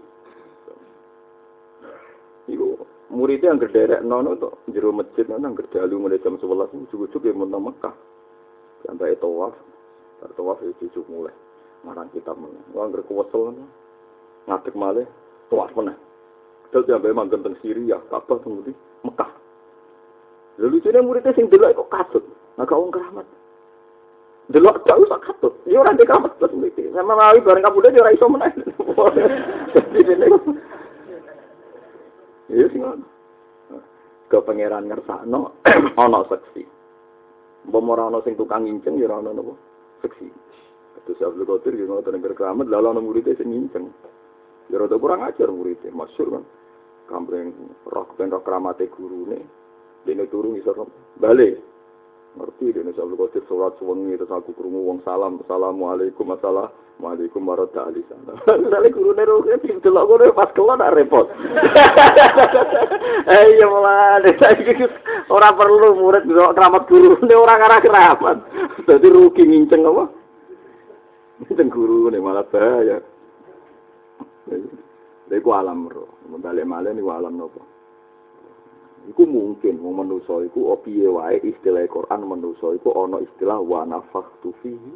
Iku 2.52 2.78
muridnya 3.10 3.54
yang 3.54 3.62
gederek 3.62 4.06
nono 4.06 4.38
tuh 4.38 4.54
jero 4.70 4.94
masjid 4.94 5.26
nang 5.26 5.58
gerdalu 5.58 5.98
mulai 5.98 6.22
jam 6.22 6.38
11 6.38 6.90
cukup-cukup 6.94 7.26
ya 7.26 7.34
mau 7.34 7.50
Mekah. 7.50 7.96
Sampai 8.86 9.18
tawaf, 9.20 9.52
Tawaf 10.36 10.60
itu 10.64 10.88
cucuk 10.88 11.06
mulai. 11.12 11.36
Marang 11.84 12.12
kitab 12.12 12.36
mana. 12.36 12.60
Wah, 12.76 12.88
nggak 12.92 13.08
kuwesel. 13.08 13.56
Ngadek 14.48 14.76
malih. 14.76 15.08
Tawaf 15.48 15.72
mana. 15.76 15.96
Kedal 16.70 16.88
sampai 16.88 17.16
manggen 17.16 17.44
teng 17.44 17.56
Syria. 17.64 18.00
Kabah 18.12 18.40
kemudian 18.44 18.76
Mekah. 19.04 19.32
Lalu 20.60 20.80
lucunya 20.80 21.00
muridnya 21.00 21.36
sing 21.36 21.48
delok 21.48 21.76
kok 21.76 21.92
kasut. 21.92 22.24
Nah, 22.60 22.68
kau 22.68 22.92
keramat. 22.92 23.24
Delok 24.52 24.84
jauh 24.84 25.08
sak 25.08 25.24
katut. 25.24 25.56
Ya 25.64 25.80
ora 25.80 25.96
ndek 25.96 26.08
keramat 26.08 26.36
terus 26.36 26.52
murid. 26.52 26.76
Sama 26.92 27.16
mawi 27.16 27.40
bareng 27.40 27.64
kabudhe 27.64 27.96
ya 27.96 28.04
ora 28.04 28.12
iso 28.12 28.28
meneh. 28.28 28.52
Jadi. 29.96 30.28
Ngono. 32.50 33.06
Ke 34.30 34.38
pangeran 34.46 34.90
ngersakno 34.90 35.62
ana 36.04 36.22
seksi. 36.30 36.66
Mbok 37.70 37.86
ora 37.90 38.10
ana 38.10 38.20
sing 38.26 38.38
tukang 38.38 38.66
nginceng 38.66 38.98
ya 38.98 39.10
ana 39.10 39.34
napa 39.34 39.54
seksi. 40.02 40.30
Terus 41.06 41.26
Abdul 41.26 41.48
Qadir 41.50 41.74
yang 41.74 41.90
ngotot 41.96 42.14
negara 42.14 42.36
keramat, 42.38 42.70
lalu 42.70 42.88
anak 42.94 43.04
muridnya 43.06 43.34
sing 43.34 43.50
nginceng. 43.50 43.90
Ya 44.70 44.78
rada 44.78 44.94
kurang 45.02 45.26
ajar 45.26 45.50
muridnya, 45.50 45.90
masyur 45.90 46.38
kan. 46.38 46.44
Kampleng 47.10 47.50
roh 47.90 48.06
ben 48.14 48.30
roh 48.30 48.46
keramate 48.46 48.86
gurune. 48.94 49.42
Dene 50.06 50.30
turu 50.30 50.54
iso 50.54 50.74
balik. 51.18 51.58
Ngerti 52.40 52.72
dene 52.72 52.96
Abdul 52.96 53.20
Qadir 53.20 53.44
salat 53.52 53.76
suwengi 53.84 54.16
terus 54.16 54.32
aku 54.32 54.56
krungu 54.56 54.88
wong 54.88 55.04
salam, 55.04 55.44
assalamualaikum 55.44 56.24
assalamualaikum 56.32 57.44
warahmatullahi 57.44 58.00
wabarakatuh. 58.00 58.56
Misalnya 58.64 58.96
gurune 58.96 59.24
roh 59.28 59.44
kan 59.44 59.60
delok 59.60 60.08
ngono 60.08 60.32
pas 60.32 60.48
kelon 60.56 60.80
repot. 60.96 61.28
Eh 63.30 63.46
iya 63.60 63.68
malah 63.68 64.24
ora 65.28 65.52
perlu 65.52 66.00
murid 66.00 66.24
delok 66.32 66.56
keramat 66.56 66.84
gurune 66.88 67.36
ora 67.36 67.60
ngarah 67.60 67.80
keramat. 67.84 68.38
Dadi 68.88 69.08
rugi 69.12 69.44
nginceng 69.44 69.84
apa? 69.84 70.04
Nginceng 71.44 71.68
gurune 71.68 72.24
malah 72.24 72.48
bahaya. 72.48 73.04
Iku 75.28 75.50
alam 75.52 75.92
roh, 75.92 76.24
balik 76.40 76.64
malah 76.64 76.96
niku 76.96 77.12
alam 77.12 77.36
nopo. 77.36 77.79
Iku 79.08 79.24
mungkin 79.24 79.80
wong 79.80 80.04
manusa 80.04 80.44
iku 80.44 80.76
piye 80.84 81.08
wae 81.08 81.40
istilah 81.40 81.88
Quran 81.88 82.28
manusa 82.28 82.76
iku 82.76 82.92
ana 83.00 83.24
istilah 83.24 83.64
wa 83.64 83.88
nafakhtu 83.88 84.52
fihi 84.60 84.94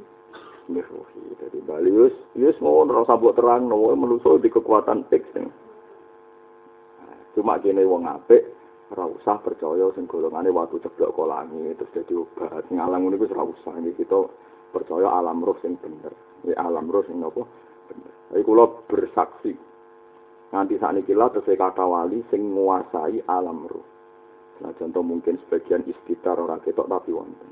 mirrohi. 0.68 1.24
Jadi 1.40 1.60
bali 1.64 1.92
wis 1.92 2.16
wis 2.36 2.58
ora 2.60 3.04
terang 3.36 3.72
no 3.72 3.88
manusa 3.96 4.36
di 4.40 4.52
kekuatan 4.52 5.08
teks 5.08 5.32
Cuma 7.34 7.58
kene 7.58 7.82
wong 7.82 8.06
apik 8.06 8.46
ora 8.94 9.10
usah 9.10 9.42
percaya 9.42 9.90
sing 9.98 10.06
golongane 10.06 10.54
watu 10.54 10.78
ceblok 10.78 11.18
kok 11.18 11.30
langit 11.30 11.82
terus 11.82 11.94
dadi 11.98 12.14
obat. 12.14 12.62
Sing 12.70 12.78
alam 12.78 13.02
ngono 13.02 13.18
iku 13.18 13.26
ora 13.34 13.50
usah 13.50 13.74
iki 13.82 14.06
kita 14.06 14.20
percaya 14.70 15.10
alam 15.10 15.42
roh 15.42 15.58
sing 15.66 15.74
bener. 15.82 16.14
Ya 16.46 16.62
alam 16.62 16.86
roh 16.94 17.02
sing 17.10 17.18
napa 17.18 17.42
bener. 17.90 18.14
Iki 18.38 18.46
kula 18.46 18.70
bersaksi 18.86 19.54
nganti 20.54 20.78
saat 20.78 20.94
ini 21.02 21.18
lah 21.18 21.34
terus 21.34 21.50
kata 21.50 21.82
wali 21.82 22.22
sing 22.30 22.46
menguasai 22.46 23.26
alam 23.26 23.66
roh. 23.66 23.93
Nah 24.62 24.72
contoh 24.78 25.02
mungkin 25.02 25.42
sebagian 25.48 25.82
istitar 25.90 26.38
orang 26.38 26.62
ketok 26.62 26.86
tapi 26.86 27.10
wonten. 27.10 27.50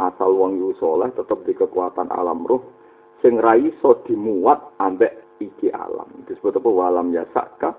Asal 0.00 0.32
wong 0.32 0.56
yu 0.56 0.72
soleh 0.80 1.12
tetap 1.12 1.44
di 1.44 1.52
kekuatan 1.52 2.08
alam 2.12 2.44
roh 2.44 2.64
sing 3.20 3.36
raiso 3.40 4.00
dimuat 4.08 4.76
ambek 4.80 5.40
iki 5.40 5.68
alam. 5.72 6.08
Disebut 6.24 6.56
apa 6.56 6.68
walam 6.68 7.12
yasaka 7.12 7.76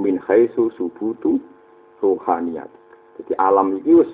min 0.00 0.16
khaisu 0.20 0.72
subutu 0.76 1.40
rohaniyat. 2.00 2.68
Jadi 3.20 3.32
alam 3.36 3.76
iki 3.80 3.92
wis 3.96 4.12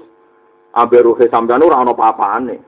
ambek 0.74 1.06
rohe 1.06 1.26
sampean 1.30 1.62
ora 1.62 1.82
ana 1.82 1.94
apa-apane. 1.94 2.58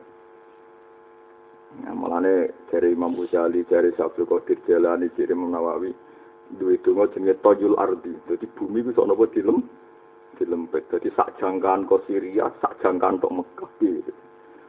Nah, 1.73 1.97
malane 1.97 2.53
dari 2.69 2.93
Imam 2.93 3.17
Ghazali, 3.17 3.65
dari 3.65 3.97
Syabdul 3.97 4.29
Qadir 4.29 4.61
Jalani, 4.69 5.09
dari 5.17 5.33
Imam 5.33 5.57
Nawawi, 5.57 5.89
duwe 6.61 6.77
donga 6.85 7.09
jenenge 7.17 7.41
Toyul 7.41 7.81
Ardi. 7.81 8.13
Dadi 8.29 8.45
bumi 8.45 8.85
ku 8.85 8.93
sono 8.93 9.17
apa 9.17 9.25
dilem 9.33 9.65
dilempet. 10.43 10.91
Dadi 10.91 11.07
sak 11.15 11.39
jangkaan 11.39 11.87
ke 11.87 11.95
Syria, 12.11 12.51
sak 12.59 12.83
jangkaan 12.83 13.23
tok 13.23 13.31
Mekah 13.31 13.71
gitu. 13.79 14.11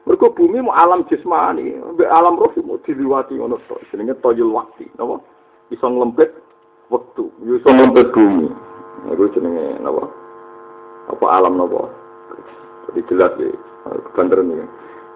Mergo 0.06 0.30
bumi 0.36 0.62
mau 0.62 0.76
alam 0.76 1.08
jasmani, 1.10 1.80
mbek 1.80 2.12
alam 2.12 2.38
roh 2.38 2.52
mau 2.62 2.78
diliwati 2.86 3.40
ngono. 3.40 3.58
Jenenge 3.90 4.20
Toyul 4.22 4.54
Wakti, 4.54 4.86
napa? 5.00 5.18
Iso 5.72 5.88
nglempet 5.88 6.30
wektu, 6.92 7.32
iso 7.42 7.70
nglempet 7.72 8.12
bumi. 8.14 8.52
Iku 9.10 9.26
jenenge 9.34 9.80
napa? 9.82 10.06
Apa 11.08 11.26
alam 11.40 11.58
napa? 11.58 11.90
Jadi 12.92 13.00
jelas 13.10 13.34
ya, 13.40 13.50
kebenaran 14.12 14.54
ini. 14.54 14.66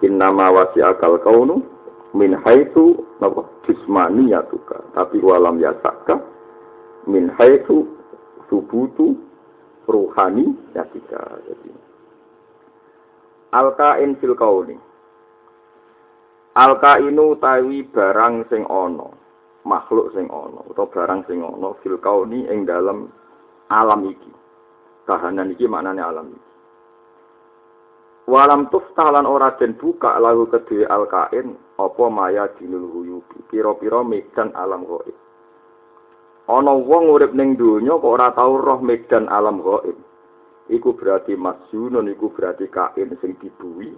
Innama 0.08 0.50
wasi 0.50 0.80
akal 0.80 1.20
kaunu 1.20 1.60
min 2.16 2.32
haitsu 2.32 3.04
napa 3.20 3.44
jismaniyatuka 3.68 4.80
tapi 4.96 5.20
walam 5.20 5.60
yasaka 5.60 6.16
min 7.04 7.28
haitsu 7.36 7.84
subutu 8.48 9.12
ruhani 9.88 10.52
yatika 10.76 11.40
jadi. 11.48 11.72
Alkain 13.56 14.20
fil 14.20 14.36
kauni. 14.36 14.76
Alkainu 16.52 17.40
tawi 17.40 17.88
barang 17.88 18.44
sing 18.52 18.68
ana 18.68 19.08
makhluk 19.64 20.12
sing 20.12 20.28
ana 20.28 20.60
utawa 20.68 20.92
barang 20.92 21.20
sing 21.24 21.40
ana 21.40 21.72
fil 21.80 21.96
kauni 21.96 22.44
ing 22.44 22.68
dalam 22.68 23.08
alam 23.72 24.04
iki. 24.04 24.32
Kahanan 25.08 25.56
iki 25.56 25.64
maknane 25.64 26.04
alam 26.04 26.28
iki. 26.28 26.48
Walam 28.28 28.68
tuftah 28.68 29.08
lan 29.08 29.24
ora 29.24 29.56
den 29.56 29.72
buka 29.80 30.20
lagu 30.20 30.44
kedue 30.52 30.84
alkain 30.84 31.56
apa 31.80 32.04
maya 32.12 32.44
dinul 32.60 32.92
huyubi 32.92 33.40
pira-pira 33.48 34.04
medan 34.04 34.52
alam 34.52 34.84
gaib. 34.84 35.27
Ana 36.48 36.72
wong 36.72 37.12
urip 37.12 37.36
ning 37.36 37.60
donya 37.60 38.00
kok 38.00 38.08
ora 38.08 38.32
tau 38.32 38.56
roh 38.56 38.80
medan 38.80 39.28
alam 39.28 39.60
gaib. 39.60 39.96
Iku 40.72 40.96
berarti 40.96 41.36
masjunun 41.36 42.08
iku 42.08 42.32
berarti 42.32 42.72
kain 42.72 43.12
sing 43.20 43.36
dibuwi 43.36 43.92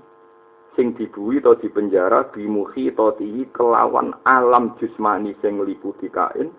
sing 0.74 0.94
dibuwi 0.94 1.42
to 1.42 1.58
dipenjara 1.62 2.30
bimuhi 2.30 2.90
to 2.94 3.14
kelawan 3.54 4.14
alam 4.26 4.74
jusmani 4.82 5.34
sing 5.42 5.62
ngeliputi 5.62 6.10
kain. 6.10 6.50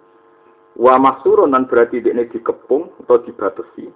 Wa 0.79 0.95
mahsurun 0.95 1.51
nan 1.51 1.67
berarti 1.67 1.99
dekne 1.99 2.31
dikepung 2.31 2.95
atau 3.03 3.19
dibatasi. 3.27 3.91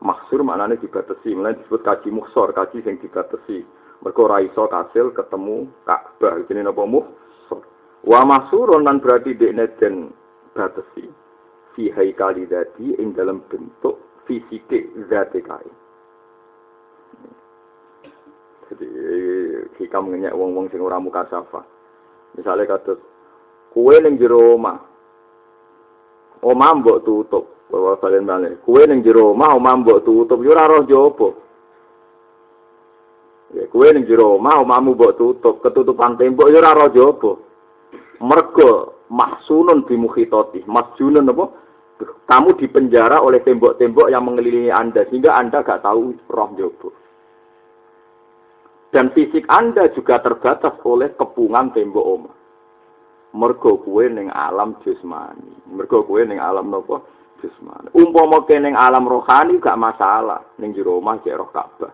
Maksur 0.00 0.40
maknanya 0.40 0.80
dibatasi 0.80 1.36
mulai 1.36 1.56
disebut 1.56 1.84
kaji 1.84 2.08
muksor 2.12 2.56
kaji 2.56 2.80
yang 2.80 2.96
dibatasi. 2.96 3.64
Mereka 4.00 4.22
raiso 4.24 4.68
kasil 4.68 5.12
ketemu 5.12 5.68
Ka'bah 5.84 6.40
ini 6.48 6.64
apa 6.64 6.84
muksor 6.84 7.60
wa 8.06 8.20
mahsurun 8.22 8.86
nan 8.86 9.02
berarti 9.02 9.36
dekne 9.36 9.66
den 9.76 10.14
batasi 10.54 11.25
fi 11.76 11.92
haikali 11.92 12.48
dadi 12.48 12.96
ing 12.96 13.12
dalam 13.12 13.44
bentuk 13.52 14.00
fisike 14.24 14.88
zate 15.12 15.44
kain 15.44 15.74
jadi 18.66 18.88
hikam 19.78 20.08
ngenyek 20.10 20.34
wong-wong 20.34 20.72
sing 20.72 20.80
ora 20.80 20.96
muka 20.96 21.28
safa 21.28 21.62
misalnya 22.34 22.64
kata 22.64 22.96
kue 23.70 23.94
ning 24.00 24.16
jero 24.16 24.56
omah 24.56 24.80
omah 26.40 26.72
mbok 26.80 27.04
tutup 27.04 27.56
Bawa 27.66 27.98
balen 27.98 28.30
balik. 28.30 28.62
Kue 28.62 28.86
neng 28.86 29.02
jero 29.02 29.34
omah 29.34 29.58
omah 29.58 29.74
mbok 29.82 30.06
tutup 30.06 30.38
yo 30.38 30.54
ora 30.54 30.70
roh 30.70 30.86
jopo. 30.86 31.28
Ya 33.54 33.66
kue 33.66 33.90
neng 33.90 34.06
jero 34.06 34.38
omah 34.38 34.62
omahmu 34.62 34.94
mbok 34.94 35.18
tutup, 35.18 35.58
ketutupan 35.66 36.14
tembok 36.14 36.50
yo 36.50 36.62
ora 36.62 36.78
roh 36.78 36.90
jopo. 36.94 37.30
Mergo 38.22 39.02
mahsunun 39.10 39.82
bimukhitati. 39.82 40.62
Masjunun 40.70 41.26
apa? 41.26 41.44
Kamu 42.02 42.58
dipenjara 42.60 43.22
oleh 43.22 43.40
tembok-tembok 43.40 44.12
yang 44.12 44.26
mengelilingi 44.26 44.68
Anda 44.68 45.06
sehingga 45.08 45.38
Anda 45.38 45.64
gak 45.64 45.86
tahu 45.86 46.12
roh 46.28 46.50
jopo. 46.58 46.88
Dan 48.92 49.14
fisik 49.16 49.48
Anda 49.48 49.88
juga 49.94 50.20
terbatas 50.20 50.76
oleh 50.84 51.14
kepungan 51.16 51.72
tembok 51.72 52.04
omah. 52.04 52.36
Mergo 53.36 53.80
kue 53.84 54.08
neng 54.08 54.32
alam 54.32 54.80
jasmani. 54.80 55.52
Mergo 55.68 56.04
kue 56.08 56.24
neng 56.24 56.40
alam 56.40 56.72
nopo 56.72 57.04
jasmani. 57.40 57.92
Umpama 57.92 58.44
kene 58.48 58.72
alam 58.72 59.04
rohani 59.04 59.60
gak 59.60 59.76
masalah, 59.76 60.40
ning 60.56 60.72
jero 60.72 61.00
omah 61.00 61.20
cek 61.20 61.36
roh 61.36 61.50
Ka'bah. 61.52 61.92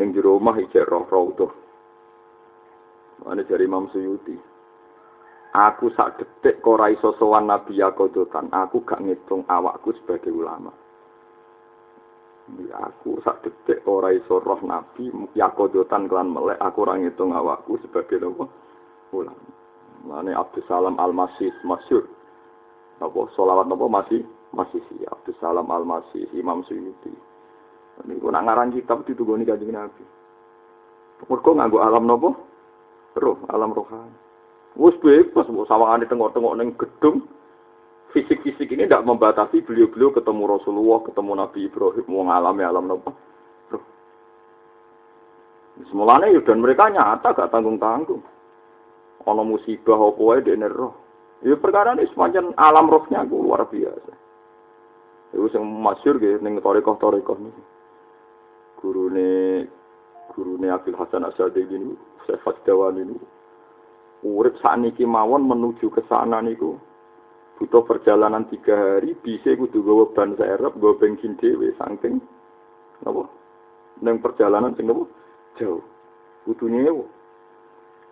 Ning 0.00 0.16
jero 0.16 0.40
omah 0.40 0.56
cek 0.56 0.88
roh 0.88 1.04
Raudhah. 1.04 1.52
Mane 3.24 3.42
dari 3.46 3.64
Imam 3.64 3.88
Suyuti. 3.92 4.53
Aku 5.54 5.86
sak 5.94 6.18
detik 6.18 6.58
kok 6.66 6.82
ora 6.82 6.90
iso 6.90 7.14
sowan 7.14 7.46
Nabi 7.46 7.78
Yakodotan, 7.78 8.50
aku 8.50 8.82
gak 8.82 8.98
ngitung 9.06 9.46
awakku 9.46 9.94
sebagai 10.02 10.34
ulama. 10.34 10.74
Ya, 12.58 12.90
aku 12.90 13.22
sak 13.22 13.46
detik 13.46 13.86
ora 13.86 14.10
iso 14.10 14.42
roh 14.42 14.58
Nabi 14.66 15.14
Yakodotan 15.38 16.10
kelan 16.10 16.34
melek, 16.34 16.58
aku 16.58 16.82
ora 16.82 16.98
ngitung 16.98 17.30
awakku 17.30 17.78
sebagai 17.86 18.18
apa? 18.18 18.50
ulama. 19.14 19.46
Mane 20.02 20.34
Abdus 20.34 20.66
Salam 20.66 20.98
Al-Masih 20.98 21.54
masyhur. 21.62 22.02
Apa? 22.98 23.30
Selawat 23.38 23.70
apa? 23.70 23.86
Masih 23.86 24.26
masih 24.50 24.82
si 24.90 25.06
Abdus 25.06 25.38
Salam 25.38 25.70
Al 25.70 25.86
Masih 25.86 26.26
Imam 26.34 26.66
Suyuti. 26.66 27.14
Ini 28.02 28.18
gue 28.18 28.30
ngarang 28.34 28.74
kitab 28.74 29.06
itu 29.06 29.22
gue 29.22 29.38
nih 29.38 29.54
Nabi. 29.70 30.02
Mereka 31.30 31.50
nganggo 31.54 31.78
alam 31.78 32.10
nopo 32.10 32.34
roh 33.14 33.38
alam 33.46 33.70
rohani 33.70 34.23
Wes 34.74 34.96
bebas 34.98 35.46
mau 35.54 35.66
sawangan 35.70 36.02
di 36.02 36.10
tengok-tengok 36.10 36.54
neng 36.58 36.74
gedung 36.74 37.22
fisik-fisik 38.10 38.70
ini 38.74 38.86
tidak 38.86 39.06
membatasi 39.06 39.62
beliau-beliau 39.62 40.14
ketemu 40.14 40.42
Rasulullah 40.50 41.02
ketemu 41.02 41.32
Nabi 41.34 41.60
Ibrahim 41.66 42.06
mau 42.10 42.26
ngalami 42.26 42.62
alam 42.62 42.86
nopo 42.90 43.10
Semulanya 45.90 46.30
ya 46.30 46.38
dan 46.46 46.62
mereka 46.62 46.86
nyata 46.86 47.34
gak 47.34 47.50
tanggung-tanggung. 47.50 48.22
Ono 49.26 49.42
musibah 49.42 49.98
apa 49.98 50.22
wae 50.22 50.38
dene 50.38 50.70
roh. 50.70 50.94
Ya 51.42 51.58
perkara 51.58 51.98
ini 51.98 52.06
semacam 52.14 52.54
alam 52.54 52.86
rohnya 52.86 53.26
luar 53.26 53.66
biasa. 53.66 54.12
Iku 55.34 55.50
sing 55.50 55.66
masyhur 55.66 56.22
nggih 56.22 56.38
ning 56.46 56.62
torikoh-torikoh 56.62 57.38
niku. 57.42 57.62
Gurune 58.78 59.66
gurune 60.30 60.70
Abdul 60.70 60.94
Hasan 60.94 61.26
Asyadi 61.26 61.66
niku, 61.66 61.98
Syekh 62.30 62.62
Dawan 62.62 63.02
niku. 63.02 63.26
Urip 64.24 64.56
sakniki 64.64 65.04
mawon 65.04 65.44
menuju 65.44 65.92
ke 65.92 66.00
sana 66.08 66.40
niku. 66.40 66.80
Butuh 67.60 67.84
perjalanan 67.86 68.48
tiga 68.50 68.74
hari 68.74 69.14
bisa 69.20 69.54
kudu 69.54 69.84
gawa 69.84 70.10
ban 70.10 70.34
serep 70.34 70.74
gawa 70.80 70.98
bensin 70.98 71.36
dhewe 71.38 71.70
saking 71.78 72.18
napa? 73.04 73.28
Nang 74.00 74.18
perjalanan 74.18 74.74
sing 74.74 74.90
jauh. 75.60 75.84
Kudu 76.48 76.66
nyewa. 76.72 77.04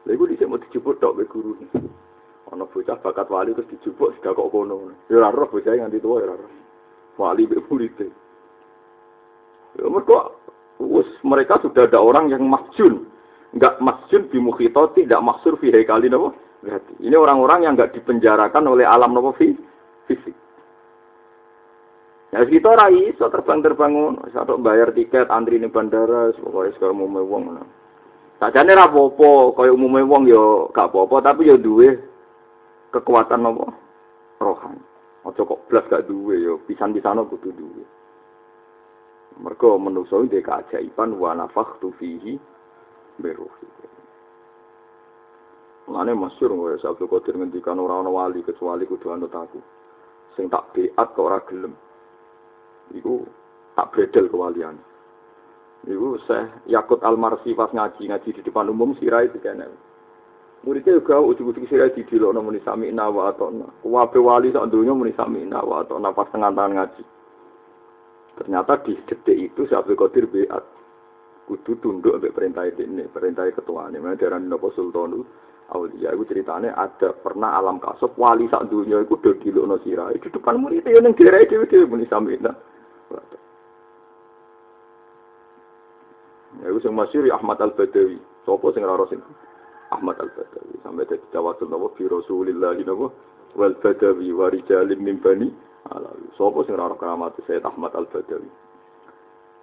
Lha 0.07 0.11
iku 0.15 0.29
dhisik 0.29 0.49
mau 0.51 0.59
dijupuk 0.59 0.99
tok 0.99 1.17
be 1.17 1.25
guru 1.31 1.55
ana 2.53 2.69
bocah 2.69 3.01
bakat 3.01 3.33
wali 3.33 3.57
terus 3.57 3.71
dijupuk 3.73 4.13
sudah 4.19 4.37
kok 4.37 4.51
kono. 4.53 4.93
Ya 5.09 5.17
ora 5.17 5.33
roh 5.33 5.49
bocah 5.49 5.73
nganti 5.73 6.03
tuwa 6.03 6.21
ya 6.21 6.37
roh. 6.37 6.53
Wali 7.17 7.49
bermurid. 7.49 7.97
Ya, 9.73 9.89
mereka, 9.89 10.33
mereka 11.25 11.55
sudah 11.65 11.89
ada 11.89 12.01
orang 12.01 12.29
yang 12.29 12.45
masjun. 12.45 13.09
Enggak 13.53 13.85
masjun 13.85 14.33
di 14.33 14.39
mukhito, 14.41 14.97
tidak 14.97 15.21
maksur 15.21 15.61
fi 15.61 15.69
kali 15.85 16.09
nopo. 16.09 16.33
Ini 17.05 17.13
orang-orang 17.13 17.69
yang 17.69 17.75
enggak 17.77 17.93
dipenjarakan 17.93 18.65
oleh 18.65 18.89
alam 18.89 19.13
nopo 19.13 19.37
fisik. 19.37 20.37
Ya 22.33 22.49
kita 22.49 22.73
rai, 22.73 23.13
so 23.21 23.29
terbang-terbangun, 23.29 24.33
satu 24.33 24.57
bayar 24.57 24.97
tiket, 24.97 25.29
antri 25.29 25.61
di 25.61 25.69
bandara, 25.69 26.33
pokoknya 26.33 26.73
sekarang 26.81 27.05
mau 27.05 27.21
wong. 27.29 27.61
Sajane 28.41 28.73
ra 28.73 28.89
apa-apa, 28.89 29.53
kaya 29.53 29.77
umume 29.77 30.01
wong 30.01 30.25
ya 30.33 30.73
gak 30.73 30.89
apa-apa, 30.89 31.29
tapi 31.29 31.53
ya 31.53 31.61
duwe 31.61 31.93
kekuatan 32.89 33.45
nopo 33.45 33.69
rohani. 34.41 34.81
Aja 35.29 35.45
kok 35.45 35.63
blas 35.69 35.85
gak 35.93 36.09
duwe 36.09 36.41
ya, 36.41 36.57
pisan-pisano 36.65 37.29
kudu 37.29 37.53
duwe. 37.53 37.85
Mergo 39.45 39.77
manusa 39.77 40.17
iki 40.25 40.41
keajaiban 40.41 41.21
wa 41.21 41.37
nafakhtu 41.37 41.93
fihi 42.01 42.41
beruhi. 43.21 43.67
Mane 45.91 46.15
masyhur 46.15 46.55
wae 46.55 46.79
Abdul 46.79 47.11
Qadir 47.11 47.37
ngendikan 47.37 47.83
ora 47.83 48.01
ana 48.01 48.09
wali 48.09 48.41
kecuali 48.47 48.87
kudu 48.87 49.13
anut 49.13 49.35
aku. 49.35 49.59
Sing 50.39 50.49
tak 50.49 50.73
beat 50.73 50.95
kok 50.97 51.19
ora 51.19 51.43
gelem. 51.45 51.75
Iku 52.95 53.27
tak 53.75 53.93
bredel 53.93 54.31
kewalian. 54.31 54.79
Iku 55.85 56.17
saya 56.31 56.47
Yakut 56.71 57.03
Al-Marsi 57.03 57.59
pas 57.59 57.75
ngaji, 57.75 58.09
ngaji 58.09 58.29
di 58.31 58.41
depan 58.47 58.71
umum 58.71 58.95
sirai 58.97 59.29
dikene. 59.35 59.93
Muridnya 60.63 60.95
juga 60.95 61.19
ujung-ujung 61.19 61.67
sirah 61.67 61.91
di 61.91 62.07
dilo 62.07 62.31
muni 62.39 62.63
sami 62.63 62.95
nawa 62.95 63.35
atau 63.35 63.51
na. 63.51 63.67
Wabe 63.83 64.23
wali 64.23 64.55
sak 64.55 64.71
dunia 64.71 64.95
muni 64.95 65.11
nawa 65.43 65.83
atau 65.83 65.99
na 65.99 66.15
pas 66.15 66.31
tengah 66.31 66.55
tangan 66.55 66.79
ngaji. 66.79 67.03
Ternyata 68.39 68.79
di 68.87 68.95
detik 69.11 69.37
itu 69.51 69.67
si 69.67 69.75
Abdul 69.75 69.99
Qadir 69.99 70.31
beat. 70.31 70.63
Kudu 71.43 71.75
tunduk 71.83 72.17
sampai 72.17 72.35
perintah 72.35 72.65
ini, 72.71 73.05
perintah 73.11 73.51
ketua 73.51 73.91
ini. 73.91 73.99
Mana 73.99 74.15
darah 74.15 74.39
Nopo 74.39 74.71
Sultanu 74.73 75.27
Aulia 75.73 76.13
itu 76.13 76.29
ceritanya 76.29 76.77
ada 76.77 77.17
pernah 77.17 77.57
alam 77.57 77.81
kasop 77.81 78.13
wali 78.21 78.45
sak 78.53 78.69
dunia 78.69 79.01
itu 79.03 79.17
udah 79.17 79.35
dilo 79.41 79.65
no 79.65 79.81
sirah. 79.81 80.13
Itu 80.13 80.29
depan 80.29 80.61
muridnya 80.61 81.01
yang 81.01 81.17
gerai 81.17 81.49
dewi 81.49 81.65
dewi 81.67 81.89
muni 81.89 82.05
sami 82.13 82.37
nawa. 82.37 82.55
Ya, 86.61 86.69
itu 86.69 86.85
yang 86.85 86.95
masyur 87.01 87.25
Ahmad 87.33 87.59
Al-Badawi. 87.65 88.21
Sopo 88.45 88.69
sing 88.77 88.85
raro 88.85 89.09
sing 89.09 89.25
Ahmad 89.93 90.17
Al-Badawi 90.21 90.81
sampai 90.81 91.05
dari 91.05 91.25
tawasul 91.33 91.69
nopo 91.69 91.93
fi 91.97 92.09
Rasulillah 92.09 92.77
nopo 92.85 93.13
wal 93.57 93.77
Badawi 93.77 94.33
wa 94.33 94.49
rijalin 94.49 95.01
min 95.01 95.21
bani 95.21 95.53
alawi 95.93 96.27
sapa 96.41 96.65
sing 96.65 96.77
ora 96.77 96.97
keramat 96.97 97.37
Sayyid 97.45 97.65
Ahmad 97.69 97.93
Al-Badawi 97.93 98.49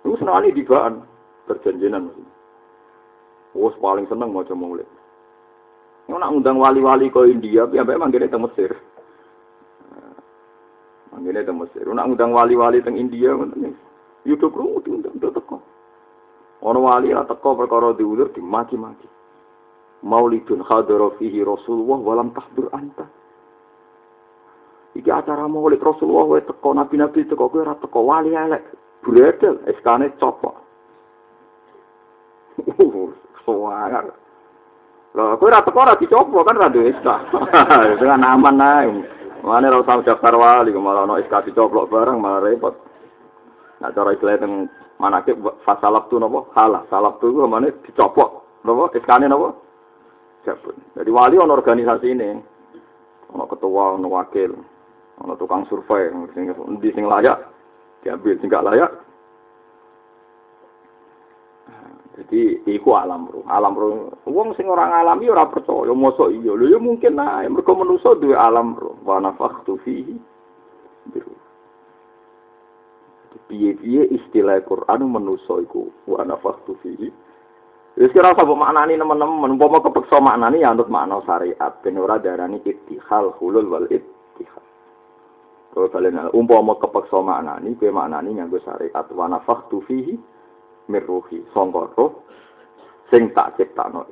Itu 0.06 0.16
senani 0.22 0.54
dibaan 0.54 1.02
perjanjian 1.50 2.14
Wos 3.58 3.74
paling 3.82 4.06
seneng 4.06 4.30
maca 4.30 4.54
maulid. 4.54 4.86
Nak 6.06 6.30
undang 6.30 6.62
wali-wali 6.62 7.10
ke 7.10 7.26
India, 7.26 7.66
ya 7.74 7.82
memang 7.82 8.14
gini 8.14 8.30
ke 8.30 8.38
Mesir. 8.38 8.78
Manggilnya 11.10 11.50
ke 11.50 11.54
Mesir. 11.54 11.86
Nak 11.90 12.14
undang 12.14 12.30
wali-wali 12.38 12.78
ke 12.86 12.94
India, 12.94 13.34
Yudho 14.22 14.54
krungu 14.54 14.86
diundang, 14.86 15.18
itu 15.18 15.34
teko. 15.34 15.58
Orang 16.62 16.86
wali 16.86 17.10
lah 17.10 17.26
teko 17.26 17.58
perkara 17.58 17.98
diulur, 17.98 18.30
dimaki-maki 18.38 19.10
maulidun 20.04 20.64
hadara 20.64 21.12
fihi 21.20 21.44
Rasulullah 21.44 22.00
walam 22.00 22.32
tahdur 22.32 22.72
anta. 22.72 23.08
Iki 24.96 25.12
acara 25.12 25.48
maulid 25.48 25.84
Rasulullah 25.84 26.40
wae 26.40 26.44
teko 26.44 26.74
nabi-nabi 26.76 27.28
teko 27.28 27.52
kowe 27.52 27.62
ora 27.62 27.76
teko 27.78 28.00
wali 28.04 28.36
elek. 28.36 28.64
Bredel 29.04 29.64
eskane 29.68 30.12
copok. 30.20 30.56
Suwangar. 33.46 34.06
Lho, 35.16 35.38
kowe 35.42 35.50
ora 35.50 35.66
teko 35.66 35.80
ora 35.82 35.98
dicoba 35.98 36.46
kan 36.46 36.60
ra 36.60 36.70
duwe 36.70 36.94
SK. 36.94 37.08
Dengan 38.02 38.24
aman. 38.24 38.62
Mane 39.42 39.66
ora 39.68 39.82
usah 39.82 40.04
daftar 40.06 40.36
wali 40.38 40.76
malah 40.76 41.08
ono 41.08 41.18
SK 41.18 41.50
dicoplok 41.50 41.90
bareng 41.90 42.22
malah 42.22 42.44
repot. 42.46 42.76
Nah 43.82 43.90
cara 43.96 44.14
istilah 44.14 44.38
teng 44.38 44.70
manake 45.02 45.34
fasalab 45.66 46.12
tu 46.12 46.20
napa? 46.20 46.46
Halah. 46.54 46.86
Salab 46.92 47.18
tu 47.24 47.34
ku 47.34 47.48
mane 47.48 47.74
dicopok. 47.88 48.64
Napa? 48.68 48.94
SK-ne 48.94 49.26
napa? 49.26 49.56
Cabut. 50.46 50.76
Jadi 50.94 51.10
wali 51.10 51.36
ono 51.40 51.58
organisasi 51.58 52.08
ini. 52.12 52.30
Ono 53.30 53.46
ketua, 53.46 53.94
ono 53.94 54.10
wakil, 54.10 54.58
ono 55.22 55.38
tukang 55.38 55.62
survei, 55.70 56.10
sing 56.34 56.50
sing 56.50 57.06
layak 57.06 57.38
diambil 58.02 58.36
sing 58.40 58.50
gak 58.50 58.66
layak 58.66 58.90
Jadi 62.20 62.68
iku 62.68 63.00
alam 63.00 63.32
roh. 63.32 63.48
Alam 63.48 63.74
roh. 63.80 64.12
Wong 64.28 64.52
sing 64.60 64.68
ora 64.68 64.92
ngalami 64.92 65.32
ora 65.32 65.48
percaya 65.48 65.96
mosok 65.96 66.36
iya. 66.36 66.52
Lho 66.52 66.68
ya 66.68 66.76
mungkin 66.76 67.16
ae 67.16 67.48
mergo 67.48 67.72
manusa 67.80 68.12
duwe 68.20 68.36
alam 68.36 68.76
roh. 68.76 69.00
Wa 69.08 69.24
nafakhtu 69.24 69.80
fihi. 69.88 70.20
Piye-piye 73.50 74.14
istilah 74.14 74.60
Quran 74.68 75.08
manusa 75.08 75.64
iku 75.64 75.88
wa 76.12 76.28
nafakhtu 76.28 76.76
fihi. 76.84 77.08
Wis 77.96 78.12
kira 78.12 78.36
sapa 78.36 78.54
maknani 78.54 79.00
teman-teman, 79.00 79.58
umpama 79.58 79.82
kepeksa 79.82 80.22
maknani 80.22 80.62
ya 80.64 80.72
anut 80.72 80.88
makna 80.88 81.20
syariat 81.26 81.74
ben 81.82 82.00
ora 82.00 82.22
darani 82.22 82.62
ittihal 82.64 83.34
hulul 83.42 83.66
wal 83.68 83.88
ittihal. 83.90 84.64
Kalau 85.74 85.90
kalian 85.90 86.32
umpama 86.32 86.78
kepeksa 86.80 87.20
maknani, 87.20 87.76
kowe 87.76 87.92
maknani 87.92 88.38
nganggo 88.38 88.62
syariat 88.62 89.04
wa 89.10 89.26
nafakhtu 89.28 89.82
fihi 89.84 90.16
mirruhi 90.90 91.46
sangka 91.54 91.86
roh 91.96 92.26
sing 93.14 93.30
tak 93.38 93.56
ciptakno. 93.56 94.06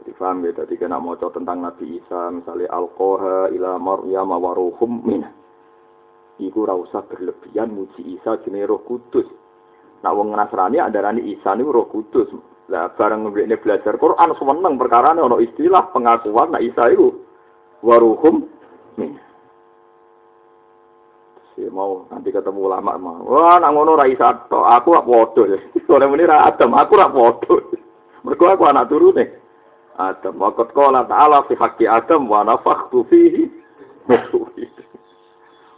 Jadi 0.00 0.10
paham 0.18 0.42
ya 0.42 0.52
tadi 0.56 0.74
kena 0.74 0.98
mau 0.98 1.14
tentang 1.14 1.62
Nabi 1.62 2.02
Isa 2.02 2.34
misalnya 2.34 2.72
alkoha 2.74 3.48
ila 3.54 3.78
maryam 3.78 4.34
waruhum 4.34 5.06
min. 5.06 5.22
Iku 6.40 6.64
ora 6.64 6.72
usah 6.72 7.04
berlebihan 7.04 7.70
muji 7.70 8.16
Isa 8.16 8.40
jenenge 8.40 8.64
Roh 8.64 8.80
Kudus. 8.80 9.28
Nak 10.00 10.14
wong 10.16 10.32
Nasrani 10.32 10.80
andarani 10.80 11.36
Isa 11.36 11.52
niku 11.52 11.70
Roh 11.70 11.86
Kudus. 11.92 12.32
Lah 12.72 12.88
bareng 12.96 13.28
ngene 13.28 13.60
belajar 13.60 14.00
Quran 14.00 14.32
seneng 14.40 14.80
perkara 14.80 15.12
ana 15.12 15.36
istilah 15.36 15.92
pengakuan 15.92 16.56
nak 16.56 16.64
Isa 16.64 16.88
iku. 16.96 17.12
Waruhum 17.84 18.48
min 18.96 19.20
Ya, 21.60 21.68
mau 21.68 22.08
nanti 22.08 22.32
ketemu 22.32 22.72
ulama 22.72 22.96
mau. 22.96 23.20
Wah, 23.28 23.60
nak 23.60 23.76
ngono 23.76 23.92
ra 23.92 24.08
Aku 24.08 24.88
rak 24.96 25.04
padha. 25.04 25.44
Ora 25.92 26.08
muni 26.08 26.24
ra 26.24 26.48
Adam, 26.48 26.72
aku 26.72 26.96
rak 26.96 27.12
padha. 27.12 27.56
Mergo 28.24 28.44
aku 28.48 28.64
anak 28.64 28.88
turune. 28.88 29.28
Adam, 30.00 30.40
wa 30.40 30.56
qad 30.56 30.72
qala 30.72 31.04
ta'ala 31.04 31.44
fi 31.44 31.52
haqqi 31.60 31.84
Adam 31.84 32.32
wa 32.32 32.40
nafakhtu 32.48 33.04
fihi. 33.12 33.44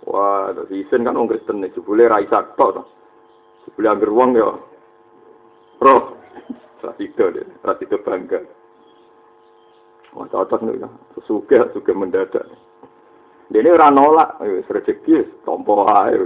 Wah, 0.07 0.55
isen 0.71 1.03
kan 1.03 1.19
wong 1.19 1.27
Kristen 1.27 1.63
nek 1.63 1.75
jebule 1.75 2.07
ra 2.07 2.23
isa 2.23 2.47
tok 2.55 2.87
angger 3.83 4.11
wong 4.11 4.39
ya. 4.39 4.55
Roh. 5.83 6.03
Ra 6.83 6.95
itu 6.99 7.27
deh, 7.31 7.47
ra 7.67 7.75
itu 7.79 7.99
bangga. 8.03 8.39
Wah, 10.15 10.27
cocok 10.31 10.63
nih, 10.63 10.79
suka, 11.27 11.71
suka 11.75 11.91
mendadak. 11.95 12.47
Dene 13.53 13.69
ora 13.69 13.93
nolak, 13.93 14.41
wis 14.41 14.65
rezeki 14.65 15.45
tompo 15.45 15.85
ae. 15.85 16.17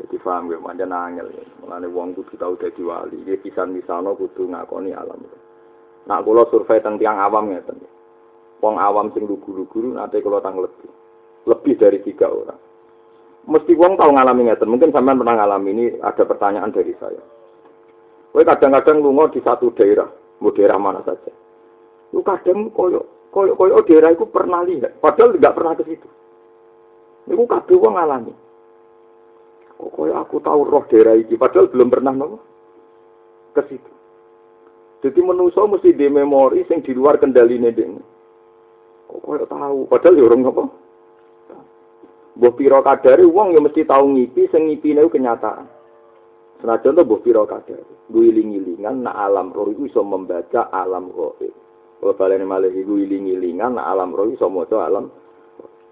Jadi 0.00 0.16
paham 0.24 0.48
gue 0.48 0.56
manjan 0.56 0.88
angel. 0.88 1.28
Mulane 1.60 1.84
wong 1.92 2.16
kudu 2.16 2.40
tau 2.40 2.56
dadi 2.56 2.80
wali. 2.80 3.20
Iki 3.20 3.44
pisan 3.44 3.76
misano 3.76 4.16
kudu 4.16 4.48
ngakoni 4.48 4.96
alam. 4.96 5.20
Nak 6.08 6.24
kula 6.24 6.48
survei 6.48 6.80
teng 6.80 6.96
tiang 6.96 7.20
awam 7.20 7.52
ngeten. 7.52 7.76
Wong 8.64 8.80
awam 8.80 9.12
sing 9.12 9.28
lugu-lugu 9.28 9.92
nate 9.92 10.24
kula 10.24 10.40
tang 10.40 10.56
lebih. 10.56 10.88
Lebih 11.44 11.76
dari 11.76 12.00
tiga 12.08 12.32
orang. 12.32 12.56
Mesti 13.44 13.76
wong 13.76 14.00
tau 14.00 14.08
ngalami 14.16 14.48
ngeten. 14.48 14.64
Mungkin 14.72 14.96
sampean 14.96 15.20
pernah 15.20 15.44
ngalami 15.44 15.70
ini 15.76 15.84
ada 16.00 16.24
pertanyaan 16.24 16.72
dari 16.72 16.96
saya. 16.96 17.20
Kowe 18.32 18.40
kadang-kadang 18.48 19.04
lunga 19.04 19.28
di 19.28 19.44
satu 19.44 19.74
daerah, 19.76 20.08
mau 20.40 20.54
daerah 20.56 20.78
mana 20.80 21.04
saja. 21.04 21.34
Lu 22.16 22.24
kadang 22.24 22.72
koyo 22.72 23.19
koyo 23.30 23.54
koyo 23.54 23.82
daerah 23.86 24.10
itu 24.10 24.26
pernah 24.26 24.66
lihat, 24.66 24.98
padahal 24.98 25.34
tidak 25.38 25.54
pernah 25.54 25.72
ke 25.78 25.84
situ. 25.86 26.08
Iku 27.30 27.46
kabeh 27.46 27.78
wong 27.78 27.94
ngalami. 27.94 28.34
Kok 29.78 29.90
koyo 29.94 30.14
aku 30.18 30.42
tahu 30.42 30.60
roh 30.66 30.84
daerah 30.90 31.14
ini, 31.14 31.34
padahal 31.38 31.70
belum 31.70 31.88
pernah 31.88 32.12
nopo 32.12 32.36
ke 33.54 33.62
situ. 33.70 33.92
Jadi 35.00 35.18
manusia 35.24 35.64
mesti 35.64 35.96
di 35.96 36.06
memori 36.12 36.66
sing 36.68 36.84
di 36.84 36.92
luar 36.92 37.16
kendali 37.16 37.56
dene. 37.56 38.02
Kok 39.08 39.20
koyo 39.22 39.44
tahu, 39.46 39.86
padahal 39.86 40.18
ya 40.18 40.26
orang 40.26 40.42
nopo. 40.42 40.64
Mbah 42.40 42.54
pira 42.54 42.78
kadare 42.80 43.26
wong 43.26 43.52
ya 43.52 43.60
mesti 43.60 43.82
tahu 43.84 44.16
ngipi 44.16 44.48
sing 44.50 44.70
ngipine 44.70 45.06
kenyataan. 45.06 45.66
Senajan 46.60 46.98
to 46.98 47.02
mbah 47.06 47.20
pira 47.22 47.42
kadare. 47.46 47.86
Guling-gilingan 48.10 49.06
nak 49.06 49.16
alam 49.16 49.54
roh 49.54 49.70
itu 49.70 49.86
iso 49.86 50.02
membaca 50.02 50.66
alam 50.72 51.14
gaib. 51.14 51.69
Kalau 52.00 52.16
kalian 52.16 52.48
malah 52.48 52.72
iku 52.72 52.96
iling-ilingan, 52.96 53.76
alam 53.76 54.16
roh 54.16 54.32
iso 54.32 54.48
maca 54.48 54.88
alam. 54.88 55.12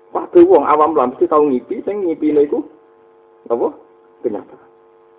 Waktu 0.09 0.40
wong 0.40 0.64
awam 0.64 0.97
lah 0.97 1.12
mesti 1.12 1.29
tau 1.29 1.44
ngipi, 1.44 1.85
sing 1.85 2.09
ngipine 2.09 2.49
iku 2.49 2.64
apa? 3.53 3.68
Kenyataan. 4.25 4.68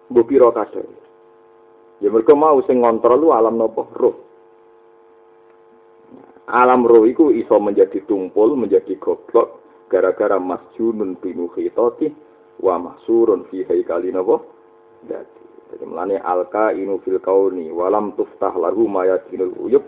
Mbok 0.10 0.26
pira 0.26 0.50
kadhe. 0.50 0.82
Ya 2.02 2.10
mereka 2.10 2.34
mau 2.34 2.58
sing 2.66 2.82
ngontrol 2.82 3.22
lu 3.22 3.30
alam 3.30 3.62
napa? 3.62 3.86
Roh. 3.94 4.18
Alam 6.50 6.90
roh 6.90 7.06
iku 7.06 7.30
iso 7.30 7.62
menjadi 7.62 8.02
tumpul, 8.10 8.58
menjadi 8.58 8.98
goblok 8.98 9.62
gara-gara 9.94 10.42
masjunun 10.42 11.22
binu 11.22 11.54
khitati 11.54 12.10
wa 12.66 12.82
mahsurun 12.82 13.46
fi 13.54 13.62
haikali 13.62 14.10
napa? 14.10 14.42
Jadi, 15.06 15.42
jadi 15.70 15.86
melane 15.86 16.18
alka 16.18 16.74
inu 16.74 16.98
fil 17.06 17.22
kauni 17.22 17.70
walam 17.70 18.18
tuftah 18.18 18.58
lahu 18.58 18.90
mayadinul 18.90 19.54
uyub 19.70 19.86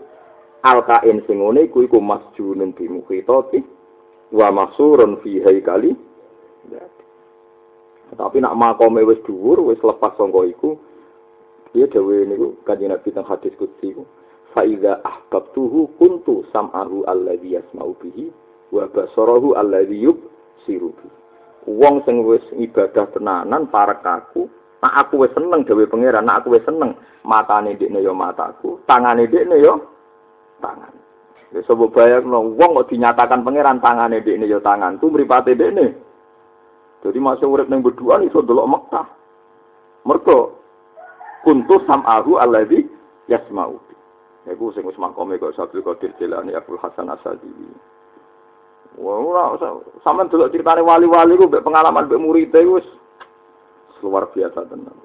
alkain 0.62 1.22
sing 1.26 1.42
ngene 1.42 1.66
iku 1.66 1.82
iku 1.82 1.98
masjunun 1.98 2.70
bi 2.72 2.86
mukhitati 2.86 3.60
wa 4.32 4.48
mahsurun 4.54 5.18
fi 5.20 5.42
haikali. 5.42 5.92
Tapi 8.12 8.38
nak 8.44 8.54
makome 8.54 9.02
wis 9.08 9.20
dhuwur 9.24 9.72
wis 9.72 9.80
lepas 9.80 10.12
sangka 10.20 10.44
iku 10.44 10.76
dia 11.72 11.88
dewe 11.88 12.28
niku 12.28 12.60
kanjeng 12.68 12.92
Nabi 12.92 13.08
teng 13.08 13.24
hadis 13.24 13.56
qudsi 13.56 13.96
iku 13.96 14.04
fa 14.52 14.68
iza 14.68 15.00
ahbabtuhu 15.00 15.96
kuntu 15.96 16.44
sam'ahu 16.52 17.08
alladhi 17.08 17.56
yasma'u 17.56 17.96
bihi 17.96 18.28
wa 18.68 18.84
basarahu 18.92 19.56
alladhi 19.56 20.04
yubsiru 20.04 20.92
bihi. 20.92 21.10
Wong 21.72 22.04
sing 22.04 22.20
wis 22.28 22.44
ibadah 22.52 23.08
tenanan 23.16 23.72
parek 23.72 24.04
aku 24.04 24.44
nak 24.84 25.08
aku 25.08 25.24
wis 25.24 25.32
seneng 25.32 25.64
dewe 25.64 25.88
pangeran 25.88 26.28
nak 26.28 26.44
aku 26.44 26.58
wis 26.58 26.64
seneng 26.68 26.92
matane 27.24 27.78
ndekne 27.78 28.02
yo 28.04 28.12
mataku 28.12 28.82
tangane 28.84 29.24
ndekne 29.24 29.56
yo 29.62 29.78
tangan. 30.62 30.94
Sebab 31.52 31.92
bayar 31.92 32.24
no, 32.24 32.56
wong 32.56 32.80
kok 32.80 32.88
dinyatakan 32.94 33.44
pangeran 33.44 33.82
tangane 33.84 34.24
ini 34.24 34.48
ya 34.48 34.56
tangan, 34.64 34.96
tuh 34.96 35.12
meripate 35.12 35.52
dek 35.52 35.68
ini. 35.76 35.86
Jadi 37.02 37.18
masih 37.18 37.50
urip 37.50 37.68
berdua 37.68 38.22
nih, 38.22 38.30
so 38.30 38.40
delok 38.40 38.70
Mekah. 38.70 39.06
Mereka 40.06 40.38
kuntu 41.44 41.82
sam'ahu 41.84 42.38
alladhi 42.38 42.86
yasma'u. 43.26 43.76
Ya 44.48 44.56
gue 44.56 44.74
sing 44.74 44.86
wis 44.86 44.98
makome 44.98 45.38
kok 45.38 45.54
Sabtu 45.54 45.82
Qadir 45.82 46.14
Jilani 46.18 46.56
Abdul 46.56 46.80
Hasan 46.80 47.10
Asadi. 47.10 47.46
Wah, 48.98 49.18
ora 49.20 49.54
sampean 50.00 50.32
delok 50.32 50.50
critane 50.54 50.80
wali-wali 50.80 51.36
ku 51.36 51.50
pengalaman 51.52 52.08
mbek 52.08 52.22
murid 52.22 52.54
e 52.54 52.64
wis 52.64 52.86
luar 54.02 54.26
biasa 54.34 54.66
tenan. 54.66 54.98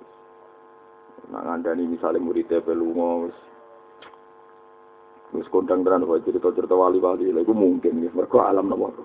Nah, 1.28 1.44
ngandani 1.44 1.86
misalnya 1.86 2.24
muridnya 2.24 2.64
pelungo, 2.64 3.30
Wis 5.36 5.48
kondang 5.52 5.84
tenan 5.84 6.08
kok 6.08 6.24
cerita-cerita 6.24 6.72
wali-wali 6.72 7.36
lha 7.36 7.44
iku 7.44 7.52
mungkin 7.52 8.00
ya 8.00 8.10
mergo 8.16 8.40
alam 8.40 8.72
nomor. 8.72 8.96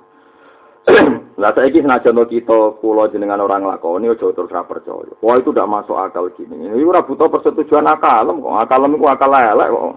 Lah 1.42 1.50
saiki 1.54 1.82
senajan 1.82 2.18
kita 2.26 2.78
kula 2.82 3.10
jenengan 3.10 3.42
orang 3.42 3.66
lakoni 3.66 4.10
aja 4.10 4.30
terus 4.30 4.50
ra 4.50 4.62
percaya. 4.62 5.14
Wah 5.22 5.38
itu 5.38 5.50
tidak 5.54 5.70
masuk 5.70 5.98
akal 5.98 6.30
gini. 6.34 6.70
Ini 6.70 6.82
ora 6.82 7.02
butuh 7.02 7.26
persetujuan 7.30 7.86
akal 7.86 8.30
kok. 8.30 8.54
Akal 8.54 8.86
iku 8.90 9.06
akal 9.10 9.30
elek 9.34 9.70
kok. 9.70 9.94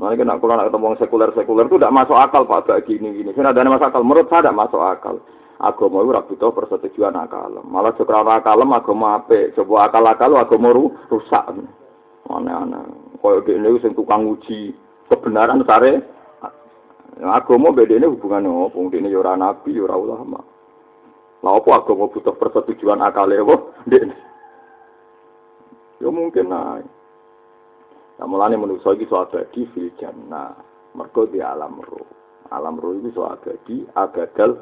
Nah, 0.00 0.16
kena 0.16 0.40
kalau 0.40 0.56
nak 0.56 0.72
ketemu 0.72 0.96
sekuler-sekuler 0.96 1.66
itu 1.68 1.76
tidak 1.76 1.92
masuk 1.92 2.16
akal 2.16 2.48
pak 2.48 2.64
gak 2.64 2.88
gini 2.88 3.12
gini. 3.12 3.36
Sini 3.36 3.44
ada 3.44 3.64
masuk 3.68 3.88
akal. 3.92 4.00
Menurut 4.00 4.28
saya 4.32 4.48
tidak 4.48 4.56
masuk 4.56 4.80
akal. 4.80 5.16
Agama 5.60 6.00
itu 6.00 6.12
butuh 6.32 6.50
persetujuan 6.56 7.16
akal. 7.20 7.52
Malah 7.68 7.92
sekarang 8.00 8.32
akal 8.32 8.64
agama 8.64 9.20
apa? 9.20 9.52
Coba 9.52 9.92
akal 9.92 10.04
akal 10.08 10.32
agama 10.40 10.72
rusak. 11.12 11.44
Aneh-aneh. 12.32 12.84
Kau 13.20 13.44
gini 13.44 13.76
sing 13.84 13.92
tukang 13.92 14.24
uji 14.24 14.72
kebenaran 15.10 15.66
sare 15.66 16.06
agama 17.28 17.74
bedanya 17.74 18.08
hubungannya 18.08 18.48
apa? 18.48 18.76
Mungkin 18.78 19.04
ini 19.04 19.18
ora 19.18 19.36
nabi, 19.36 19.76
ora 19.76 19.98
ulama. 19.98 20.40
Lah 21.44 21.52
apa 21.56 21.70
agama 21.76 22.08
butuh 22.08 22.36
persetujuan 22.36 23.04
akal 23.04 23.28
ya, 23.28 23.44
Dek. 23.90 24.08
Ya 26.00 26.08
mungkin. 26.08 26.48
Nah, 26.48 26.80
mulane 28.24 28.56
manusa 28.56 28.96
iki 28.96 29.04
iso 29.04 29.20
abadi 29.20 29.68
fil 29.76 29.92
jannah. 30.00 30.56
Mergo 30.96 31.28
di 31.28 31.44
alam 31.44 31.80
roh. 31.84 32.08
Alam 32.52 32.80
roh 32.80 32.96
iki 32.96 33.12
iso 33.12 33.24
abadi, 33.28 33.84
agadal 33.96 34.56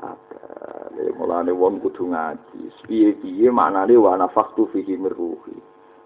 abad. 0.00 0.96
Ya 0.96 1.12
mulane 1.16 1.52
wong 1.52 1.80
kudu 1.84 2.08
ngaji. 2.08 2.72
Piye-piye 2.88 3.52
maknane 3.52 3.96
wa 4.00 4.16
nafaktu 4.16 4.68
fihi 4.72 4.96
mirruhi. 4.96 5.56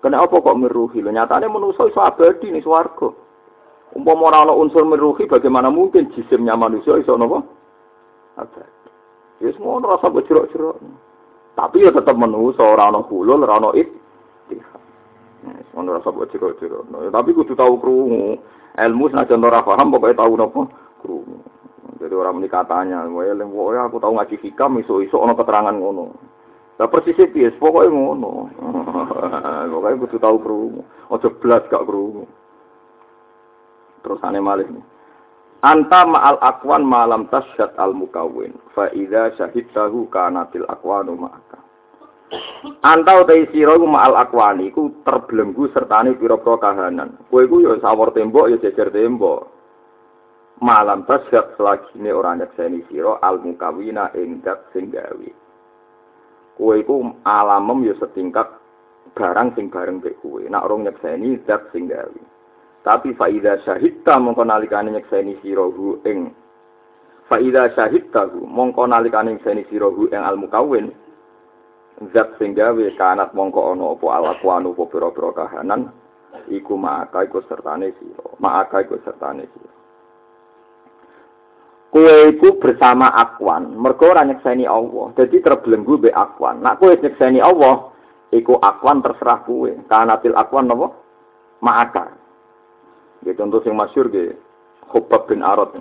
Kenapa 0.03 0.35
kok 0.43 0.59
mirruhi? 0.59 0.99
Lho 0.99 1.15
nyatane 1.15 1.47
manusa 1.47 1.87
iso 1.87 2.03
abadi 2.03 2.51
ning 2.51 2.63
swarga. 2.63 3.15
Umpama 3.93 4.33
ora 4.33 4.49
ana 4.49 4.53
unsur 4.57 4.89
mirruhi 4.89 5.29
bagaimana 5.29 5.69
mungkin 5.69 6.09
jisimnya 6.17 6.57
manusia 6.57 6.97
iso 6.97 7.13
napa? 7.17 7.45
Abadi. 8.41 8.91
Wis 9.45 9.59
ngono 9.61 9.99
rasa 9.99 10.09
bejrok-jerok. 10.09 10.81
Tapi 11.53 11.85
ya 11.85 11.93
tetap 11.93 12.17
manusa 12.17 12.65
ora 12.65 12.89
ana 12.89 13.05
hulul, 13.05 13.45
ora 13.45 13.61
ana 13.61 13.71
it. 13.77 13.91
Ngono 15.73 15.99
rasa 15.99 16.15
buat 16.15 16.31
ciro-ciro. 16.31 16.87
Tapi 16.87 17.31
kudu 17.35 17.57
tahu 17.57 17.81
krungu. 17.81 18.39
Ilmu 18.73 19.05
senajan 19.13 19.45
ora 19.45 19.61
paham 19.61 19.93
pokoknya 19.93 20.21
tahu 20.25 20.33
napa 20.39 20.63
krungu. 21.05 21.39
Jadi 22.01 22.15
orang 22.15 22.41
menikah 22.41 22.65
tanya, 22.65 23.05
"Wae 23.11 23.35
pokoknya 23.37 23.91
aku 23.91 23.97
tahu 24.01 24.13
ngaji 24.17 24.37
hikam 24.41 24.81
iso-iso 24.81 25.21
ana 25.21 25.37
keterangan 25.37 25.77
ngono." 25.77 26.15
Lah 26.81 26.89
persis 26.89 27.19
piye? 27.35 27.53
Pokoke 27.61 27.91
ngono. 27.93 28.49
Pokoke 29.73 30.01
kudu 30.09 30.17
tahu 30.23 30.37
krungu. 30.41 30.81
Aja 31.13 31.29
blas 31.29 31.65
gak 31.69 31.85
krungu. 31.85 32.25
Terus 34.03 34.21
ane 34.27 34.43
malih 34.43 34.67
nih. 34.67 34.85
Anta 35.63 36.03
ma'al 36.03 36.43
akwan 36.43 36.83
malam 36.83 37.31
tasyad 37.31 37.79
al 37.79 37.95
mukawin. 37.95 38.51
Fa 38.75 38.91
idza 38.91 39.31
syahidtahu 39.39 40.11
kanatil 40.11 40.67
akwanu 40.67 41.15
ma'aka. 41.15 41.63
Antau 42.83 43.23
te 43.23 43.47
sira 43.55 43.79
iku 43.79 43.87
ma'al 43.87 44.19
akwani 44.19 44.75
iku 44.75 44.91
terbelenggu 45.07 45.71
sertane 45.71 46.19
pira-pira 46.19 46.59
kahanan. 46.59 47.15
Kowe 47.31 47.47
iku 47.47 47.63
ya 47.63 47.79
sawur 47.79 48.11
tembok 48.11 48.51
ya 48.51 48.59
jejer 48.59 48.91
tembok. 48.91 49.47
Malam 50.59 51.07
tasyad 51.07 51.55
selagine 51.55 52.11
ora 52.11 52.35
nyekseni 52.35 52.83
sira 52.91 53.23
al 53.23 53.39
mukawina 53.39 54.11
ing 54.19 54.43
dat 54.43 54.67
sing 54.75 54.91
gawe. 54.91 55.31
Kowe 56.59 56.75
iku 56.75 57.07
alamem 57.23 57.87
ya 57.87 57.95
setingkat 58.03 58.51
barang 59.15 59.55
sing 59.55 59.71
bareng 59.71 60.03
mek 60.03 60.19
kowe. 60.19 60.43
Nek 60.43 60.65
ora 60.67 60.91
nyekseni 60.91 61.39
dat 61.47 61.71
sing 61.71 61.87
gawe. 61.87 62.32
Tapi 62.83 63.15
faida 63.15 63.63
syahidta 63.63 64.19
mongko 64.19 64.43
nalikane 64.43 64.91
nyekseni 64.91 65.39
sira 65.39 65.63
hu 65.63 66.03
ing 66.03 66.35
faida 67.31 67.71
syahidta 67.79 68.27
hu 68.27 68.43
mongko 68.43 68.91
nalikane 68.91 69.39
nyekseni 69.39 69.63
sira 69.71 69.87
hu 69.87 70.11
ing 70.11 70.19
al 70.19 70.35
mukawin 70.35 70.91
zat 72.11 72.35
sing 72.43 72.59
gawe 72.59 72.83
kanat 72.99 73.31
mongko 73.39 73.79
ana 73.79 73.95
apa 73.95 74.07
alakuanu 74.19 74.75
apa 74.75 74.83
pira-pira 74.91 75.31
kahanan 75.31 75.95
iku 76.51 76.75
maka 76.75 77.23
iku 77.23 77.39
sertane 77.47 77.95
sira 78.03 78.27
maka 78.43 78.83
iku 78.83 78.99
sertane 79.07 79.47
sira 79.47 79.71
Kue 81.93 82.33
iku 82.33 82.57
bersama 82.57 83.13
akwan, 83.13 83.77
mergo 83.77 84.09
ora 84.09 84.25
nyekseni 84.25 84.65
Allah. 84.65 85.13
Jadi 85.13 85.45
terbelenggu 85.45 86.01
be 86.01 86.09
akwan. 86.09 86.65
Nak 86.65 86.81
kowe 86.81 86.89
nyekseni 86.89 87.37
Allah, 87.37 87.93
iku 88.33 88.57
akwan 88.57 89.05
terserah 89.05 89.45
kue. 89.45 89.77
Kanatil 89.93 90.33
akwan 90.33 90.73
napa? 90.73 90.89
Ma'akar. 91.61 92.22
Ya 93.23 93.33
contoh 93.39 93.63
yang 93.63 93.79
masyur 93.79 94.11
ge 94.11 94.35
Khobab 94.91 95.31
bin 95.31 95.47
Arad. 95.47 95.79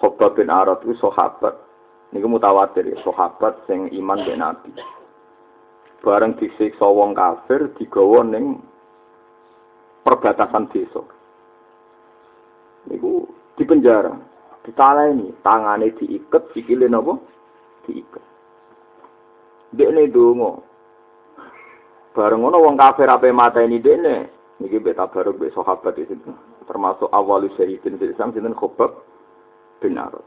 Khobab 0.00 0.34
bin 0.34 0.48
Arad 0.48 0.80
itu 0.82 0.96
sahabat. 0.98 1.54
Ini 2.14 2.24
mutawatir 2.30 2.86
ya, 2.86 2.96
sahabat 3.02 3.66
sing 3.66 3.90
iman 3.90 4.22
ben 4.22 4.38
Nabi. 4.38 4.70
Bareng 6.00 6.38
disiksa 6.38 6.86
wong 6.86 7.16
kafir 7.16 7.74
digawa 7.74 8.22
ning 8.22 8.62
perbatasan 10.06 10.70
desa. 10.70 11.02
Niku 12.86 13.24
di 13.56 13.64
penjara, 13.64 14.12
ditaleni, 14.62 15.32
tangane 15.40 15.96
diikat, 15.96 16.52
sikile? 16.52 16.86
Diikat. 17.88 18.24
Dekne 19.74 20.12
donga. 20.12 20.60
Bareng 22.14 22.46
ngono 22.46 22.62
wong 22.62 22.76
kafir 22.78 23.10
ape 23.10 23.32
mateni 23.34 23.82
dekne, 23.82 24.33
Niki 24.62 24.78
beta 24.78 25.10
baru 25.10 25.34
be 25.34 25.50
sahabat 25.50 25.98
itu 25.98 26.14
termasuk 26.70 27.10
awalu 27.10 27.50
syahidin 27.58 27.98
fil 27.98 28.14
Islam 28.14 28.30
sinten 28.30 28.54
Khobab 28.54 29.02
bin 29.82 29.98
Arad. 29.98 30.22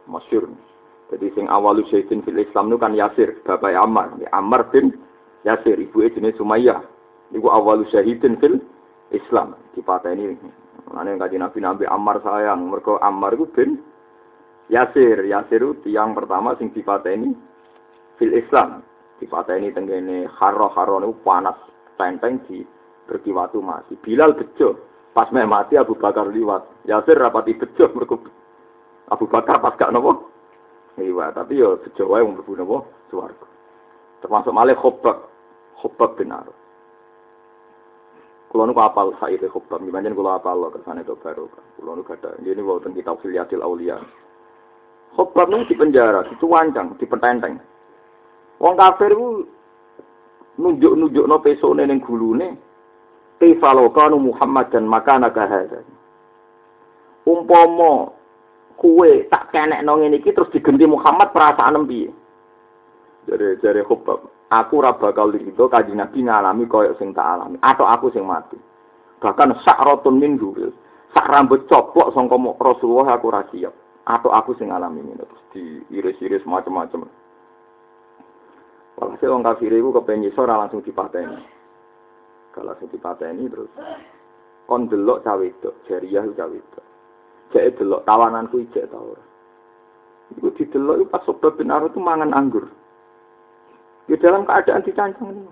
Jadi 1.07 1.27
sing 1.31 1.47
awalu 1.47 1.87
syahidin 1.87 2.19
fil 2.27 2.35
Islam 2.35 2.67
itu 2.67 2.77
kan 2.77 2.91
Yasir, 2.91 3.39
bapak 3.47 3.71
Ammar, 3.71 4.19
Ammar 4.35 4.67
bin 4.67 4.91
Yasir, 5.47 5.79
ibu 5.79 6.03
jenis 6.03 6.35
Sumayyah. 6.35 6.83
Niku 7.31 7.47
awalu 7.47 7.87
syahidin 7.87 8.35
fil 8.43 8.59
Islam. 9.15 9.55
Dipateni 9.71 10.35
Ane 10.87 11.19
kaji 11.19 11.35
Nabi 11.39 11.59
Nabi 11.63 11.83
Ammar 11.87 12.19
sayang, 12.23 12.67
mereka 12.67 12.99
Ammar 12.99 13.35
itu 13.35 13.47
bin 13.55 13.79
Yasir. 14.67 15.23
Yasir 15.23 15.63
itu 15.63 15.79
tiang 15.87 16.11
pertama 16.11 16.59
sing 16.59 16.75
dipateni 16.75 17.31
fil 18.19 18.35
Islam. 18.35 18.83
Dipateni 19.23 19.71
tenggene 19.71 20.27
haro-haro 20.35 20.99
itu 20.99 21.15
panas 21.23 21.55
tenteng 21.95 22.43
di 22.45 22.61
berkiwatu 23.07 23.63
mati. 23.63 23.95
Bilal 23.97 24.35
bejo. 24.35 24.75
Pas 25.15 25.31
meh 25.33 25.47
mati 25.47 25.79
Abu 25.79 25.95
Bakar 25.95 26.29
liwat. 26.29 26.85
Yasir 26.85 27.17
rapati 27.17 27.55
bejo 27.57 27.89
mergo 27.95 28.19
Abu 29.07 29.25
Bakar 29.31 29.63
pas 29.63 29.79
gak 29.79 29.89
nopo. 29.95 30.29
Iya, 30.99 31.31
tapi 31.31 31.57
yo 31.57 31.79
bejo 31.79 32.11
wae 32.11 32.21
wong 32.21 32.37
mlebu 32.37 32.53
nopo 32.59 32.77
swarga. 33.09 33.47
Termasuk 34.21 34.53
malih 34.53 34.75
Khobab. 34.75 35.17
Khobab 35.77 36.17
bin 36.17 36.33
Arab. 36.33 36.55
Kulo 38.47 38.63
nu 38.63 38.73
apal 38.79 39.11
Sa'id 39.19 39.43
Khobab, 39.43 39.83
gimana 39.83 40.09
kulo 40.09 40.31
apal 40.33 40.57
lo 40.57 40.73
kersane 40.73 41.03
itu 41.03 41.13
baru. 41.19 41.45
Kulo 41.77 41.99
nu 41.99 42.03
gada. 42.07 42.33
Ini 42.41 42.63
wonten 42.63 42.95
kitab 42.97 43.21
Filiatil 43.21 43.61
Aulia. 43.61 43.99
Khobab 45.13 45.51
nu 45.51 45.67
di 45.67 45.75
penjara, 45.77 46.25
dicuwancang, 46.25 46.97
dipententeng. 46.97 47.61
Wong 48.57 48.73
kafir 48.73 49.13
ku 49.13 49.45
nunjuk-nunjuk 50.57 51.29
no 51.29 51.37
pesone 51.37 51.85
ning 51.85 52.01
gulune, 52.01 52.57
Kaifa 53.37 53.69
kanu 53.93 54.17
Muhammad 54.17 54.73
dan 54.73 54.89
makana 54.89 55.29
kahada. 55.29 55.85
Umpomo 57.27 58.17
kue 58.77 59.29
tak 59.29 59.53
kenek 59.53 59.85
nong 59.85 60.05
ini 60.09 60.21
terus 60.21 60.49
digenti 60.49 60.89
Muhammad 60.89 61.29
perasaan 61.29 61.85
piye? 61.85 62.09
Jare 63.27 63.59
jare 63.59 63.83
khobab, 63.83 64.47
aku 64.47 64.79
ora 64.79 64.95
bakal 64.95 65.35
itu 65.35 65.51
kaji 65.59 65.91
Nabi 65.91 66.23
ngalami 66.23 66.63
koyok 66.65 66.95
sing 66.95 67.11
tak 67.11 67.27
alami 67.27 67.59
atau 67.59 67.83
aku 67.83 68.07
sing 68.15 68.23
mati. 68.23 68.55
Bahkan 69.19 69.59
sakrotun 69.67 70.21
minggu, 70.21 70.71
sak 71.11 71.27
rambut 71.27 71.67
coplok 71.67 72.15
sangka 72.15 72.39
Rasulullah 72.55 73.19
aku 73.19 73.27
ora 73.27 73.43
atau 74.07 74.29
aku 74.31 74.55
sing 74.55 74.71
ngalami 74.71 75.03
ini 75.03 75.19
terus 75.19 75.43
diiris-iris 75.51 76.47
macam-macam. 76.47 77.11
Walhasil 78.97 79.29
wong 79.29 79.43
kafir 79.43 79.75
iku 79.75 79.91
kepengen 79.93 80.31
langsung 80.33 80.79
dipateni. 80.81 81.56
Kalau 82.57 82.73
sing 82.81 82.89
ini 83.37 83.45
terus 83.53 83.69
kon 84.65 84.89
delok 84.89 85.21
cawe 85.21 85.45
itu, 85.45 85.69
jariah 85.85 86.25
cawe 86.25 86.57
itu. 86.57 86.81
Jek 87.53 87.77
delok 87.77 88.03
tawananku 88.03 88.65
ijek 88.65 88.89
ta 88.89 88.97
ora. 88.97 89.23
Iku 90.35 90.51
didelok 90.59 91.07
pas 91.07 91.23
sebab 91.23 91.55
bin 91.55 91.71
Arab 91.71 91.95
itu 91.95 92.03
mangan 92.03 92.35
anggur. 92.35 92.67
Di 94.09 94.19
dalam 94.19 94.43
keadaan 94.43 94.83
dicancang 94.83 95.31
ini. 95.31 95.47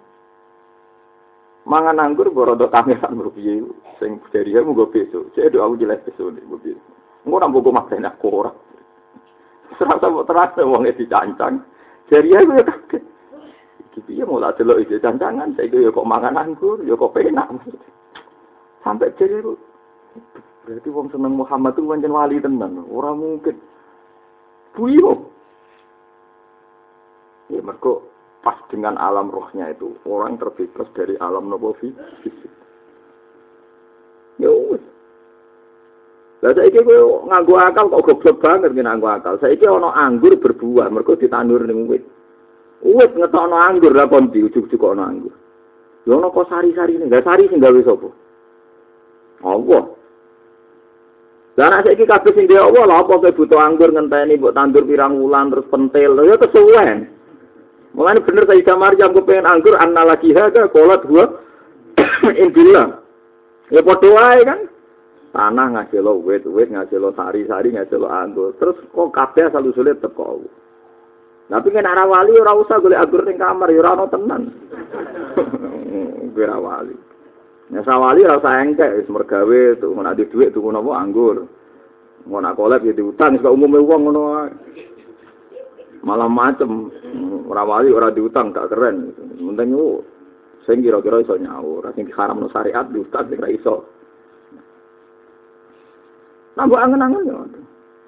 Mangan 1.65 2.03
anggur 2.03 2.27
borodok 2.33 2.75
kameran 2.75 3.15
berpiye 3.15 3.63
sing 4.01 4.19
jariah 4.35 4.65
mugo 4.65 4.91
besok. 4.91 5.31
Jek 5.37 5.55
do 5.55 5.63
aku 5.63 5.79
jelas 5.79 6.03
besok 6.03 6.35
nek 6.35 6.43
berpiye. 6.51 6.75
Engko 7.23 7.35
ora 7.39 7.47
mbok 7.47 7.71
maksain 7.71 8.03
aku 8.03 8.27
ora. 8.27 8.51
Serasa 9.79 10.07
terasa 10.27 10.61
wong 10.67 10.89
dicancang. 10.91 11.63
Jariah 12.11 12.43
gue 12.43 12.61
kaget. 12.67 13.03
Iki 13.95 14.11
piye 14.11 14.27
mau 14.27 14.43
tak 14.43 14.59
delok 14.59 14.83
iki 14.83 14.99
cancangan, 14.99 15.55
saiki 15.55 15.79
ya 15.79 15.87
kok 15.87 16.03
mangan 16.03 16.35
anggur, 16.35 16.83
ya 16.83 16.99
kok 16.99 17.15
penak. 17.15 17.47
Sampai 18.83 19.15
jadi 19.15 19.39
itu 19.39 19.55
berarti 20.67 20.89
wong 20.91 21.07
seneng 21.15 21.39
Muhammad 21.39 21.79
itu 21.79 21.87
pancen 21.87 22.11
wali 22.11 22.43
tenan, 22.43 22.83
ora 22.91 23.15
mungkin. 23.15 23.55
Buyo. 24.75 25.31
Ya 27.47 27.63
mergo 27.63 28.03
pas 28.43 28.59
dengan 28.67 28.99
alam 28.99 29.31
rohnya 29.31 29.71
itu 29.71 29.95
orang 30.03 30.35
terbebas 30.43 30.91
dari 30.91 31.15
alam 31.23 31.47
nopo 31.47 31.71
fisik. 31.79 32.51
Ya 34.43 34.51
wis. 34.51 34.83
Lah 36.43 36.51
saiki 36.51 36.83
kowe 36.83 37.31
nganggo 37.31 37.55
akal 37.55 37.87
kok 37.87 38.03
goblok 38.11 38.43
banget 38.43 38.75
nganggo 38.75 39.07
akal. 39.07 39.39
Saiki 39.39 39.63
ana 39.63 39.95
anggur 39.95 40.35
berbuah 40.35 40.91
mergo 40.91 41.15
ditandur 41.15 41.63
ning 41.63 41.87
wit. 41.87 42.03
Uwit 42.85 43.17
ngetokno 43.17 43.57
anggur 43.57 43.97
lah 43.97 44.05
konti 44.05 44.45
ujug-ujug 44.45 44.85
ana 44.93 45.09
anggur. 45.09 45.33
Lho 46.05 46.21
ana 46.21 46.29
kok 46.29 46.45
sari-sari 46.53 47.01
ini, 47.01 47.09
gak 47.09 47.25
sari 47.25 47.49
sing 47.49 47.57
gawe 47.57 47.81
sapa? 47.81 48.09
Allah. 49.41 49.83
Lah 51.55 51.67
nek 51.71 51.87
saiki 51.87 52.05
kabeh 52.05 52.31
sing 52.35 52.45
dhewe 52.45 52.61
Allah 52.61 52.83
lha 52.85 52.95
apa 53.01 53.15
kowe 53.15 53.31
butuh 53.31 53.57
anggur 53.57 53.89
ngenteni 53.89 54.35
mbok 54.35 54.53
tandur 54.53 54.83
pirang 54.83 55.17
wulan 55.17 55.49
terus 55.49 55.65
pentil. 55.71 56.19
Ya 56.27 56.35
kesuwen. 56.35 57.09
Mulane 57.95 58.19
bener 58.27 58.43
Sayyidah 58.43 58.75
Maryam 58.75 59.15
pengen 59.15 59.47
anggur 59.47 59.79
anna 59.79 60.03
lagi 60.03 60.35
haga 60.35 60.67
kolat 60.67 61.07
gua 61.07 61.31
Intilah. 62.43 62.99
Ya 63.71 63.79
padha 63.81 64.09
wae 64.11 64.43
kan. 64.43 64.59
Tanah 65.31 65.67
ngasil 65.79 66.07
wit, 66.23 66.43
wit 66.47 66.71
ngasil 66.71 67.11
sari, 67.15 67.47
sari 67.47 67.71
ngasil 67.71 68.03
anggur. 68.03 68.51
Terus 68.59 68.75
kok 68.91 69.15
kabeh 69.15 69.47
asal 69.47 69.67
usule 69.71 69.95
teko. 69.95 70.43
Tapi 71.45 71.67
kan 71.69 71.85
arah 71.85 72.09
wali 72.09 72.33
ora 72.41 72.57
usah 72.57 72.81
golek 72.81 72.97
anggur 72.97 73.21
ning 73.21 73.37
kamar 73.37 73.69
ya 73.69 73.79
ora 73.85 73.91
ono 73.93 74.05
tenan. 74.09 74.41
Ora 76.35 76.57
wali. 76.59 76.95
Ya 77.69 77.81
sawali 77.85 78.25
ora 78.25 78.41
usah 78.41 78.65
engkek 78.65 79.01
wis 79.01 79.07
mergawe 79.13 79.61
tuh 79.77 79.93
nek 79.93 80.17
dhuwit 80.19 80.51
tuku 80.51 80.69
napa 80.73 80.91
anggur. 80.97 81.45
Mau 82.25 82.41
nak 82.41 82.57
kolab 82.57 82.81
ya 82.81 82.89
diutang, 82.89 83.37
sebab 83.37 83.53
umumnya 83.53 83.85
uang 83.85 84.01
ngono 84.09 84.21
malah 86.01 86.25
macem. 86.25 86.89
Ora 87.45 87.61
wali 87.61 87.93
ora 87.93 88.09
diutang 88.09 88.49
gak 88.49 88.73
keren. 88.73 89.13
Penting 89.37 89.77
itu 89.77 90.01
sing 90.65 90.81
kira-kira 90.81 91.21
iso 91.21 91.37
nyawur 91.37 91.85
sing 91.93 92.09
haram 92.17 92.41
no 92.41 92.49
syariat 92.49 92.89
diutang 92.89 93.29
sing 93.29 93.37
iso. 93.53 93.85
Nambah 96.57 96.79
angen-angen 96.81 97.29
ya. 97.29 97.37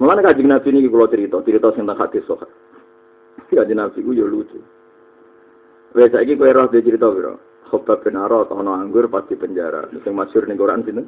Mulane 0.02 0.26
kanjeng 0.26 0.50
Nabi 0.50 0.70
niki 0.74 0.90
kula 0.90 1.10
cerita, 1.10 1.38
cerita 1.46 1.70
sing 1.78 1.86
tak 1.86 2.02
hadis 2.02 2.26
sok. 3.48 3.58
Kanjeng 3.58 3.80
Nabi 3.80 4.00
ku 4.04 4.12
ya 4.14 4.26
lucu. 4.28 4.60
Wes 5.96 6.12
saiki 6.12 6.38
kowe 6.38 6.52
roh 6.52 6.68
cerita 6.70 7.08
piro? 7.10 7.40
Khobab 7.68 8.04
bin 8.04 8.16
Arad 8.16 8.52
ana 8.52 8.80
anggur 8.80 9.08
pasti 9.12 9.36
penjara. 9.36 9.88
Sing 10.04 10.16
masyhur 10.16 10.48
ning 10.48 10.60
Quran 10.60 10.84
sinten? 10.88 11.06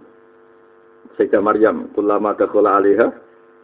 Sayyidah 1.16 1.40
Maryam, 1.40 1.88
kullama 1.96 2.36
dakhala 2.36 2.80
alaiha 2.80 3.08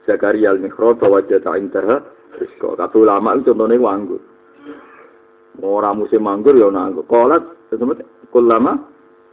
Zakaria 0.08 0.56
al-Mikhrab 0.56 1.02
wajada 1.04 1.58
intaha 1.60 2.00
Rizko, 2.36 2.76
kata 2.76 3.00
ulama 3.00 3.32
itu 3.36 3.56
contohnya 3.56 3.80
nganggur. 3.80 4.22
Orang 5.64 6.04
musim 6.04 6.20
manggur 6.28 6.52
ya 6.52 6.68
nganggur. 6.68 7.08
Kolat, 7.08 7.44
teman 7.72 8.04
kulama, 8.28 8.76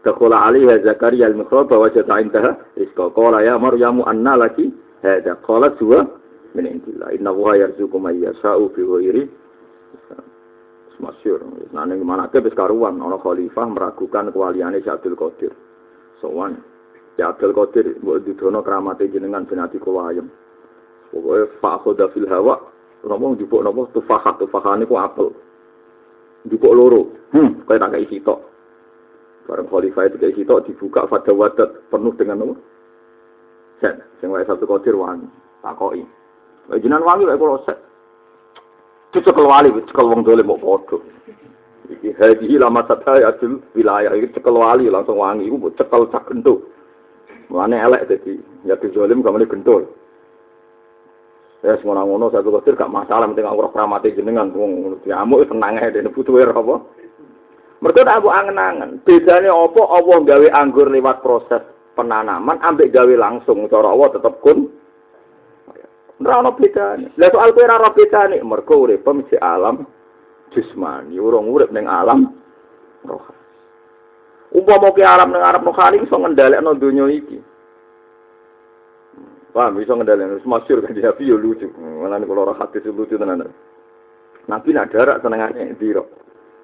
Dakola 0.03 0.51
alaiha 0.51 0.83
Zakaria 0.83 1.31
al-Mikhrab 1.31 1.71
bahwa 1.71 1.91
jata 1.91 2.19
intaha 2.19 2.59
rizko. 2.75 3.15
Kola 3.15 3.43
ya 3.43 3.55
Maryamu 3.59 4.03
anna 4.03 4.35
lagi 4.35 4.71
hada. 5.03 5.39
Kolat 5.47 5.79
dua 5.79 6.03
min 6.53 6.69
intillah. 6.69 7.13
Inna 7.17 7.33
wuha 7.33 7.61
yarzuku 7.61 7.97
mayya 7.97 8.33
sa'u 8.41 8.73
fi 8.73 8.83
ghairi. 8.83 9.25
Masyur. 11.03 11.43
Nah, 11.75 11.83
mana 11.83 12.31
ke 12.31 12.39
karuan. 12.55 13.03
Ono 13.03 13.19
khalifah 13.19 13.67
meragukan 13.67 14.31
kewaliannya 14.31 14.87
Syabdul 14.87 15.19
Qadir. 15.19 15.51
Sowan. 16.23 16.63
Syabdul 17.19 17.51
Qadir, 17.51 17.99
buat 17.99 18.23
didono 18.23 18.63
keramatnya 18.63 19.11
jenengan 19.11 19.43
binati 19.43 19.83
kewayam. 19.83 20.31
Pokoknya 21.11 21.51
fa'akhoda 21.59 22.07
fil 22.15 22.31
hawa 22.31 22.57
Ngomong 23.03 23.35
jupuk 23.35 23.67
nopo 23.67 23.91
tufahat, 23.91 24.39
ini 24.39 24.87
ku 24.87 24.95
apel. 24.95 25.35
Jupuk 26.47 26.71
loro, 26.71 27.11
hmm, 27.35 27.67
kaya 27.67 27.83
tak 27.83 27.99
kayak 27.99 28.09
sitok. 28.15 28.39
Barang 29.51 29.67
khalifah 29.67 30.07
itu 30.07 30.17
kayak 30.23 30.37
sitok 30.39 30.63
dibuka 30.71 31.11
pada 31.11 31.35
wadat 31.35 31.71
penuh 31.91 32.15
dengan 32.15 32.47
nopo. 32.47 32.55
Set, 33.83 33.99
sing 34.23 34.31
satu 34.31 34.71
kotir 34.71 34.95
wangi, 34.95 35.27
takoi. 35.67 36.07
Jinan 36.71 37.03
wangi 37.03 37.27
lek 37.27 37.41
kalau 37.41 37.59
set. 37.67 37.79
Cekel 39.13 39.45
wali, 39.45 39.69
cekel 39.91 40.09
wong 40.09 40.23
dole 40.25 40.41
mau 40.47 40.57
foto. 40.57 41.03
Iki 41.91 42.17
hadi 42.17 42.57
lama 42.57 42.87
sataya 42.89 43.35
adil 43.35 43.61
wilayah 43.77 44.15
iki 44.17 44.33
cekel 44.39 44.57
wali 44.57 44.89
langsung 44.89 45.21
wangi, 45.21 45.51
iku 45.51 45.69
cekel 45.77 46.09
cak 46.09 46.31
gendut. 46.31 46.65
Mulane 47.53 47.77
elek 47.77 48.09
dadi 48.09 48.41
ya 48.65 48.79
kezolim 48.81 49.21
kamane 49.21 49.45
gendul. 49.45 49.85
Ya 51.63 51.79
semua 51.79 52.03
ngono 52.03 52.27
satu 52.33 52.51
kotir 52.51 52.75
gak 52.75 52.91
masalah, 52.91 53.31
penting 53.31 53.47
aku 53.47 53.63
roh 53.63 53.71
kramate 53.71 54.11
jenengan, 54.19 54.51
wong 54.51 54.99
diamuk 55.07 55.47
tenang 55.47 55.79
ae 55.79 55.95
dene 55.95 56.11
butuhe 56.11 56.43
apa. 56.43 56.83
Mergo 57.83 58.03
aku 58.03 58.29
angen-angen, 58.31 58.99
bedane 59.07 59.47
apa 59.47 59.83
Allah 59.91 60.19
gawe 60.27 60.49
anggur 60.59 60.91
lewat 60.91 61.23
proses 61.23 61.63
penanaman 61.95 62.59
ambek 62.67 62.91
gawe 62.91 63.15
langsung 63.15 63.67
cara 63.71 63.95
Allah 63.95 64.11
tetep 64.11 64.43
kun. 64.43 64.71
Ora 66.23 66.39
ono 66.39 66.55
bedane. 66.55 67.11
Lah 67.19 67.31
soal 67.35 67.51
kowe 67.51 67.67
ora 67.67 67.83
ora 67.83 67.91
bedane, 67.91 68.39
mergo 68.47 68.87
urip 68.87 69.03
alam 69.43 69.83
jismani, 70.55 71.19
urung 71.19 71.51
urip 71.51 71.75
ning 71.75 71.91
alam 71.91 72.31
roh. 73.03 73.27
Umpama 74.55 74.95
ke 74.95 75.03
alam 75.03 75.35
ning 75.35 75.43
arep 75.43 75.67
rohani 75.67 76.07
iso 76.07 76.15
ngendhalekno 76.15 76.79
donya 76.79 77.11
iki. 77.11 77.43
Paham, 79.53 79.77
bisa 79.77 79.93
ngendalin. 79.93 80.39
Terus 80.39 80.49
masyur 80.49 80.81
kan 80.81 80.97
di 80.97 81.05
Nabi 81.05 81.29
lucu. 81.29 81.69
Ini 81.69 82.25
kalau 82.25 82.57
hati 82.57 82.81
itu 82.81 82.89
lucu 82.89 83.21
tenan. 83.21 83.53
Nabi 84.49 84.73
nak 84.73 84.89
darak 84.89 85.21
senengannya 85.21 85.77
ziro. 85.77 86.09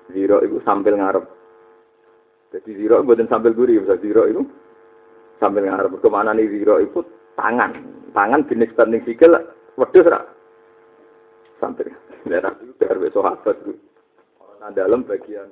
Ziro 0.09 0.41
itu 0.41 0.57
sambil 0.65 0.97
ngarep. 0.97 1.21
Jadi 2.49 2.71
ziro 2.81 3.05
buatin 3.05 3.29
sambil 3.29 3.53
gurih. 3.53 3.85
Bisa 3.85 4.01
ziro 4.01 4.25
itu 4.25 4.41
sambil 5.37 5.69
ngarep. 5.69 6.01
Ke 6.01 6.09
mana 6.09 6.33
nih 6.33 6.49
ziro 6.49 6.81
itu 6.81 7.05
tangan. 7.37 7.98
Tangan 8.13 8.47
jenis 8.49 8.73
standing 8.73 9.03
sikil. 9.05 9.35
Wedus 9.79 10.09
rak. 10.09 10.25
Sambil. 11.63 11.91
Lihat 12.27 12.43
Nabi 12.45 12.71
itu 12.71 12.85
harus 12.87 13.13
sahabat. 13.15 13.57
Orang 14.43 14.73
dalam 14.75 15.07
bagian. 15.07 15.49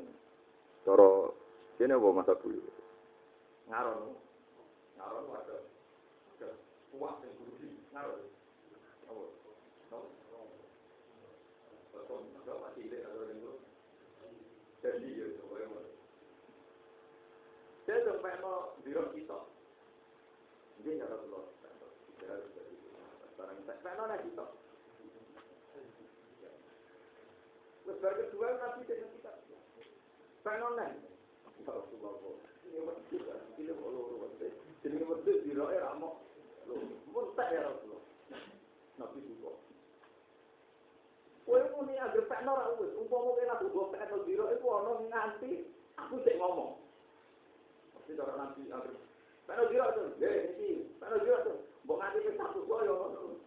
Toro. 0.82 1.34
Ini 1.76 1.92
apa 1.92 2.08
masa 2.08 2.32
dulu? 2.40 2.62
Ngaron. 3.68 4.16
Ngaron 4.96 5.24
wadah. 5.28 5.60
Kuat 6.96 7.20
Dia 17.86 18.02
sampai 18.02 18.34
mau 18.42 18.74
biro 18.82 19.14
kita. 19.14 19.38
Dia 20.82 20.92
nggak 20.98 21.25
Barang 23.86 24.02
saya 24.02 24.18
nona 24.18 24.18
kita. 24.26 24.46
Lebar 27.86 28.12
kedua 28.18 28.58
nabi 28.58 28.82
dengan 28.82 29.14
kita. 29.14 29.30
Ya 30.42 31.70
Rasulullah. 31.70 32.18
Ini. 32.66 33.70
Jadi 34.82 34.96
waktu 35.06 35.32
biro 35.46 35.70
era 35.70 35.94
mau. 36.02 36.18
Muntek 37.14 37.46
ya 37.54 37.62
Rasulullah. 37.62 38.02
Nabi 38.98 39.22
juga. 39.22 39.54
Kowe 41.46 41.62
muni 41.78 41.94
agar 41.94 42.26
pekno 42.26 42.58
ra 42.58 42.74
aku 42.74 42.90
go 43.70 43.94
pekno 43.94 44.26
biro 44.26 44.50
iku 44.50 44.66
nganti 45.06 45.62
aku 45.94 46.26
sik 46.26 46.34
ngomong. 46.42 46.74
Cara 48.02 48.34
nanti 48.34 48.66
agar 48.66 48.98
pekno 49.46 49.62
biro 49.70 49.86
tuh, 49.94 50.10
ya 50.18 50.26
iki, 50.26 50.90
pekno 50.98 51.22
biro 51.22 51.38
wis 51.86 52.34
satu 52.34 52.66
koyo 52.66 52.98
ngono. 52.98 53.46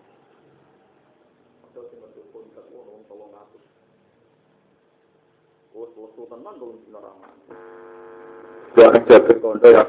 Padha 1.71 1.87
sing 1.87 2.03
wedok 2.03 2.25
pun 2.35 2.43
sak 2.51 2.67
wong 2.67 3.07
tolong 3.07 3.31
atus. 3.31 3.63
Wes-wes 5.71 6.27
tenan 6.27 6.59
dong 6.59 6.83
dina 6.83 6.99
rahman. 6.99 7.35
Ya, 8.75 8.91
jaga 9.07 9.33
kondo 9.39 9.67
ya. 9.71 9.87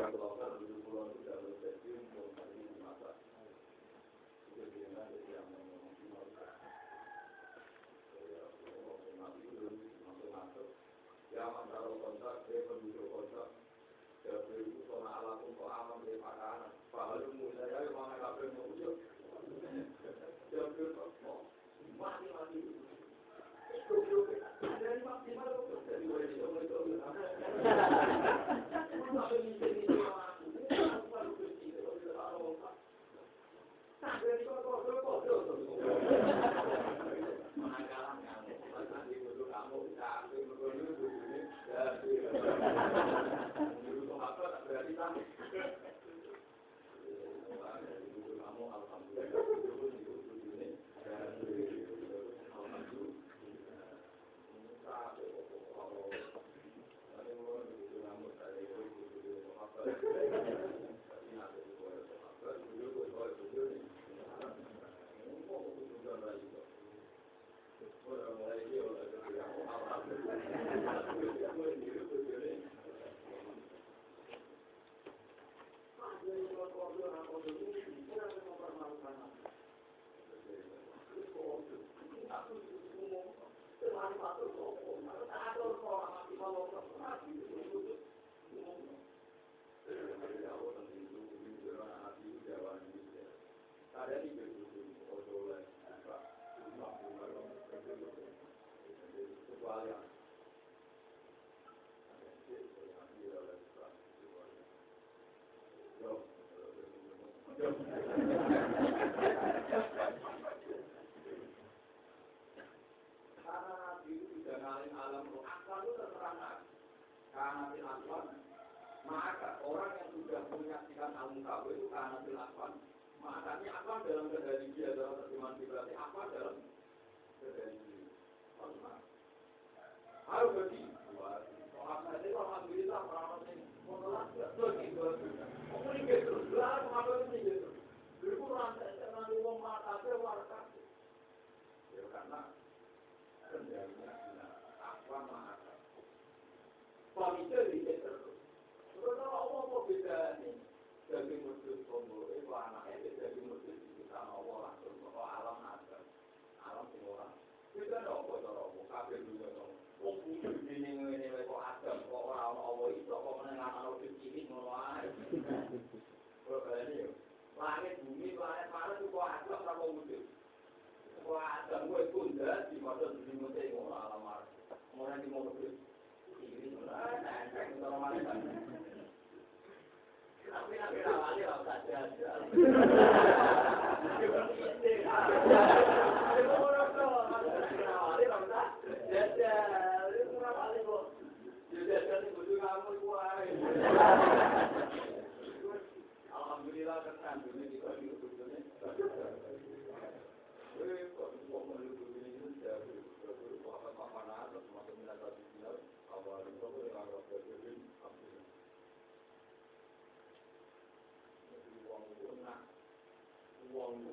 Wong 213.73 214.05
ya 214.05 214.13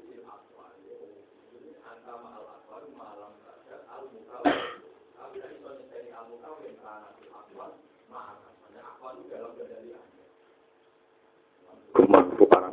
ini 1.59 1.75
antama 1.83 2.39
al 2.39 2.87
malam 2.95 3.35
saja 3.43 3.83
al 3.91 4.07
mukawin 4.15 4.55
tapi 5.19 5.43
soalnya 5.59 6.15
al 6.15 6.25
mukawin 6.31 6.73
karena 6.79 7.11
itu 7.11 7.27
dalam 12.47 12.71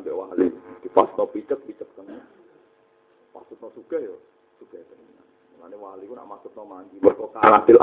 di 0.81 0.89
pas 0.95 1.11
no 1.19 1.27
no 3.59 3.69
suka 3.75 3.99
yo 3.99 4.15
suka 4.63 4.79
tenan 4.79 5.27
Mulane 5.59 5.77
wali 5.77 6.07
no 6.07 6.63
mandi 6.63 7.03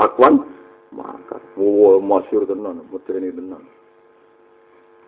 akwan 0.00 0.48
maka 0.96 1.36
wow 1.60 2.00
masyhur 2.00 2.48
tenan 2.48 2.80
medeni 2.88 3.28
tenan 3.36 3.68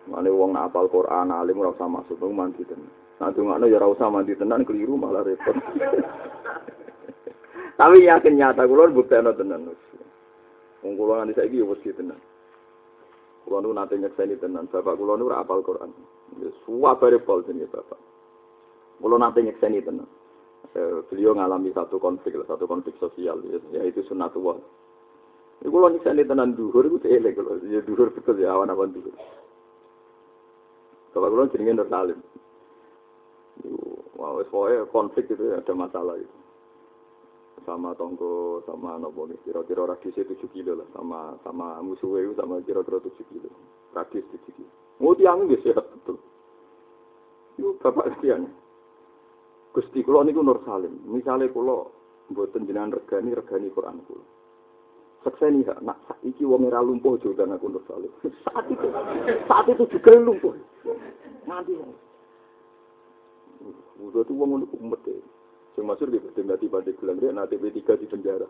Mulane 0.07 0.31
wong 0.31 0.55
nak 0.55 0.71
apal 0.71 0.87
Quran 0.87 1.35
alim 1.35 1.59
ora 1.59 1.75
usah 1.75 1.91
maksud 1.91 2.23
no 2.23 2.31
mandi 2.31 2.63
tenan 2.63 2.87
Nah, 3.17 3.33
dungakno 3.33 3.65
ya 3.65 3.81
ora 3.81 3.89
usah 3.89 4.13
mandi 4.13 4.37
tenan 4.37 4.61
keliru 4.61 4.93
malah 4.93 5.25
repot. 5.25 5.57
Tapi 7.81 8.05
yakin 8.05 8.37
nyata 8.37 8.69
kula 8.69 8.93
buktekno 8.93 9.33
tenan. 9.33 9.73
Wong 10.85 10.93
kula 10.93 11.25
nganti 11.25 11.33
saiki 11.33 11.57
ya 11.57 11.65
wis 11.65 11.81
tenan. 11.97 12.21
Kula 13.41 13.65
nu 13.65 13.73
nate 13.73 13.97
nyekseni 13.97 14.37
tenan, 14.37 14.69
bapak 14.69 14.99
kula 14.99 15.17
nu 15.17 15.33
ora 15.33 15.41
apal 15.41 15.65
Quran. 15.65 15.89
Ya 16.37 16.53
suwabare 16.61 17.17
pol 17.17 17.41
jenenge 17.41 17.73
bapak. 17.73 17.97
Kula 19.01 19.17
nate 19.17 19.41
nyekseni 19.41 19.81
tenan. 19.81 20.05
Eh, 20.77 21.01
beliau 21.09 21.33
ngalami 21.33 21.73
satu 21.73 21.97
konflik, 21.97 22.37
satu 22.45 22.69
konflik 22.69 22.93
sosial, 23.01 23.41
yaitu 23.73 24.05
sunatullah. 24.05 24.61
Iku 25.65 25.73
kula 25.73 25.89
nyekseni 25.89 26.21
tenan 26.21 26.53
dhuwur 26.53 26.85
iku 26.85 27.01
elek. 27.01 27.33
Ya 27.65 27.81
dhuwur 27.81 28.13
betul 28.13 28.37
ya 28.37 28.53
awan-awan 28.53 28.93
dhuwur. 28.93 29.17
Bapak 31.17 31.33
kula 31.33 31.49
jenenge 31.49 31.73
Nur 31.81 31.89
Salim. 31.89 32.21
Wah, 34.21 34.37
wes 34.37 34.45
pokoknya 34.53 34.85
konflik 34.93 35.25
itu 35.33 35.49
ada 35.49 35.73
masalah 35.73 36.13
itu. 36.13 36.37
Sama 37.65 37.97
tonggo, 37.97 38.61
sama 38.69 39.01
nopo 39.01 39.25
nih, 39.25 39.41
kira-kira 39.41 39.89
radiusnya 39.89 40.29
7 40.29 40.45
kilo 40.53 40.77
lah, 40.77 40.85
sama 40.93 41.33
sama 41.41 41.81
musuhnya 41.81 42.21
itu 42.21 42.37
sama 42.37 42.61
kira-kira 42.61 43.01
7 43.01 43.17
kilo. 43.33 43.49
Radius 43.97 44.29
7 44.29 44.45
kilo. 44.53 44.69
Mau 45.01 45.17
tiang 45.17 45.49
ini 45.49 45.57
sehat 45.65 45.89
betul. 45.89 46.21
Itu 47.57 47.81
bapak 47.81 48.13
sekian. 48.21 48.53
Gusti 49.73 50.05
kulo 50.05 50.21
niku 50.21 50.45
Nur 50.45 50.61
Salim. 50.69 51.01
Misalnya 51.09 51.49
kulo 51.49 51.97
mboten 52.29 52.69
jenengan 52.69 52.93
regani 52.93 53.33
regani 53.33 53.73
Quran 53.73 54.05
kulo. 54.05 54.21
Sekseni 55.27 55.59
hak 55.67 55.83
nak 55.83 55.99
saiki 56.07 56.47
wong 56.47 56.71
ora 56.71 56.79
lumpuh 56.79 57.19
juga 57.19 57.43
Nur 57.43 57.83
Salim. 57.83 58.07
Saat 58.47 58.63
itu 58.71 58.87
saat 59.43 59.67
itu 59.67 59.83
juga 59.91 60.15
lumpuh. 60.15 60.55
Nanti 61.43 61.75
Udah 63.99 64.23
tuh 64.23 64.39
uang 64.39 64.63
untuk 64.63 64.71
umat 64.79 65.03
deh. 65.03 65.19
Yang 65.75 65.83
masuk 65.83 66.07
di 66.13 66.41
mati 66.47 66.71
pada 66.71 66.91
gelang 66.95 67.19
dia, 67.19 67.33
nanti 67.33 67.59
P3 67.59 67.97
di 67.97 68.07
penjara. 68.07 68.47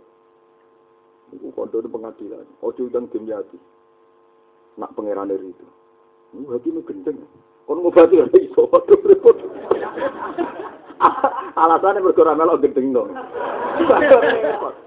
Itu 1.33 1.49
kondo 1.55 1.81
itu 1.81 1.89
pengadilan. 1.89 2.45
Ojo 2.61 2.85
udang 2.85 3.09
dimyati. 3.09 3.57
Nak 4.77 4.93
pangeran 4.93 5.33
dari 5.33 5.49
itu. 5.49 5.65
Ini 6.37 6.45
hakimnya 6.45 6.85
gendeng. 6.85 7.25
Kon 7.65 7.81
ngobati 7.81 8.21
ora 8.21 8.37
iso. 8.37 8.69
Waduh 8.69 9.01
repot. 9.01 9.37
Alasannya 11.63 12.05
berkora 12.05 12.37
melok 12.37 12.61
gendeng 12.61 12.93
dong. 12.93 13.09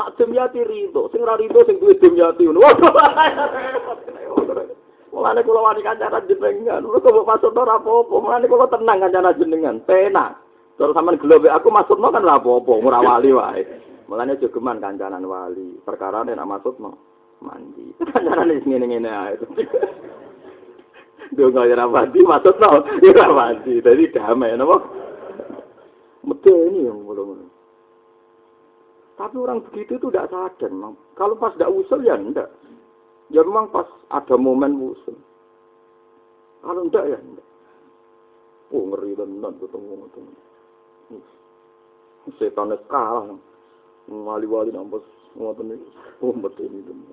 Nak 0.00 0.16
dimyati 0.16 0.64
rito, 0.64 1.12
sing 1.12 1.20
ra 1.20 1.36
rito 1.36 1.60
sing 1.68 1.76
duwe 1.76 1.92
dimyati 2.00 2.48
ngono. 2.48 2.88
Mulane 5.12 5.44
kula 5.44 5.60
wani 5.60 5.84
kancanan 5.84 6.24
jenengan, 6.24 6.88
kula 6.88 7.04
kok 7.04 7.28
maksud 7.28 7.52
ora 7.52 7.76
apa-apa, 7.76 8.14
mulane 8.16 8.48
kula 8.48 8.64
tenang 8.72 9.04
kancanan 9.04 9.36
jenengan, 9.36 9.76
penak. 9.84 10.40
Terus 10.80 10.96
sampean 10.96 11.20
gelo 11.20 11.36
aku 11.52 11.68
maksudno 11.68 12.08
kan 12.08 12.24
ora 12.24 12.40
apa-apa, 12.40 12.72
ora 12.80 13.04
wali 13.04 13.28
wae. 13.28 13.60
Mulane 14.08 14.40
jogeman 14.40 14.80
kancanan 14.80 15.28
wali, 15.28 15.76
perkara 15.84 16.24
nek 16.24 16.40
maksudno 16.40 16.96
mandi. 17.44 17.92
Kancanan 18.00 18.56
wis 18.56 18.64
ngene-ngene 18.64 19.10
ae. 19.12 19.36
Donga 21.36 21.68
ora 21.68 21.84
mandi 21.84 22.24
maksudno 22.24 22.88
ora 22.88 23.26
mandi. 23.36 23.84
Dadi 23.84 24.08
damai 24.16 24.56
napa? 24.56 24.80
Medeni 26.24 26.88
yang 26.88 27.04
belum. 27.04 27.49
Tapi 29.20 29.36
orang 29.36 29.60
begitu 29.68 30.00
itu 30.00 30.08
tidak 30.08 30.32
sadar, 30.32 30.72
memang. 30.72 30.96
Kalau 31.12 31.36
pas 31.36 31.52
tidak 31.52 31.76
usul 31.76 32.00
ya 32.00 32.16
enggak. 32.16 32.48
Ya 33.28 33.44
memang 33.44 33.68
pas 33.68 33.84
ada 34.08 34.32
momen 34.40 34.80
usul. 34.80 35.12
Kalau 36.64 36.88
enggak 36.88 37.04
ya 37.04 37.20
enggak. 37.20 37.44
Oh 38.72 38.88
ngeri 38.88 39.12
tenan 39.12 39.52
ketemu 39.60 40.08
ketemu. 40.08 40.32
Setan 42.40 42.72
kalah. 42.88 43.28
Wali-wali 44.08 44.72
nampus 44.72 45.04
ngoten 45.36 45.68
niku. 45.68 45.84
Oh 46.24 46.32
betul 46.40 46.72
ini. 46.72 47.12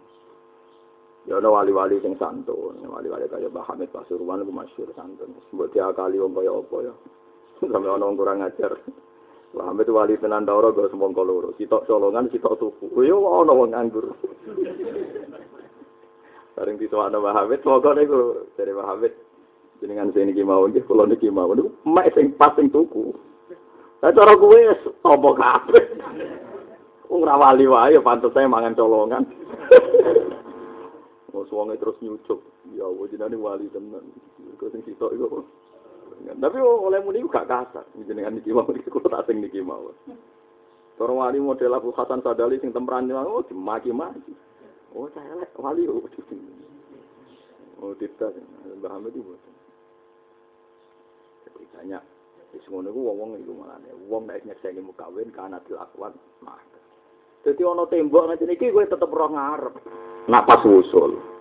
Ya 1.27 1.43
ana 1.43 1.51
wali-wali 1.51 1.99
sing 1.99 2.15
santun, 2.15 2.87
wali-wali 2.87 3.27
kaya 3.27 3.51
Mbah 3.51 3.67
Hamid 3.67 3.91
Pasuruan 3.91 4.47
ku 4.47 4.53
masyhur 4.55 4.87
santun. 4.95 5.35
Mbok 5.51 5.75
diakali 5.75 6.23
wong 6.23 6.31
kaya 6.31 6.55
apa 6.55 6.77
ya. 6.87 6.93
Sampai 7.67 7.91
ana 7.91 8.15
kurang 8.15 8.47
ajar. 8.47 8.79
Hamid 9.63 9.89
wali 9.89 10.19
tenan 10.21 10.45
doro 10.45 10.73
go 10.75 10.89
semongko 10.89 11.21
loro. 11.25 11.49
Sitok 11.57 11.87
colongan, 11.87 12.29
sitok 12.29 12.57
tuku. 12.59 12.85
Yo 13.01 13.21
ana 13.25 13.53
wong 13.53 13.73
nganggur. 13.73 14.13
Bareng 16.57 16.81
disowakno 16.81 17.21
Mbah 17.21 17.33
Hamid, 17.37 17.61
monggo 17.61 17.91
niku 17.93 18.17
dari 18.57 18.73
Hamid. 18.73 19.13
Jenengan 19.77 20.09
sing 20.09 20.33
iki 20.33 20.41
mau 20.41 20.65
nggih 20.65 20.89
kula 20.89 21.05
niki 21.05 21.29
mau 21.29 21.53
niku 21.53 21.69
mek 21.85 22.09
sing 22.17 22.33
pas 22.33 22.53
sing 22.57 22.73
tuku. 22.73 23.13
Lah 24.01 24.09
cara 24.09 24.33
kuwe 24.33 24.73
apa 25.05 25.29
kabeh. 25.37 25.83
Wong 27.13 27.21
ra 27.21 27.37
wali 27.37 27.69
wae 27.69 27.97
pantes 28.01 28.33
saya 28.33 28.49
mangan 28.49 28.73
colongan. 28.73 29.23
Wong 31.29 31.45
suwange 31.45 31.77
terus 31.77 32.01
nyucuk. 32.01 32.41
Ya 32.73 32.89
jenenge 33.09 33.37
wali 33.37 33.69
tenan. 33.69 34.01
Kok 34.57 34.73
sing 34.73 34.81
sitok 34.81 35.13
iku. 35.13 35.45
Tapi 36.25 36.57
oleh 36.61 36.99
muni 37.05 37.21
gak 37.29 37.49
kasar. 37.49 37.85
Jenengan 38.05 38.37
niki 38.37 38.49
mau 38.49 38.67
iki 38.73 38.89
kula 38.89 39.09
tak 39.09 39.29
sing 39.29 39.41
niki 39.41 39.61
mau. 39.61 39.93
Cara 40.97 41.13
wali 41.13 41.37
model 41.37 41.77
Abu 41.77 41.93
Hasan 41.93 42.25
Sadali 42.25 42.57
sing 42.57 42.73
temperan 42.73 43.09
oh 43.13 43.45
dimaki-maki. 43.45 44.33
Oh 44.97 45.05
saya 45.13 45.37
lek 45.37 45.53
wali 45.57 45.85
oh. 45.85 46.01
Oh 47.77 47.93
tidak, 47.93 48.33
Mbah 48.81 48.89
Hamid 48.97 49.13
itu 49.13 49.37
Jadi 51.45 51.63
banyak 51.77 52.01
Wis 52.55 52.63
ngono 52.71 52.89
iku 52.89 52.99
wong-wong 53.11 53.43
iku 53.43 53.53
malane. 53.59 53.91
Wong 54.07 54.23
nek 54.25 54.41
nyekseni 54.47 54.79
mukawin 54.79 55.29
kana 55.35 55.59
dilakukan 55.67 56.15
mah. 56.39 56.57
Dadi 57.43 57.61
ana 57.63 57.83
tembok 57.85 58.33
ngene 58.33 58.55
iki 58.55 58.71
kowe 58.71 58.87
tetep 58.87 59.11
roh 59.11 59.29
ngarep. 59.29 59.75
Napas 60.31 60.63
usul. 60.63 61.36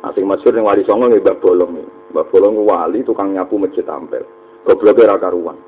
Nah, 0.00 0.10
sing 0.16 0.24
ning 0.24 0.64
Wali 0.64 0.82
Songo 0.88 1.12
nggih 1.12 1.20
Mbak 1.20 1.38
Bolong. 1.44 1.72
Mbak 2.12 2.28
Bolong 2.32 2.56
wali 2.64 3.04
tukang 3.04 3.36
nyapu 3.36 3.60
masjid 3.60 3.84
Ampel. 3.84 4.24
Gobloke 4.64 5.04
ra 5.04 5.20
karuan. 5.20 5.60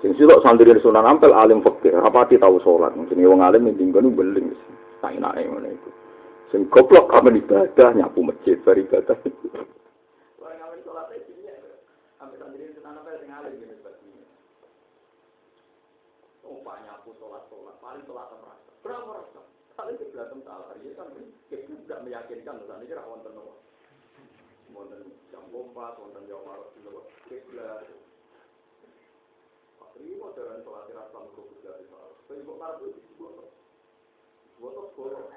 Sing 0.00 0.16
silok 0.16 0.40
santri 0.40 0.72
Sunan 0.80 1.04
Ampel 1.04 1.36
alim 1.36 1.60
fikih, 1.60 1.92
rapati 1.92 2.40
tau 2.40 2.56
salat. 2.64 2.96
Jenenge 3.12 3.28
wong 3.28 3.44
alim 3.44 3.68
ning 3.68 3.92
ngono 3.92 4.08
beling 4.08 4.52
wis. 4.52 4.62
Tak 5.04 5.20
ngono 5.20 5.68
iku. 5.68 5.90
Sing 6.48 6.64
goblok 6.72 7.12
kamen 7.12 7.44
ibadah 7.44 7.92
nyapu 7.92 8.24
masjid 8.24 8.56
sholat 18.14 18.30
merasa. 18.40 18.70
Berapa 18.84 19.10
rasa? 19.10 19.40
Paling 19.74 19.96
ke 19.98 20.04
belakang 20.12 20.40
salah. 20.46 20.70
Ya 20.82 20.92
kan, 20.94 21.08
tidak 21.50 22.00
meyakinkan. 22.06 22.54
Misalnya 22.62 22.86
wonten 23.08 23.23
nopo. 23.23 23.23
Wonten 24.74 25.14
jam 25.30 25.46
pompa, 25.54 25.94
wonten 25.96 26.26
jam 26.26 26.42
marot, 26.42 26.74
nopo. 26.82 27.06
Kiblat. 27.30 27.86
Terima 29.94 30.34
dengan 30.34 30.58
sholat 30.66 30.90
rasa 30.90 31.22
menurut 31.22 31.62
dari 31.62 31.86
sholat. 31.86 32.18
Tapi 32.26 32.42
kok 32.42 32.58
marah 32.58 32.82
itu 32.82 32.98
dibuat. 33.14 33.46
Buat 34.58 34.90
sekolah. 34.90 35.30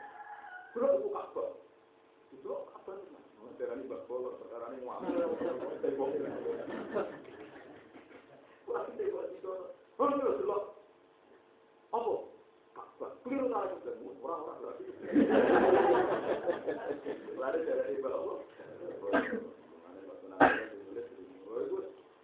Belum 0.73 0.97
itu 0.97 1.13
kabar. 1.13 1.53
Itu. 2.33 2.49
Darah 3.57 3.73
ini 3.73 3.89
bakbol, 3.89 4.37
perkara 4.37 4.69
ini. 4.73 4.85
Lagi 4.85 5.09
tembok 8.97 9.25
itu. 9.33 9.49
Oh, 9.97 10.13
apa? 11.89 12.13
Keliru 12.97 13.45
kali 13.53 13.67
juga. 13.77 13.91
Orang-orang 14.25 14.59
lagi. 14.65 14.83
Lari 17.37 17.59
dari 17.61 18.01
bawah. 18.01 18.41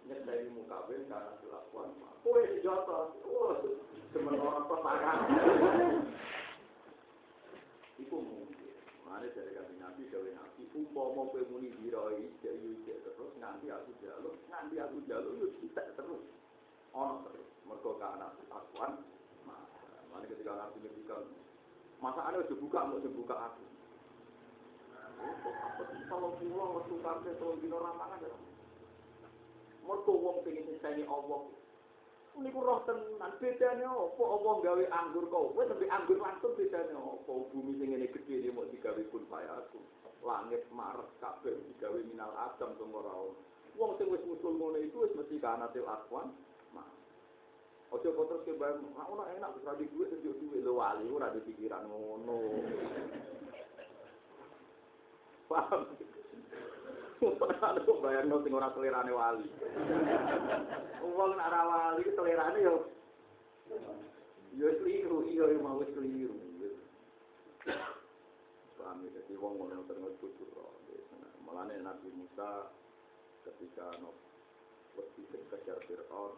Nyedai 0.04 0.46
mukawin 0.52 1.02
karena 1.06 1.32
dilakukan. 1.38 1.88
Kue. 2.26 2.42
Wah, 2.64 3.56
cuman 4.10 4.34
orang 4.42 4.66
pasangan. 4.66 5.18
Iku 8.02 8.16
mungkin. 8.18 8.74
Mana 9.06 9.30
dari 9.30 9.54
kami 9.54 9.74
nabi, 9.78 10.02
gawe 10.10 10.30
nabi. 10.34 10.62
Umpama 10.74 11.30
kue 11.30 11.46
muni 11.54 11.70
diroi, 11.78 12.34
jadi 12.42 12.70
terus 12.82 13.32
nganti 13.38 13.70
aku 13.70 13.94
jalur, 14.02 14.34
nganti 14.50 14.74
aku 14.82 14.98
jalur, 15.06 15.38
itu 15.38 15.70
tidak 15.70 15.94
terus. 15.94 16.26
Ono 16.90 17.22
terus. 17.22 17.46
Mereka 17.62 17.90
karena 18.02 18.26
dilakukan. 18.42 18.92
Mana 20.14 20.30
ketika 20.30 20.54
nabi 20.54 20.78
ngendikan, 20.78 21.26
masa 21.98 22.22
anda 22.22 22.46
udah 22.46 22.58
buka, 22.62 22.78
mau 22.86 23.02
buka 23.02 23.34
aku. 23.34 23.64
Kalau 26.04 26.36
pulang 26.38 26.70
waktu 26.78 26.94
kafe 27.02 27.30
kalau 27.40 27.58
dino 27.58 27.82
ramangan 27.82 28.22
ya. 28.22 28.38
Mereka 29.84 30.12
wong 30.12 30.36
pengen 30.46 30.64
nyeseni 30.70 31.02
Allah. 31.08 31.42
Niku 32.34 32.58
roh 32.66 32.82
tenan 32.82 33.32
bedane 33.38 33.86
apa? 33.86 34.22
Allah 34.26 34.54
gawe 34.58 34.84
anggur 34.90 35.30
kau, 35.30 35.54
kowe 35.54 35.64
sampe 35.70 35.86
anggur 35.86 36.18
langsung 36.18 36.58
bedane 36.58 36.92
apa? 36.94 37.32
Bumi 37.54 37.78
sing 37.78 37.94
ngene 37.94 38.10
gedhe 38.10 38.34
iki 38.42 38.50
mau 38.50 38.66
digawe 38.66 39.02
kun 39.10 39.24
aku. 39.30 39.78
Langit 40.24 40.66
maret 40.72 41.10
kabeh 41.20 41.54
digawe 41.54 42.00
minal 42.10 42.32
adam 42.34 42.74
sing 42.74 42.90
ora 42.90 43.14
Wong 43.74 43.90
sing 43.98 44.06
wis 44.10 44.22
musul 44.26 44.54
ngono 44.54 44.78
itu 44.78 45.02
wis 45.02 45.14
mesti 45.14 45.38
kanatil 45.42 45.86
akwan. 45.86 46.30
Ojo 47.92 48.08
kok 48.10 48.26
terus 48.26 48.44
kebayang, 48.48 48.80
ah 48.96 49.06
ono 49.06 49.22
enak 49.28 49.54
wis 49.54 49.66
rabi 49.68 49.84
duit 49.92 50.08
terus 50.08 50.40
duit 50.40 50.64
lo 50.64 50.80
wali 50.80 51.04
ora 51.10 51.28
di 51.30 51.44
pikiran 51.44 51.84
ngono. 51.84 52.38
Paham? 55.50 55.82
Ora 57.24 57.78
kok 57.78 58.02
bayangno 58.02 58.42
sing 58.42 58.52
ora 58.56 58.74
selerane 58.74 59.12
wali. 59.12 59.48
Wong 61.04 61.30
nek 61.36 61.48
ora 61.48 61.62
wali 61.68 62.02
selerane 62.08 62.58
yo 62.64 62.76
yo 64.54 64.68
keliru, 64.80 65.18
iya 65.28 65.44
yo 65.54 65.58
mau 65.62 65.78
keliru. 65.78 66.34
Paham 68.80 69.06
ya, 69.06 69.10
jadi 69.22 69.34
wong 69.38 69.60
ngono 69.60 69.86
terus 69.86 70.18
kudu 70.18 70.44
Mulane 71.44 71.76
Nabi 71.84 72.08
Musa 72.16 72.72
ketika 73.44 73.92
no 74.00 74.16
wedi 74.96 75.28
kejar 75.52 75.76
Fir'aun 75.84 76.32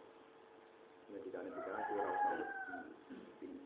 Ngendikane 1.07 1.49
pikiran 1.55 1.81
kowe 1.87 1.99
ora 2.03 2.11
usah 2.11 2.37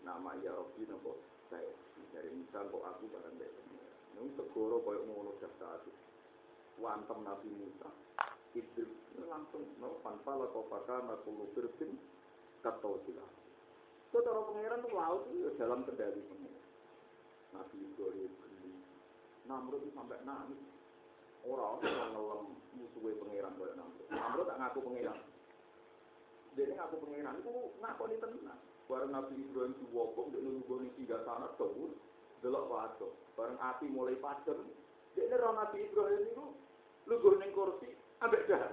nama 0.06 0.36
ya 0.42 0.54
Rabbi 0.54 0.84
nopo 0.86 1.18
saya 1.50 1.74
dari 2.14 2.30
misal 2.36 2.70
kok 2.70 2.84
aku 2.86 3.10
barang 3.10 3.36
dek. 3.42 3.52
Nung 4.14 4.30
segoro 4.38 4.84
koyo 4.86 5.02
ngono 5.08 5.34
jasa 5.42 5.82
Wantem 6.78 7.22
Nabi 7.26 7.50
Musa. 7.50 7.90
Itu 8.52 8.84
langsung 9.26 9.64
no 9.80 10.02
panpala 10.04 10.50
kau 10.52 10.68
pakai 10.68 11.08
nakulu 11.08 11.50
firsin 11.56 11.96
kata 12.62 12.92
sila. 13.08 13.26
Itu 14.12 14.18
cara 14.22 14.42
pangeran 14.44 14.84
tuh 14.84 14.94
laut 14.94 15.24
itu 15.32 15.50
dalam 15.56 15.88
kendali 15.88 16.22
pangeran. 16.28 16.66
Nabi 17.56 17.76
Ibrahim 17.80 18.32
beli. 18.38 18.72
Namrud 19.48 19.82
itu 19.82 19.96
sampai 19.96 20.22
nangis. 20.28 20.62
Orang-orang 21.42 22.10
ngelam 22.14 22.42
musuhnya 22.78 23.18
pangeran 23.18 23.54
koyo 23.56 23.74
Namrud. 23.74 24.46
Tak 24.46 24.58
ngaku 24.60 24.80
pangeran. 24.86 25.20
Jadi 26.52 26.76
aku 26.76 27.00
pengenan 27.00 27.40
itu 27.40 27.52
ngakoni 27.80 28.20
tenan. 28.20 28.60
Bareng 28.92 29.12
Nabi 29.16 29.40
Ibrahim 29.40 29.72
diwopong, 29.80 30.36
dia 30.36 30.44
nunggu 30.44 30.84
tiga 31.00 31.24
sana 31.24 31.48
terus, 31.56 31.96
delok 32.44 32.68
pato. 32.68 33.16
Bareng 33.40 33.56
api 33.56 33.88
mulai 33.88 34.20
padam, 34.20 34.68
dia 35.16 35.32
roh 35.40 35.56
Nabi 35.56 35.88
Ibrahim 35.88 36.28
itu 36.28 36.46
lugu 37.08 37.40
neng 37.40 37.56
kursi, 37.56 37.96
ambek 38.20 38.52
dah. 38.52 38.68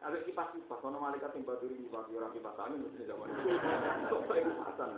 Ambek 0.00 0.24
kipas 0.24 0.48
kipas, 0.56 0.80
ono 0.80 0.96
malaikat 0.96 1.36
yang 1.36 1.44
batu 1.44 1.68
ini 1.68 1.84
kipas 1.84 2.08
orang 2.08 2.32
kipas 2.32 2.56
angin 2.56 2.84
mesti 2.88 3.04
zaman 3.04 3.28
itu. 3.36 3.48
Sampai 4.08 4.44
kipasan. 4.48 4.90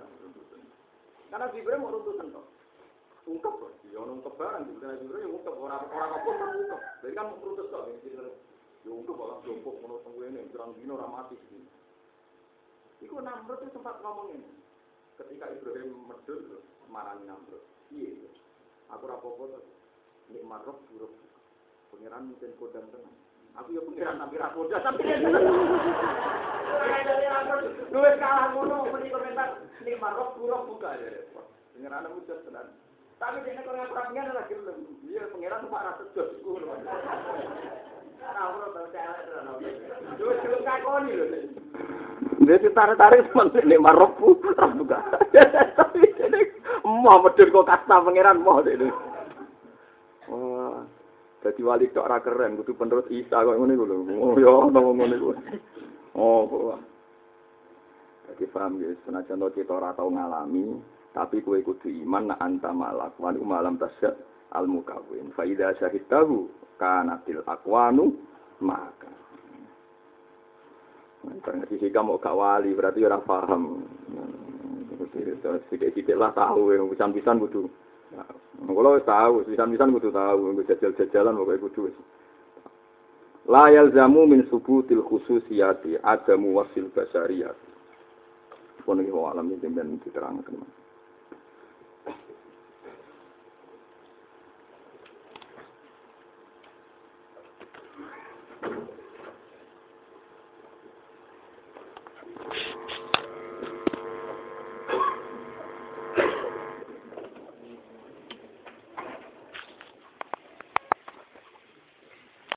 Karena 1.29 1.43
Nabi 1.43 1.57
Ibrahim 1.59 1.83
mau 1.83 1.93
runtutan 1.99 2.31
toh. 2.31 2.47
Ungkap 3.29 3.61
kok, 3.61 3.73
dia 3.83 3.99
ungkap 3.99 4.35
barang, 4.39 4.63
Nabi 4.63 5.05
Ibrahim 5.05 5.43
ungkap 5.43 5.55
orang 5.59 5.91
orang 5.91 6.11
apa 6.15 6.31
pun 6.39 6.51
ungkap. 6.55 6.81
Jadi 7.03 7.13
kan 7.19 7.27
mau 7.35 7.43
runtus 7.43 7.69
toh, 8.85 9.03
Jongkok 9.05 9.17
malah 9.19 9.39
jongkok 9.43 9.75
menurut 9.83 10.07
ini, 10.23 10.51
terang 10.55 10.73
dino 10.79 10.95
ramati 10.95 11.37
sini. 11.51 11.67
Iku 12.99 13.23
Namrud 13.23 13.63
itu 13.63 13.71
sempat 13.75 14.03
ngomong 14.03 14.35
ini. 14.35 14.51
Ketika 15.19 15.51
Ibrahim 15.51 16.11
medul, 16.11 16.63
marani 16.91 17.27
Namrud. 17.27 17.63
Iya, 17.95 18.27
aku 18.91 19.05
rapopo 19.07 19.51
tuh. 19.51 19.65
Ini 20.29 20.45
marok 20.45 20.83
buruk. 20.93 21.15
Pengiran 21.89 22.29
mungkin 22.29 22.53
kodam 22.61 22.85
tenang. 22.93 23.17
Aku 23.57 23.73
ya 23.75 23.81
pengiran 23.81 24.21
tapi 24.21 24.37
rapopo 24.37 24.69
tapi 24.69 25.03
Luwes 27.89 28.21
kalah 28.21 28.53
ngono, 28.53 28.93
meni 28.93 29.09
komentar. 29.09 29.65
Ini 29.83 29.97
marok 29.97 30.37
buruk 30.37 30.69
buka 30.75 30.99
ya. 31.01 31.23
Pengiran 31.73 32.13
mudah 32.13 32.39
tenang. 32.45 32.69
Tapi 33.19 33.43
dia 33.43 33.63
kalau 33.63 33.79
ngaku 33.79 33.95
pengiran 33.95 34.37
lagi 34.37 34.55
belum. 34.55 34.79
Iya, 35.07 35.23
pengiran 35.33 35.63
tuh 35.65 35.71
parah 35.73 35.95
sejauh. 35.99 36.29
Dia 42.49 42.71
tarik-tarik 42.73 43.29
sementara 43.29 43.61
ini 43.67 43.77
marofu, 43.77 44.39
buka. 44.41 44.99
Tapi 45.77 46.01
ini 46.01 46.41
mau 46.83 47.21
medun 47.21 47.53
kok 47.53 47.69
kasta 47.69 48.01
pangeran 48.01 48.41
mau 48.41 48.65
ini. 48.65 48.89
Wah, 50.29 50.85
jadi 51.45 51.61
wali 51.65 51.89
tok 51.93 52.05
ora 52.05 52.19
keren, 52.21 52.61
kudu 52.61 52.77
penerus 52.77 53.09
Isa 53.09 53.41
kok 53.45 53.57
ngene 53.57 53.81
lho. 53.81 53.97
Oh 54.21 54.37
ya 54.37 54.49
ono 54.49 54.93
ngene 54.93 55.17
iku. 55.17 55.33
Oh. 56.17 56.77
Jadi 58.29 58.45
paham 58.53 58.77
ya, 58.81 58.93
senajan 59.09 59.41
kita 59.57 59.73
ora 59.73 59.97
tau 59.97 60.13
ngalami, 60.13 60.77
tapi 61.17 61.41
kue 61.41 61.65
kudu 61.65 61.89
iman 62.05 62.29
nak 62.29 62.45
anta 62.45 62.77
malak, 62.77 63.17
wani 63.17 63.41
malam 63.41 63.81
tasyad 63.81 64.13
al 64.53 64.69
mukawin. 64.69 65.33
Fa 65.33 65.49
idza 65.49 65.73
syahidtahu 65.81 66.45
kanatil 66.79 67.43
akwanu 67.45 68.15
maka. 68.63 69.11
Karena 71.43 71.67
sisi 71.69 71.91
kamu 71.91 72.23
gak 72.23 72.33
wali 72.33 72.73
berarti 72.73 73.05
orang 73.05 73.27
paham. 73.27 73.63
Sidik-sidik 75.69 76.17
lah 76.17 76.33
tahu 76.33 76.73
yang 76.73 76.89
pisan-pisan 76.89 77.43
kudu. 77.43 77.67
Kalau 78.59 78.99
tahu, 79.03 79.45
pisan-pisan 79.45 79.93
kudu 79.93 80.09
tahu, 80.15 80.57
jajal-jajalan 80.65 81.37
pokoknya 81.37 81.63
kudu. 81.69 81.83
La 83.49 83.73
yalzamu 83.73 84.29
min 84.29 84.45
subutil 84.53 85.01
khususiyati 85.05 85.97
adamu 86.05 86.61
wasil 86.61 86.93
basariyati. 86.93 87.69
Pun 88.85 89.01
ini 89.01 89.13
alam 89.13 89.53
ini 89.53 89.69
dan 89.73 90.01
diterangkan. 90.01 90.78